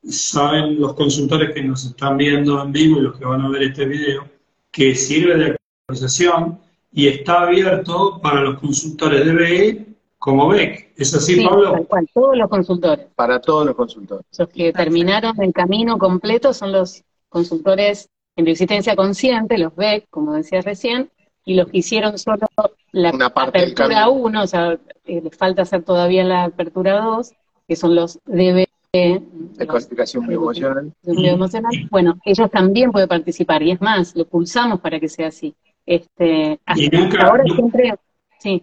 saben 0.04 0.80
los 0.80 0.94
consultores 0.94 1.52
que 1.54 1.62
nos 1.62 1.84
están 1.84 2.16
viendo 2.16 2.62
en 2.62 2.72
vivo 2.72 2.98
y 2.98 3.02
los 3.02 3.18
que 3.18 3.24
van 3.24 3.40
a 3.42 3.48
ver 3.48 3.62
este 3.64 3.84
video, 3.84 4.24
que 4.70 4.94
sirve 4.94 5.36
de 5.36 5.56
actualización 5.88 6.58
y 6.92 7.08
está 7.08 7.42
abierto 7.42 8.20
para 8.22 8.40
los 8.42 8.58
consultores 8.60 9.24
de 9.24 9.32
BE 9.32 9.86
como 10.18 10.48
BEC. 10.48 10.92
¿Es 10.96 11.14
así, 11.14 11.34
Sí, 11.34 11.44
Pablo? 11.44 11.84
cual, 11.86 12.08
todos 12.14 12.36
los 12.36 12.48
consultores. 12.48 13.06
Para 13.16 13.40
todos 13.40 13.66
los 13.66 13.74
consultores. 13.74 14.24
Los 14.38 14.48
que 14.48 14.72
terminaron 14.72 15.40
el 15.42 15.52
camino 15.52 15.98
completo 15.98 16.52
son 16.52 16.70
los 16.72 17.02
consultores 17.28 18.08
en 18.36 18.46
resistencia 18.46 18.94
consciente, 18.94 19.58
los 19.58 19.74
BEC, 19.74 20.06
como 20.10 20.34
decía 20.34 20.60
recién, 20.60 21.10
y 21.44 21.54
los 21.54 21.68
que 21.68 21.78
hicieron 21.78 22.18
solo 22.18 22.46
la 22.92 23.10
Una 23.12 23.30
parte 23.30 23.58
del 23.58 23.72
apertura 23.72 24.02
camino. 24.04 24.12
1, 24.12 24.42
o 24.42 24.46
sea, 24.46 24.78
eh, 25.04 25.20
les 25.22 25.36
falta 25.36 25.62
hacer 25.62 25.82
todavía 25.82 26.24
la 26.24 26.44
apertura 26.44 27.00
2, 27.00 27.32
que 27.66 27.76
son 27.76 27.94
los 27.94 28.18
DB, 28.26 28.66
De 28.92 29.22
los 29.58 29.66
calificación 29.66 30.26
bioemocional. 30.26 30.92
de 31.02 31.12
bioemocional. 31.16 31.72
Bueno, 31.90 32.18
ellos 32.24 32.50
también 32.50 32.92
pueden 32.92 33.08
participar, 33.08 33.62
y 33.62 33.70
es 33.72 33.80
más, 33.80 34.14
lo 34.14 34.26
pulsamos 34.26 34.80
para 34.80 35.00
que 35.00 35.08
sea 35.08 35.28
así. 35.28 35.54
Este, 35.86 36.52
Y 36.52 36.58
hasta 36.86 36.98
nunca- 36.98 37.26
ahora 37.26 37.44
siempre, 37.44 37.94
sí, 38.38 38.62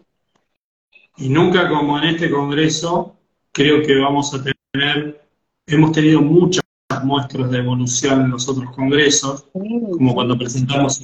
Y 1.18 1.28
nunca 1.30 1.68
como 1.68 1.98
en 1.98 2.06
este 2.06 2.30
Congreso, 2.32 3.16
creo 3.52 3.82
que 3.82 3.98
vamos 4.00 4.34
a 4.34 4.42
tener, 4.72 5.20
hemos 5.68 5.92
tenido 5.92 6.22
muchas 6.22 6.64
muestras 7.04 7.52
de 7.52 7.58
evolución 7.58 8.22
en 8.22 8.32
los 8.32 8.48
otros 8.48 8.70
congresos, 8.76 9.46
como 9.52 10.14
cuando 10.14 10.38
presentamos 10.38 11.02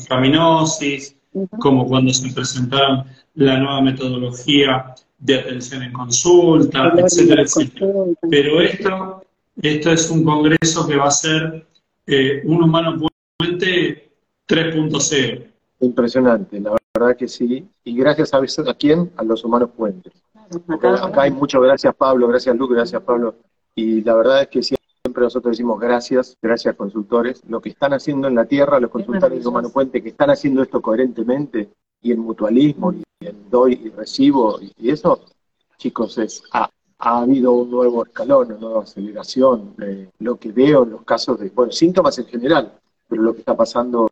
Como 1.60 1.88
cuando 1.88 2.14
se 2.14 2.32
presentaron 2.34 3.04
la 3.36 3.58
nueva 3.58 3.82
metodología 3.82 4.94
de 5.20 5.40
atención 5.40 5.84
en 5.84 5.92
consulta, 5.94 6.94
etcétera, 6.98 7.42
etcétera. 7.44 7.92
consulta. 7.94 8.28
Pero 8.30 8.62
esto, 8.62 9.24
esto 9.62 9.92
es 9.92 10.10
un 10.12 10.24
congreso 10.24 10.88
que 10.88 10.96
va 10.96 11.08
a 11.08 11.12
ser 11.12 11.66
eh, 12.08 12.42
un 12.46 12.64
humano 12.64 12.98
puente 13.38 14.10
3.0. 14.48 15.46
Impresionante, 15.82 16.60
la 16.60 16.76
verdad 16.94 17.18
que 17.18 17.28
sí. 17.28 17.68
Y 17.84 17.96
gracias 17.98 18.34
a, 18.34 18.74
quién? 18.76 19.12
A 19.18 19.24
los 19.24 19.44
humanos 19.44 19.70
puentes. 19.76 20.14
Porque 20.66 20.88
Acá- 20.88 21.06
acá 21.06 21.22
hay 21.24 21.32
mucho 21.32 21.60
gracias 21.60 21.94
Pablo, 21.96 22.28
gracias 22.28 22.56
Luke, 22.56 22.74
gracias 22.76 23.02
Pablo. 23.02 23.36
Y 23.76 24.02
la 24.04 24.14
verdad 24.16 24.42
es 24.44 24.48
que 24.48 24.64
siempre 25.16 25.24
nosotros 25.24 25.52
decimos 25.52 25.80
gracias, 25.80 26.38
gracias 26.42 26.76
consultores. 26.76 27.42
Lo 27.48 27.62
que 27.62 27.70
están 27.70 27.94
haciendo 27.94 28.28
en 28.28 28.36
la 28.36 28.46
tierra, 28.46 28.80
los 28.82 28.92
consultores 28.92 29.42
de. 29.42 29.48
Humano 29.48 29.70
Puente, 29.70 30.04
que 30.04 30.10
están 30.10 30.30
haciendo 30.30 30.62
esto 30.62 30.82
coherentemente 30.82 31.70
y 32.02 32.12
en 32.12 32.20
mutualismo 32.20 32.92
y 32.94 33.04
en 33.22 33.50
doy 33.50 33.80
y 33.86 33.90
recibo 33.90 34.60
y, 34.62 34.72
y 34.78 34.90
eso, 34.90 35.22
chicos, 35.78 36.18
es 36.18 36.44
ha, 36.52 36.70
ha 37.00 37.20
habido 37.22 37.54
un 37.54 37.72
nuevo 37.72 38.06
escalón, 38.06 38.48
una 38.52 38.58
nueva 38.60 38.84
aceleración. 38.84 39.74
Eh, 39.82 40.10
lo 40.20 40.36
que 40.38 40.52
veo 40.52 40.84
en 40.84 40.92
los 40.92 41.04
casos 41.04 41.40
de, 41.40 41.50
bueno, 41.50 41.72
síntomas 41.72 42.18
en 42.20 42.26
general, 42.26 42.74
pero 43.08 43.22
lo 43.22 43.34
que 43.34 43.40
está 43.40 43.56
pasando 43.56 44.10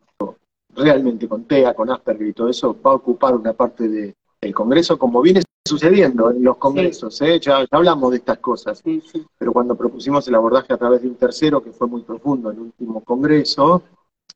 realmente 0.74 1.28
con 1.28 1.44
TEA, 1.44 1.74
con 1.74 1.90
Asperger 1.90 2.28
y 2.28 2.32
todo 2.32 2.48
eso, 2.48 2.74
va 2.84 2.92
a 2.92 2.94
ocupar 2.94 3.34
una 3.34 3.52
parte 3.52 3.88
de- 3.88 4.14
del 4.44 4.54
Congreso, 4.54 4.98
como 4.98 5.20
viene 5.22 5.42
sucediendo 5.66 6.30
en 6.30 6.44
los 6.44 6.56
congresos. 6.58 7.20
¿eh? 7.22 7.40
Ya, 7.40 7.60
ya 7.60 7.66
hablamos 7.70 8.10
de 8.10 8.18
estas 8.18 8.38
cosas, 8.38 8.80
Sí, 8.84 9.00
sí. 9.10 9.24
pero 9.38 9.52
cuando 9.52 9.74
propusimos 9.76 10.26
el 10.28 10.34
abordaje 10.34 10.72
a 10.72 10.76
través 10.76 11.02
de 11.02 11.08
un 11.08 11.16
tercero, 11.16 11.62
que 11.62 11.72
fue 11.72 11.86
muy 11.86 12.02
profundo 12.02 12.50
en 12.50 12.56
el 12.58 12.62
último 12.64 13.00
Congreso, 13.02 13.82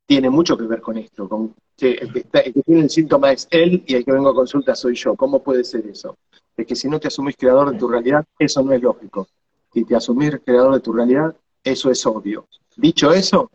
tiene 0.06 0.30
mucho 0.30 0.56
que 0.56 0.64
ver 0.64 0.80
con 0.80 0.96
esto, 0.96 1.28
con 1.28 1.54
que 1.76 1.92
el 1.92 2.12
que, 2.12 2.18
está- 2.20 2.40
el 2.40 2.54
que 2.54 2.62
tiene 2.62 2.80
el 2.82 2.90
síntoma 2.90 3.30
es 3.32 3.46
él 3.50 3.84
y 3.86 3.94
el 3.94 4.04
que 4.04 4.12
vengo 4.12 4.30
a 4.30 4.34
consulta 4.34 4.74
soy 4.74 4.94
yo. 4.94 5.14
¿Cómo 5.14 5.42
puede 5.42 5.64
ser 5.64 5.86
eso? 5.86 6.16
Es 6.56 6.66
que 6.66 6.74
si 6.74 6.88
no 6.88 6.98
te 6.98 7.08
asumís 7.08 7.36
creador 7.36 7.70
de 7.72 7.78
tu 7.78 7.86
realidad, 7.88 8.24
eso 8.38 8.62
no 8.62 8.72
es 8.72 8.82
lógico. 8.82 9.28
Si 9.72 9.84
te 9.84 9.94
asumís 9.94 10.32
creador 10.44 10.74
de 10.74 10.80
tu 10.80 10.92
realidad, 10.92 11.36
eso 11.62 11.90
es 11.90 12.04
obvio. 12.06 12.46
Dicho 12.76 13.12
eso, 13.12 13.50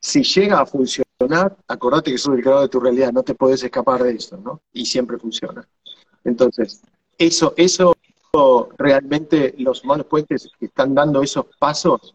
si 0.00 0.22
llega 0.22 0.60
a 0.60 0.66
funcionar, 0.66 1.56
acordate 1.66 2.12
que 2.12 2.18
sos 2.18 2.34
el 2.36 2.42
creador 2.42 2.62
de 2.62 2.68
tu 2.68 2.78
realidad, 2.80 3.12
no 3.12 3.24
te 3.24 3.34
podés 3.34 3.62
escapar 3.64 4.02
de 4.04 4.12
eso, 4.12 4.36
¿no? 4.38 4.60
Y 4.72 4.86
siempre 4.86 5.18
funciona. 5.18 5.66
Entonces, 6.24 6.82
eso, 7.18 7.54
eso 7.56 7.94
realmente 8.76 9.54
los 9.58 9.84
humanos 9.84 10.06
puentes 10.06 10.50
que 10.58 10.66
están 10.66 10.94
dando 10.94 11.22
esos 11.22 11.46
pasos 11.58 12.14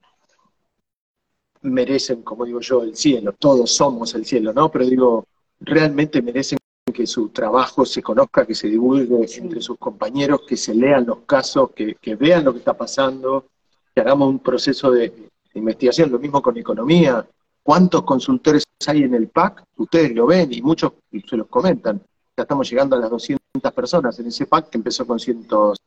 merecen, 1.61 2.21
como 2.23 2.45
digo 2.45 2.59
yo, 2.59 2.83
el 2.83 2.95
cielo. 2.95 3.33
Todos 3.33 3.71
somos 3.71 4.13
el 4.15 4.25
cielo, 4.25 4.53
¿no? 4.53 4.69
Pero 4.71 4.85
digo, 4.85 5.25
realmente 5.59 6.21
merecen 6.21 6.59
que 6.93 7.07
su 7.07 7.29
trabajo 7.29 7.85
se 7.85 8.03
conozca, 8.03 8.45
que 8.45 8.53
se 8.53 8.67
divulgue 8.67 9.25
entre 9.37 9.61
sus 9.61 9.77
compañeros, 9.77 10.41
que 10.47 10.57
se 10.57 10.75
lean 10.75 11.05
los 11.05 11.19
casos, 11.19 11.71
que, 11.71 11.95
que 11.95 12.15
vean 12.15 12.43
lo 12.43 12.51
que 12.51 12.59
está 12.59 12.75
pasando, 12.77 13.47
que 13.95 14.01
hagamos 14.01 14.27
un 14.29 14.39
proceso 14.39 14.91
de, 14.91 15.09
de 15.09 15.29
investigación. 15.53 16.11
Lo 16.11 16.19
mismo 16.19 16.41
con 16.41 16.57
economía. 16.57 17.25
¿Cuántos 17.63 18.03
consultores 18.03 18.65
hay 18.85 19.03
en 19.03 19.13
el 19.15 19.29
PAC? 19.29 19.63
Ustedes 19.77 20.13
lo 20.13 20.25
ven 20.25 20.51
y 20.51 20.61
muchos 20.61 20.91
se 21.27 21.37
los 21.37 21.47
comentan. 21.47 22.01
Ya 22.35 22.43
estamos 22.43 22.69
llegando 22.69 22.97
a 22.97 22.99
las 22.99 23.09
200 23.09 23.42
personas 23.61 24.19
en 24.19 24.27
ese 24.27 24.45
PAC 24.45 24.69
que 24.69 24.77
empezó 24.77 25.05
con 25.05 25.19
150, 25.19 25.77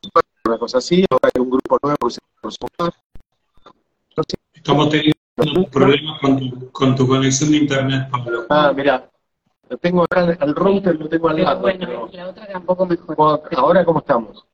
una 0.45 0.57
cosa 0.57 0.77
así. 0.77 1.03
Ahora 1.09 1.29
hay 1.33 1.41
un 1.41 1.49
grupo 1.49 1.77
nuevo 1.83 1.97
que 2.07 2.13
se 2.13 2.19
va 2.43 2.49
a 2.49 2.51
sumar. 2.51 2.93
Estamos 4.53 4.89
teniendo 4.89 5.69
problemas 5.69 6.19
con 6.19 6.39
tu, 6.39 6.71
con 6.71 6.95
tu 6.95 7.07
conexión 7.07 7.51
de 7.51 7.57
internet, 7.57 8.09
Pablo. 8.09 8.45
Ah, 8.49 8.73
mira, 8.75 9.09
lo 9.69 9.77
tengo 9.77 10.03
acá, 10.03 10.35
al 10.39 10.55
router 10.55 10.95
lo 10.99 11.07
tengo 11.09 11.29
al 11.29 11.43
lado. 11.43 11.61
bueno, 11.61 11.85
pero- 11.85 12.09
la 12.13 12.29
otra 12.29 12.47
tampoco 12.47 12.85
mejor. 12.85 13.15
¿cómo- 13.15 13.43
Ahora, 13.57 13.85
¿cómo 13.85 13.99
estamos? 13.99 14.45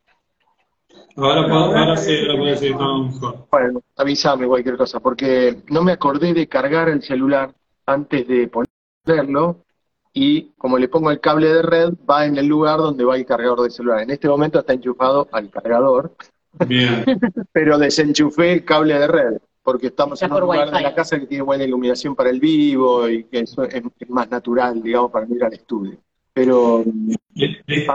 Ahora, 1.16 1.44
puedo- 1.48 1.78
ahora 1.78 1.96
sí, 1.98 2.26
puede 2.38 2.58
ser 2.58 2.76
todo 2.78 3.04
mejor. 3.04 3.48
Bueno, 3.52 3.82
avísame 3.96 4.48
cualquier 4.48 4.76
cosa, 4.78 5.00
porque 5.00 5.62
no 5.70 5.84
me 5.84 5.92
acordé 5.92 6.34
de 6.34 6.48
cargar 6.48 6.90
el 6.90 7.04
celular 7.04 7.54
antes 7.86 8.28
de 8.28 8.50
ponerlo 9.06 9.63
y 10.14 10.52
como 10.58 10.78
le 10.78 10.88
pongo 10.88 11.10
el 11.10 11.20
cable 11.20 11.48
de 11.48 11.62
red, 11.64 11.94
va 12.10 12.26
en 12.26 12.38
el 12.38 12.46
lugar 12.46 12.78
donde 12.78 13.04
va 13.04 13.16
el 13.16 13.26
cargador 13.26 13.62
de 13.62 13.72
celular. 13.72 14.02
En 14.02 14.12
este 14.12 14.28
momento 14.30 14.60
está 14.60 14.74
enchufado 14.74 15.28
al 15.32 15.50
cargador, 15.50 16.14
Bien. 16.68 17.04
pero 17.52 17.80
desenchufé 17.80 18.54
el 18.54 18.66
cable 18.66 19.00
de 19.00 19.08
red, 19.08 19.38
porque 19.64 19.88
estamos 19.88 20.22
Está 20.22 20.28
en 20.28 20.34
un 20.34 20.42
lugar 20.42 20.68
Wi-Fi. 20.68 20.78
de 20.78 20.84
la 20.84 20.96
casa 20.96 21.20
que 21.20 21.26
tiene 21.26 21.42
buena 21.44 21.64
iluminación 21.64 22.16
para 22.16 22.30
el 22.30 22.40
vivo 22.40 23.10
y 23.10 23.24
que 23.24 23.40
eso 23.40 23.64
es, 23.64 23.82
es 24.00 24.10
más 24.10 24.30
natural, 24.30 24.84
digamos, 24.84 25.12
para 25.12 25.26
ir 25.28 25.44
al 25.44 25.54
estudio. 25.54 25.98
Pero 26.34 26.84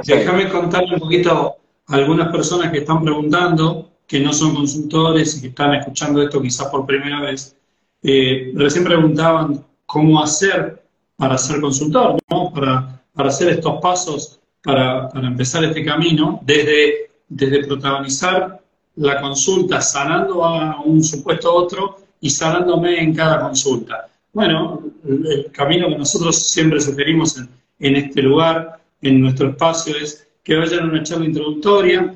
Déjame 0.06 0.48
contarle 0.48 0.94
un 0.94 1.00
poquito 1.00 1.56
a 1.86 1.94
algunas 1.94 2.28
personas 2.28 2.72
que 2.72 2.78
están 2.78 3.02
preguntando, 3.02 3.90
que 4.06 4.20
no 4.20 4.32
son 4.32 4.54
consultores 4.54 5.36
y 5.36 5.40
que 5.42 5.46
están 5.48 5.74
escuchando 5.74 6.22
esto 6.22 6.40
quizás 6.42 6.66
por 6.68 6.86
primera 6.86 7.20
vez. 7.20 7.56
Eh, 8.02 8.52
recién 8.54 8.84
preguntaban 8.84 9.64
cómo 9.86 10.22
hacer 10.22 10.82
para 11.18 11.36
ser 11.36 11.60
consultor, 11.60 12.16
¿no? 12.30 12.52
para, 12.52 13.02
para 13.12 13.28
hacer 13.28 13.48
estos 13.48 13.80
pasos, 13.82 14.38
para, 14.62 15.08
para 15.08 15.26
empezar 15.26 15.64
este 15.64 15.84
camino, 15.84 16.40
desde, 16.44 17.10
desde 17.28 17.66
protagonizar 17.66 18.60
la 18.94 19.20
consulta, 19.20 19.80
sanando 19.80 20.44
a 20.44 20.80
un 20.80 21.02
supuesto 21.02 21.52
otro 21.52 21.96
y 22.20 22.30
sanándome 22.30 23.02
en 23.02 23.14
cada 23.14 23.40
consulta. 23.40 24.06
Bueno, 24.32 24.80
el, 25.04 25.50
camino 25.50 25.88
que 25.88 25.98
nosotros 25.98 26.50
siempre 26.50 26.80
sugerimos 26.80 27.36
en, 27.36 27.48
en 27.80 27.96
este 27.96 28.22
lugar, 28.22 28.80
en 29.02 29.20
nuestro 29.20 29.48
espacio, 29.48 29.96
es 29.96 30.24
que 30.44 30.54
vayan 30.54 30.84
a 30.84 30.92
una 30.92 31.02
charla 31.02 31.26
introductoria, 31.26 32.14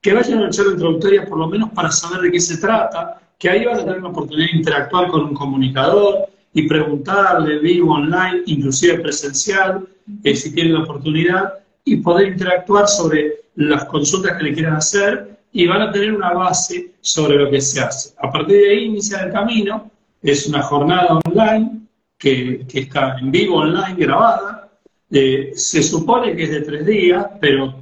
que 0.00 0.12
vayan 0.12 0.38
a 0.38 0.42
una 0.42 0.50
charla 0.50 0.72
introductoria 0.72 1.24
por 1.24 1.38
lo 1.38 1.46
menos 1.46 1.70
para 1.70 1.92
saber 1.92 2.22
de 2.22 2.32
qué 2.32 2.40
se 2.40 2.56
trata, 2.56 3.20
que 3.38 3.48
ahí 3.48 3.64
van 3.64 3.78
a 3.78 3.84
tener 3.84 4.02
la 4.02 4.08
oportunidad 4.08 4.50
de 4.50 4.58
interactuar 4.58 5.06
con 5.06 5.22
un 5.22 5.34
comunicador 5.34 6.28
y 6.52 6.68
preguntarle 6.68 7.58
vivo, 7.58 7.94
online, 7.94 8.42
inclusive 8.46 8.98
presencial, 9.00 9.86
eh, 10.24 10.34
si 10.34 10.52
tienen 10.52 10.74
la 10.74 10.82
oportunidad, 10.82 11.54
y 11.84 11.96
poder 11.96 12.28
interactuar 12.28 12.88
sobre 12.88 13.40
las 13.56 13.84
consultas 13.86 14.36
que 14.36 14.44
le 14.44 14.54
quieran 14.54 14.76
hacer 14.76 15.38
y 15.52 15.66
van 15.66 15.82
a 15.82 15.92
tener 15.92 16.12
una 16.12 16.32
base 16.32 16.92
sobre 17.00 17.36
lo 17.36 17.50
que 17.50 17.60
se 17.60 17.80
hace. 17.80 18.14
A 18.18 18.30
partir 18.30 18.56
de 18.56 18.70
ahí 18.70 18.84
iniciar 18.84 19.26
el 19.26 19.32
camino, 19.32 19.90
es 20.22 20.46
una 20.46 20.62
jornada 20.62 21.18
online 21.24 21.80
que, 22.18 22.66
está 22.72 23.18
en 23.18 23.30
vivo, 23.30 23.56
online, 23.56 23.96
grabada. 23.96 24.70
Eh, 25.10 25.52
se 25.54 25.82
supone 25.82 26.36
que 26.36 26.44
es 26.44 26.50
de 26.50 26.60
tres 26.60 26.86
días, 26.86 27.26
pero 27.40 27.74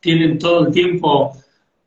tienen 0.00 0.38
todo 0.38 0.66
el 0.66 0.72
tiempo 0.72 1.36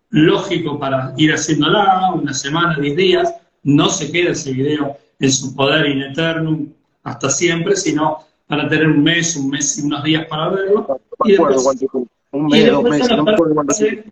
lógico 0.10 0.78
para 0.78 1.14
ir 1.18 1.34
haciéndola, 1.34 2.12
una 2.14 2.34
semana, 2.34 2.78
diez 2.80 2.96
días. 2.96 3.34
No 3.64 3.90
se 3.90 4.12
queda 4.12 4.32
ese 4.32 4.54
video 4.54 4.98
en 5.20 5.32
su 5.32 5.56
poder 5.56 5.88
in 5.88 6.02
eternum 6.02 6.70
hasta 7.04 7.30
siempre, 7.30 7.76
sino 7.76 8.20
van 8.48 8.62
a 8.62 8.70
tener 8.70 8.88
un 8.88 9.04
mes, 9.04 9.36
un 9.36 9.50
mes 9.50 9.78
y 9.78 9.86
unos 9.86 10.04
días 10.04 10.26
para 10.28 10.50
verlo. 10.50 11.00
y 11.24 11.32
después, 11.32 11.86
un 12.32 12.48
mes, 12.48 12.72
dos 12.72 12.84
meses, 12.84 14.04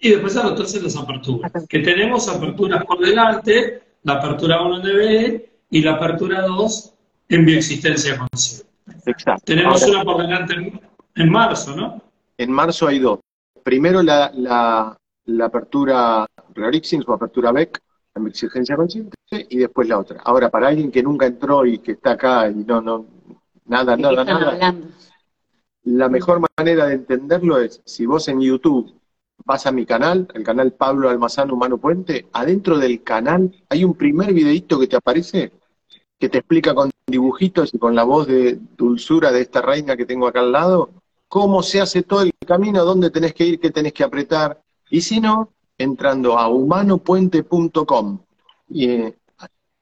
y 0.00 0.10
después 0.10 0.36
anotarse 0.36 0.80
las 0.80 0.96
aperturas. 0.96 1.52
Que 1.68 1.80
tenemos 1.80 2.28
aperturas 2.28 2.84
por 2.84 2.98
delante, 2.98 3.82
la 4.02 4.14
apertura 4.14 4.62
1 4.62 4.76
en 4.76 4.82
DBE 4.82 5.50
y 5.70 5.82
la 5.82 5.92
apertura 5.92 6.42
2 6.42 6.94
en 7.28 7.44
bioexistencia 7.44 8.18
consciente. 8.18 8.66
Exacto. 9.06 9.42
Tenemos 9.44 9.82
una 9.86 10.02
por 10.02 10.22
delante 10.22 10.54
en, 11.14 11.30
marzo, 11.30 11.76
¿no? 11.76 12.02
En 12.38 12.50
marzo 12.50 12.88
hay 12.88 12.98
dos. 12.98 13.20
Primero 13.62 14.02
la, 14.02 14.32
la, 14.34 15.44
apertura 15.44 16.26
Rarixins 16.54 17.06
o 17.06 17.12
apertura 17.12 17.52
BEC 17.52 17.78
en 18.14 18.24
bioexistencia 18.24 18.76
consciente 18.76 19.16
y 19.30 19.58
después 19.58 19.88
la 19.88 19.98
otra. 19.98 20.20
Ahora, 20.24 20.50
para 20.50 20.68
alguien 20.68 20.90
que 20.90 21.02
nunca 21.02 21.26
entró 21.26 21.64
y 21.66 21.78
que 21.78 21.92
está 21.92 22.12
acá 22.12 22.48
y 22.50 22.54
no, 22.54 22.80
no, 22.80 23.06
nada, 23.66 23.96
nada, 23.96 24.24
nada. 24.24 24.74
La 25.84 26.08
mejor 26.08 26.42
manera 26.56 26.86
de 26.86 26.94
entenderlo 26.94 27.58
es, 27.58 27.80
si 27.84 28.06
vos 28.06 28.28
en 28.28 28.40
YouTube 28.40 28.94
vas 29.44 29.66
a 29.66 29.72
mi 29.72 29.86
canal, 29.86 30.28
el 30.34 30.44
canal 30.44 30.72
Pablo 30.72 31.08
Almazán 31.08 31.50
Humano 31.50 31.78
Puente, 31.78 32.26
adentro 32.32 32.78
del 32.78 33.02
canal 33.02 33.54
hay 33.68 33.84
un 33.84 33.94
primer 33.94 34.32
videito 34.32 34.78
que 34.78 34.86
te 34.86 34.96
aparece 34.96 35.52
que 36.18 36.28
te 36.28 36.38
explica 36.38 36.74
con 36.74 36.90
dibujitos 37.06 37.72
y 37.72 37.78
con 37.78 37.94
la 37.94 38.04
voz 38.04 38.26
de 38.26 38.58
dulzura 38.76 39.32
de 39.32 39.40
esta 39.40 39.62
reina 39.62 39.96
que 39.96 40.04
tengo 40.04 40.28
acá 40.28 40.40
al 40.40 40.52
lado, 40.52 40.90
cómo 41.28 41.62
se 41.62 41.80
hace 41.80 42.02
todo 42.02 42.22
el 42.22 42.32
camino, 42.46 42.84
dónde 42.84 43.10
tenés 43.10 43.32
que 43.32 43.46
ir, 43.46 43.58
qué 43.58 43.70
tenés 43.70 43.94
que 43.94 44.04
apretar. 44.04 44.60
Y 44.90 45.00
si 45.00 45.18
no, 45.18 45.50
entrando 45.80 46.38
a 46.38 46.46
humanopuente.com 46.48 48.18
y 48.68 48.90
eh, 48.90 49.18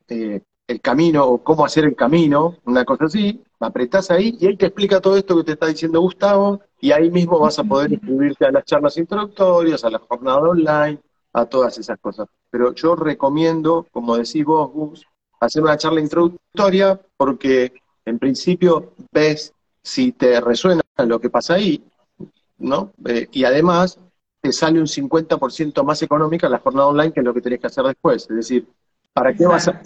eh, 0.09 0.41
el 0.69 0.81
camino 0.81 1.27
o 1.27 1.43
cómo 1.43 1.65
hacer 1.65 1.87
el 1.87 1.97
camino, 1.97 2.57
una 2.67 2.85
cosa 2.85 3.07
así, 3.07 3.43
apretás 3.59 4.11
ahí 4.13 4.37
y 4.39 4.47
él 4.47 4.57
te 4.57 4.67
explica 4.67 5.01
todo 5.01 5.17
esto 5.17 5.37
que 5.37 5.43
te 5.43 5.53
está 5.53 5.67
diciendo 5.67 6.01
Gustavo 6.01 6.61
y 6.81 6.93
ahí 6.93 7.11
mismo 7.11 7.41
vas 7.41 7.59
a 7.59 7.65
poder 7.65 7.93
inscribirte 7.93 8.47
a 8.47 8.53
las 8.53 8.65
charlas 8.65 8.97
introductorias, 8.97 9.83
a 9.83 9.91
la 9.91 9.99
jornada 9.99 10.39
online, 10.39 11.01
a 11.33 11.47
todas 11.47 11.77
esas 11.79 11.99
cosas. 11.99 12.29
Pero 12.49 12.73
yo 12.75 12.95
recomiendo, 12.95 13.85
como 13.91 14.17
decís 14.17 14.45
vos, 14.45 14.71
Gus, 14.73 15.05
hacer 15.41 15.65
una 15.65 15.77
charla 15.77 16.01
introductoria 16.01 17.01
porque 17.17 17.73
en 18.05 18.21
principio 18.21 18.93
ves 19.11 19.53
si 19.83 20.13
te 20.13 20.41
resuena 20.41 20.83
lo 20.99 21.19
que 21.19 21.29
pasa 21.29 21.55
ahí, 21.55 21.83
¿no? 22.59 22.93
Eh, 23.05 23.27
y 23.33 23.43
además 23.43 23.99
te 24.41 24.53
sale 24.53 24.79
un 24.79 24.87
50% 24.87 25.83
más 25.85 26.03
económica 26.03 26.49
la 26.49 26.59
jornada 26.59 26.89
online 26.89 27.13
que 27.13 27.23
lo 27.23 27.35
que 27.35 27.41
tenés 27.41 27.61
que 27.61 27.67
hacer 27.67 27.85
después. 27.85 28.23
Es 28.23 28.37
decir, 28.37 28.69
¿para 29.13 29.35
qué 29.35 29.47
vas 29.47 29.69
a, 29.69 29.83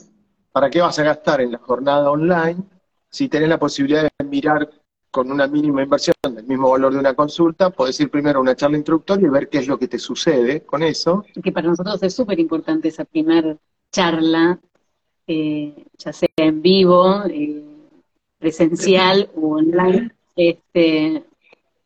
¿para 0.52 0.70
qué 0.70 0.80
vas 0.80 0.98
a 0.98 1.02
gastar 1.02 1.40
en 1.40 1.52
la 1.52 1.58
jornada 1.58 2.10
online 2.10 2.62
si 3.08 3.28
tenés 3.28 3.48
la 3.48 3.58
posibilidad 3.58 4.02
de 4.02 4.24
mirar 4.24 4.68
con 5.12 5.30
una 5.30 5.46
mínima 5.46 5.82
inversión 5.82 6.14
del 6.22 6.44
mismo 6.44 6.70
valor 6.70 6.94
de 6.94 6.98
una 6.98 7.12
consulta, 7.12 7.68
podés 7.68 8.00
ir 8.00 8.10
primero 8.10 8.38
a 8.38 8.42
una 8.42 8.56
charla 8.56 8.78
introductoria 8.78 9.26
y 9.26 9.30
ver 9.30 9.50
qué 9.50 9.58
es 9.58 9.68
lo 9.68 9.78
que 9.78 9.86
te 9.86 9.98
sucede 9.98 10.62
con 10.62 10.82
eso. 10.82 11.22
Que 11.42 11.52
para 11.52 11.68
nosotros 11.68 12.02
es 12.02 12.14
súper 12.14 12.40
importante 12.40 12.88
esa 12.88 13.04
primera 13.04 13.54
charla, 13.90 14.58
eh, 15.26 15.84
ya 15.98 16.14
sea 16.14 16.30
en 16.36 16.62
vivo, 16.62 17.24
eh, 17.28 17.62
presencial 18.38 19.30
o 19.36 19.56
online, 19.56 20.12
este, 20.34 21.24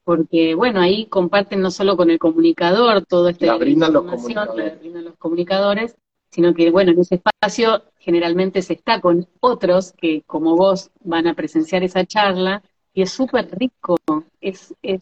porque 0.06 0.54
bueno, 0.54 0.80
ahí 0.80 1.06
comparten 1.06 1.60
no 1.60 1.72
solo 1.72 1.96
con 1.96 2.10
el 2.10 2.20
comunicador 2.20 3.04
todo 3.04 3.28
este 3.28 3.46
la 3.46 3.56
brindan 3.56 3.92
los 3.92 4.04
comunicadores. 4.04 4.78
brindan 4.78 5.04
los 5.04 5.16
comunicadores, 5.16 5.96
sino 6.30 6.54
que 6.54 6.70
bueno, 6.70 6.92
en 6.92 7.00
ese 7.00 7.16
espacio 7.16 7.82
generalmente 7.98 8.62
se 8.62 8.74
está 8.74 9.00
con 9.00 9.26
otros 9.40 9.92
que 9.98 10.22
como 10.22 10.54
vos 10.54 10.92
van 11.02 11.26
a 11.26 11.34
presenciar 11.34 11.82
esa 11.82 12.04
charla 12.04 12.62
y 12.94 13.02
es 13.02 13.10
súper 13.10 13.48
rico, 13.58 13.96
es, 14.40 14.72
es 14.80 15.00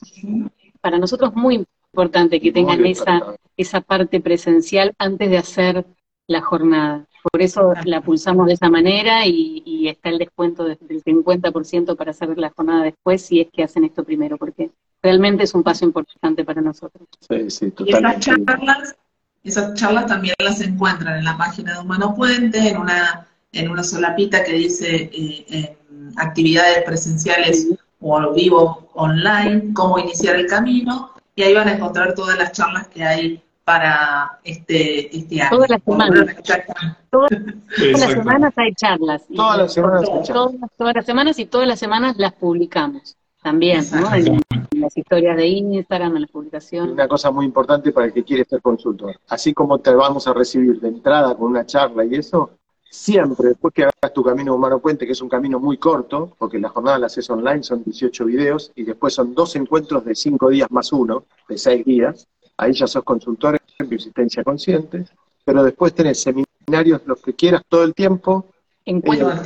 para 0.80 0.96
nosotros 0.96 1.34
muy 1.34 1.66
importante 1.92 2.40
que 2.40 2.50
tengan 2.50 2.86
esa, 2.86 3.36
esa 3.58 3.82
parte 3.82 4.22
presencial 4.22 4.94
antes 4.96 5.28
de 5.28 5.36
hacer 5.36 5.84
la 6.26 6.40
jornada. 6.40 7.06
Por 7.32 7.40
eso 7.40 7.72
la 7.86 8.02
pulsamos 8.02 8.46
de 8.46 8.52
esa 8.52 8.68
manera 8.68 9.26
y, 9.26 9.88
está 9.88 10.10
el 10.10 10.18
descuento 10.18 10.64
del 10.64 10.78
50% 10.78 11.96
para 11.96 12.10
hacer 12.10 12.36
la 12.38 12.50
jornada 12.50 12.84
después 12.84 13.22
si 13.22 13.40
es 13.40 13.48
que 13.50 13.62
hacen 13.62 13.84
esto 13.84 14.04
primero, 14.04 14.36
porque 14.36 14.70
realmente 15.02 15.44
es 15.44 15.54
un 15.54 15.62
paso 15.62 15.84
importante 15.84 16.44
para 16.44 16.60
nosotros. 16.60 17.06
Sí, 17.20 17.50
sí, 17.50 17.70
totalmente. 17.70 18.30
Y 18.30 18.32
esas 18.32 18.46
charlas, 18.46 18.96
esas 19.42 19.74
charlas 19.74 20.06
también 20.06 20.34
las 20.38 20.60
encuentran 20.60 21.18
en 21.18 21.24
la 21.24 21.36
página 21.36 21.74
de 21.74 21.80
Humano 21.80 22.14
Puente, 22.14 22.58
en 22.68 22.78
una, 22.78 23.26
en 23.52 23.70
una 23.70 23.84
solapita 23.84 24.42
que 24.42 24.52
dice 24.52 25.10
eh, 25.12 25.76
actividades 26.16 26.84
presenciales 26.84 27.68
o 28.00 28.32
vivo 28.34 28.90
online, 28.94 29.72
cómo 29.72 29.98
iniciar 29.98 30.36
el 30.36 30.46
camino, 30.46 31.12
y 31.36 31.42
ahí 31.42 31.54
van 31.54 31.68
a 31.68 31.72
encontrar 31.72 32.14
todas 32.14 32.38
las 32.38 32.52
charlas 32.52 32.88
que 32.88 33.02
hay 33.02 33.43
para 33.64 34.38
este, 34.44 35.16
este 35.16 35.40
año. 35.40 35.50
Todas 35.50 35.70
las 35.70 35.82
semanas. 35.82 36.36
Todas, 37.10 37.30
las 37.78 38.10
semanas 38.10 38.52
hay 38.56 38.74
charlas. 38.74 39.22
Todas 39.34 39.58
las 39.58 39.72
semanas 39.72 40.08
hay 40.12 40.22
charlas. 40.22 40.70
Todas, 40.76 40.94
las 40.94 41.06
semanas 41.06 41.38
y 41.38 41.46
todas 41.46 41.68
las 41.68 41.78
semanas 41.78 42.16
las 42.18 42.32
publicamos 42.32 43.16
también, 43.42 43.84
¿no? 43.92 44.14
En, 44.14 44.40
las 44.80 44.96
historias 44.96 45.36
de 45.36 45.46
Instagram, 45.46 46.16
en 46.16 46.22
las 46.22 46.30
publicaciones. 46.30 46.92
Una 46.92 47.06
cosa 47.06 47.30
muy 47.30 47.44
importante 47.44 47.92
para 47.92 48.06
el 48.06 48.12
que 48.12 48.24
quiere 48.24 48.44
ser 48.44 48.60
consultor. 48.60 49.20
Así 49.28 49.54
como 49.54 49.78
te 49.78 49.94
vamos 49.94 50.26
a 50.26 50.34
recibir 50.34 50.80
de 50.80 50.88
entrada 50.88 51.34
con 51.36 51.50
una 51.50 51.64
charla 51.64 52.04
y 52.04 52.16
eso, 52.16 52.50
siempre, 52.90 53.50
después 53.50 53.72
que 53.72 53.84
hagas 53.84 54.12
tu 54.12 54.24
camino 54.24 54.54
humano 54.54 54.80
puente, 54.80 55.06
que 55.06 55.12
es 55.12 55.22
un 55.22 55.28
camino 55.28 55.60
muy 55.60 55.78
corto, 55.78 56.34
porque 56.38 56.58
la 56.58 56.70
jornada 56.70 56.98
la 56.98 57.06
haces 57.06 57.30
online, 57.30 57.62
son 57.62 57.84
18 57.84 58.24
videos, 58.24 58.72
y 58.74 58.82
después 58.82 59.14
son 59.14 59.34
dos 59.34 59.54
encuentros 59.56 60.04
de 60.04 60.14
5 60.14 60.48
días 60.48 60.70
más 60.70 60.92
uno, 60.92 61.24
de 61.48 61.56
6 61.56 61.84
días, 61.84 62.26
ahí 62.56 62.72
ya 62.72 62.86
sos 62.86 63.04
consultor 63.04 63.60
en 63.78 63.88
bioasistencia 63.88 64.44
consciente, 64.44 65.04
pero 65.44 65.62
después 65.62 65.94
tenés 65.94 66.22
seminarios, 66.22 67.02
los 67.06 67.20
que 67.20 67.34
quieras, 67.34 67.62
todo 67.68 67.84
el 67.84 67.94
tiempo. 67.94 68.46
Encuentros, 68.84 69.40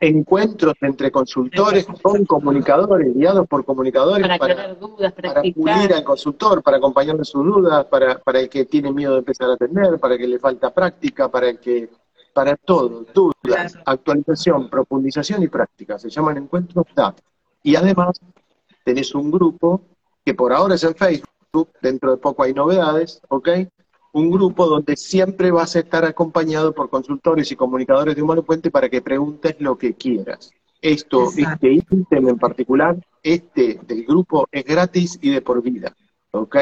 encuentros 0.00 0.74
entre 0.80 1.10
consultores 1.10 1.86
con 2.02 2.24
comunicadores, 2.24 3.14
guiados 3.14 3.46
por 3.48 3.64
comunicadores, 3.64 4.26
para, 4.26 4.38
para, 4.38 4.74
dudas, 4.74 5.12
para 5.12 5.42
pulir 5.42 5.92
al 5.92 6.04
consultor, 6.04 6.62
para 6.62 6.76
acompañarle 6.76 7.24
sus 7.24 7.44
dudas, 7.44 7.84
para, 7.86 8.18
para 8.18 8.40
el 8.40 8.48
que 8.48 8.64
tiene 8.66 8.92
miedo 8.92 9.14
de 9.14 9.18
empezar 9.20 9.50
a 9.50 9.54
atender, 9.54 9.98
para 9.98 10.14
el 10.14 10.20
que 10.20 10.26
le 10.28 10.38
falta 10.38 10.72
práctica, 10.72 11.28
para 11.28 11.50
el 11.50 11.58
que 11.58 11.88
para 12.32 12.56
todo, 12.56 13.04
dudas, 13.12 13.76
actualización, 13.84 14.68
profundización 14.68 15.42
y 15.42 15.48
práctica. 15.48 15.98
Se 15.98 16.08
llaman 16.08 16.36
encuentros 16.36 16.86
DAP. 16.94 17.18
Y 17.64 17.74
además 17.74 18.20
tenés 18.84 19.12
un 19.14 19.30
grupo 19.30 19.82
que 20.24 20.34
por 20.34 20.52
ahora 20.52 20.76
es 20.76 20.84
en 20.84 20.94
Facebook, 20.94 21.28
dentro 21.80 22.10
de 22.10 22.16
poco 22.18 22.42
hay 22.42 22.54
novedades, 22.54 23.20
¿ok? 23.28 23.48
Un 24.12 24.30
grupo 24.30 24.66
donde 24.66 24.96
siempre 24.96 25.50
vas 25.50 25.76
a 25.76 25.80
estar 25.80 26.04
acompañado 26.04 26.74
por 26.74 26.90
consultores 26.90 27.50
y 27.52 27.56
comunicadores 27.56 28.16
de 28.16 28.22
Humano 28.22 28.42
Puente 28.42 28.70
para 28.70 28.88
que 28.88 29.02
preguntes 29.02 29.56
lo 29.58 29.76
que 29.76 29.94
quieras. 29.94 30.50
Esto, 30.80 31.28
este 31.36 31.72
ítem 31.72 32.28
en 32.28 32.38
particular, 32.38 32.96
este 33.22 33.80
del 33.86 34.04
grupo 34.04 34.46
es 34.52 34.64
gratis 34.64 35.18
y 35.20 35.30
de 35.30 35.42
por 35.42 35.60
vida, 35.60 35.94
¿ok? 36.30 36.56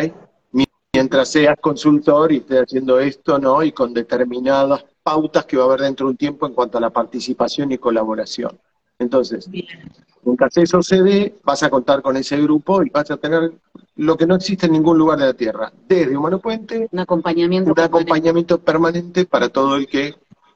Mientras 0.92 1.30
seas 1.30 1.58
consultor 1.60 2.32
y 2.32 2.38
estés 2.38 2.62
haciendo 2.62 2.98
esto, 2.98 3.38
¿no? 3.38 3.62
Y 3.62 3.72
con 3.72 3.92
determinadas 3.92 4.86
pautas 5.02 5.44
que 5.44 5.58
va 5.58 5.64
a 5.64 5.66
haber 5.66 5.80
dentro 5.80 6.06
de 6.06 6.12
un 6.12 6.16
tiempo 6.16 6.46
en 6.46 6.54
cuanto 6.54 6.78
a 6.78 6.80
la 6.80 6.88
participación 6.88 7.70
y 7.70 7.78
colaboración. 7.78 8.58
Entonces, 8.98 9.46
mientras 10.26 10.56
eso 10.58 10.82
se 10.82 11.02
dé, 11.02 11.38
vas 11.44 11.62
a 11.62 11.70
contar 11.70 12.02
con 12.02 12.16
ese 12.16 12.36
grupo 12.42 12.82
y 12.82 12.90
vas 12.90 13.10
a 13.10 13.16
tener 13.16 13.52
lo 13.94 14.16
que 14.16 14.26
no 14.26 14.34
existe 14.34 14.66
en 14.66 14.72
ningún 14.72 14.98
lugar 14.98 15.18
de 15.18 15.26
la 15.26 15.34
Tierra, 15.34 15.72
desde 15.88 16.16
Humano 16.16 16.40
Puente, 16.40 16.88
un 16.90 16.98
acompañamiento, 16.98 17.70
un 17.70 17.74
permanente. 17.74 18.12
acompañamiento 18.12 18.58
permanente 18.58 19.24
para 19.24 19.48
todo 19.48 19.76
el 19.76 19.86
que 19.86 20.14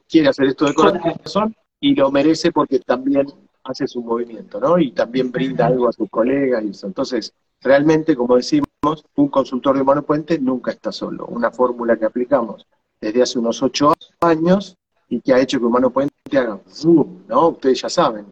quiere 0.08 0.28
hacer 0.28 0.48
esto 0.48 0.66
de 0.66 0.74
corazón 0.74 1.54
y 1.78 1.94
lo 1.94 2.10
merece 2.10 2.52
porque 2.52 2.80
también 2.80 3.26
hace 3.64 3.86
su 3.86 4.02
movimiento, 4.02 4.60
¿no? 4.60 4.78
Y 4.78 4.90
también 4.92 5.30
brinda 5.30 5.66
algo 5.66 5.88
a 5.88 5.92
sus 5.92 6.10
colegas 6.10 6.64
y 6.64 6.70
eso. 6.70 6.86
Entonces, 6.86 7.32
realmente, 7.62 8.16
como 8.16 8.36
decimos, 8.36 8.66
un 9.14 9.28
consultor 9.28 9.76
de 9.76 9.82
Humano 9.82 10.02
Puente 10.02 10.38
nunca 10.38 10.72
está 10.72 10.90
solo. 10.90 11.26
Una 11.26 11.50
fórmula 11.50 11.96
que 11.96 12.06
aplicamos 12.06 12.66
desde 13.00 13.22
hace 13.22 13.38
unos 13.38 13.62
ocho 13.62 13.94
años 14.20 14.76
y 15.08 15.20
que 15.20 15.32
ha 15.32 15.40
hecho 15.40 15.58
que 15.58 15.64
Humano 15.64 15.90
Puente 15.90 16.14
haga 16.36 16.60
zoom, 16.68 17.22
¿no? 17.28 17.48
Ustedes 17.48 17.80
ya 17.80 17.88
saben, 17.88 18.26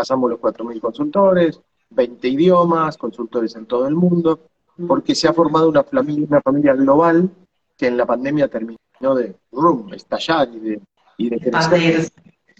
pasamos 0.00 0.30
los 0.30 0.40
4.000 0.40 0.80
consultores, 0.80 1.60
20 1.90 2.26
idiomas, 2.26 2.96
consultores 2.96 3.54
en 3.56 3.66
todo 3.66 3.86
el 3.86 3.94
mundo, 3.94 4.40
porque 4.88 5.14
se 5.14 5.28
ha 5.28 5.34
formado 5.34 5.68
una 5.68 5.82
familia, 5.82 6.26
una 6.26 6.40
familia 6.40 6.72
global 6.72 7.28
que 7.76 7.88
en 7.88 7.98
la 7.98 8.06
pandemia 8.06 8.48
terminó 8.48 8.78
de 9.14 9.36
room, 9.52 9.92
estallar 9.92 10.48
y 10.54 10.58
de, 10.58 10.80
y 11.18 11.28
de 11.28 11.38
crecer, 11.38 12.08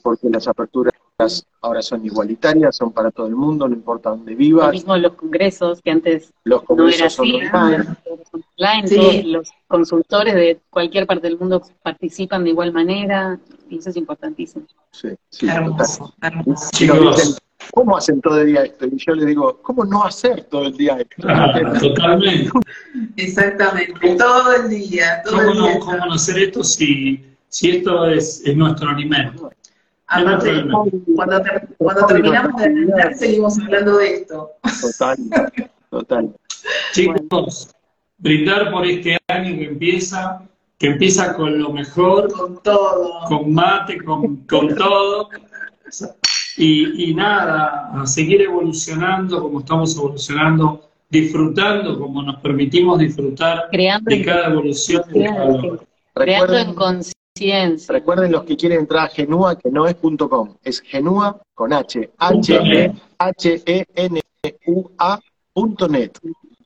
porque 0.03 0.29
las 0.29 0.49
aperturas 0.49 0.93
ahora 1.61 1.83
son 1.83 2.05
igualitarias, 2.05 2.77
son 2.77 2.93
para 2.93 3.11
todo 3.11 3.27
el 3.27 3.37
mundo, 3.37 3.69
no 3.69 3.75
importa 3.75 4.11
dónde 4.11 4.35
vivas. 4.35 4.67
Lo 4.67 4.73
mismo 4.73 4.97
los 4.97 5.13
congresos, 5.15 5.81
que 5.83 5.91
antes 5.91 6.33
los 6.45 6.63
congresos 6.63 7.19
no 7.19 7.25
era 7.25 7.47
así, 7.49 7.89
son 8.31 8.45
online, 8.57 8.89
todos 8.89 9.25
los 9.25 9.51
consultores 9.69 10.35
de 10.35 10.61
cualquier 10.71 11.07
parte 11.07 11.29
del 11.29 11.39
mundo 11.39 11.63
participan 11.83 12.45
de 12.45 12.51
igual 12.51 12.73
manera, 12.73 13.39
y 13.69 13.79
eso 13.79 13.91
es 13.91 13.97
importantísimo. 13.97 14.67
Sí, 14.91 15.09
sí, 15.29 15.49
hermoso, 15.49 16.15
hermoso. 16.23 16.71
Chicos, 16.73 17.39
¿cómo 17.73 17.97
hacen 17.97 18.21
todo 18.21 18.41
el 18.41 18.49
día 18.49 18.65
esto? 18.65 18.87
Y 18.87 18.97
yo 18.97 19.15
les 19.15 19.27
digo, 19.27 19.61
¿cómo 19.63 19.85
no 19.85 20.05
hacer 20.05 20.45
todo 20.45 20.67
el 20.67 20.77
día 20.77 20.99
esto? 20.99 21.29
Ah, 21.29 21.61
totalmente. 21.81 22.51
Exactamente, 23.17 24.17
todo 24.17 24.55
el 24.55 24.69
día. 24.69 25.23
Todo 25.25 25.37
¿Cómo, 25.37 25.51
el 25.51 25.59
día 25.59 25.75
no, 25.75 25.81
¿Cómo 25.81 25.97
no 26.07 26.15
hacer 26.15 26.39
esto 26.39 26.65
si, 26.65 27.25
si 27.49 27.71
esto 27.71 28.07
es, 28.07 28.43
es 28.45 28.57
nuestro 28.57 28.89
alimento? 28.89 29.51
Aparte, 30.13 30.65
cuando, 31.15 31.41
ter, 31.41 31.69
cuando 31.79 32.07
terminamos 32.07 32.61
de 32.61 32.67
entender, 32.67 33.15
seguimos 33.15 33.57
hablando 33.61 33.97
de 33.99 34.15
esto. 34.15 34.51
Total, 34.81 35.17
total. 35.89 36.35
Chicos, 36.93 37.71
brindar 38.19 38.73
por 38.73 38.85
este 38.87 39.17
año 39.29 39.57
que 39.57 39.67
empieza, 39.67 40.43
que 40.79 40.89
empieza 40.89 41.35
con 41.35 41.63
lo 41.63 41.73
mejor, 41.73 42.33
con 42.33 42.61
todo, 42.61 43.21
con 43.29 43.55
mate, 43.55 44.03
con, 44.03 44.39
con 44.49 44.75
todo. 44.75 45.29
Y, 46.57 47.11
y, 47.11 47.15
nada, 47.15 47.93
a 47.95 48.05
seguir 48.05 48.43
evolucionando 48.43 49.41
como 49.41 49.61
estamos 49.61 49.97
evolucionando, 49.97 50.91
disfrutando 51.09 51.99
como 52.01 52.21
nos 52.25 52.41
permitimos 52.41 52.99
disfrutar 52.99 53.69
Creando 53.71 54.11
de 54.11 54.25
cada 54.25 54.49
evolución. 54.49 55.05
De 55.13 55.25
cada 55.25 55.79
Creando 56.15 56.59
en 56.59 56.75
conciencia. 56.75 57.20
Recuerden 57.89 58.33
los 58.33 58.45
que 58.45 58.57
quieren 58.57 58.81
entrar 58.81 59.07
a 59.07 59.09
Genua, 59.09 59.57
que 59.59 59.71
no 59.71 59.87
es 59.87 59.97
.com, 59.97 60.57
es 60.63 60.81
Genua 60.81 61.41
con 61.55 61.73
H, 61.73 62.11
H 62.19 62.55
E 62.57 62.93
H 63.19 63.63
E 63.67 63.85
N 63.95 64.21
U 64.67 64.91
A 64.99 65.19
punto 65.53 65.89
net. 65.89 66.13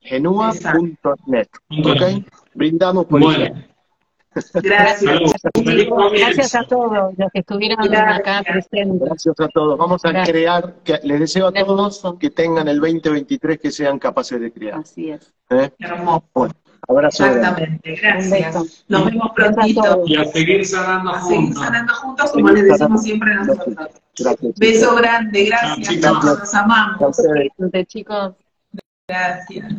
Genua.net. 0.03 1.49
¿Ok? 1.85 2.25
Brindamos 2.55 3.07
por 3.07 3.21
Bueno. 3.21 3.45
eso. 3.45 3.55
Gracias. 4.55 5.21
Gracias 5.55 6.55
a 6.57 6.65
todos 6.65 7.15
los 7.17 7.33
que 7.33 7.39
estuvieron 7.39 7.79
Gracias. 7.89 8.19
acá 8.19 8.43
presentes. 8.43 9.01
Gracias 9.09 9.41
a 9.41 9.49
todos. 9.49 9.79
Vamos 9.79 10.05
a 10.05 10.09
Gracias. 10.11 10.29
crear, 10.29 10.75
que 10.83 10.99
les 11.05 11.21
deseo 11.21 11.47
a 11.47 11.53
todos 11.53 12.05
que 12.19 12.31
tengan 12.31 12.67
el 12.69 12.81
2023 12.81 13.59
que 13.61 13.71
sean 13.71 13.99
capaces 13.99 14.41
de 14.41 14.53
crear. 14.53 14.81
Así 14.81 15.11
es. 15.11 15.33
¿eh? 15.51 15.71
Hermoso. 15.79 16.49
Abrazo. 16.89 17.27
Exactamente, 17.27 17.95
gracias. 17.95 18.85
Nos 18.89 19.05
vemos 19.07 19.31
prontito. 19.35 20.03
Y 20.07 20.17
a 20.17 20.25
seguir 20.25 20.67
sanando 20.67 21.11
a 21.11 21.21
juntos. 21.21 21.39
Seguir 21.39 21.55
sanando 21.55 21.95
juntos, 21.95 22.33
como 22.33 22.51
les 22.51 22.65
decimos 22.65 23.03
siempre 23.03 23.33
a 23.33 23.35
nosotros. 23.37 23.77
Gracias, 24.19 24.55
Beso 24.59 24.95
grande, 24.97 25.47
gracias. 25.47 26.01
Chao. 26.01 26.23
Nos 26.23 26.55
amamos. 26.55 27.17
Gracias, 27.59 27.87
chicos. 27.87 28.35
Gracias. 29.09 29.75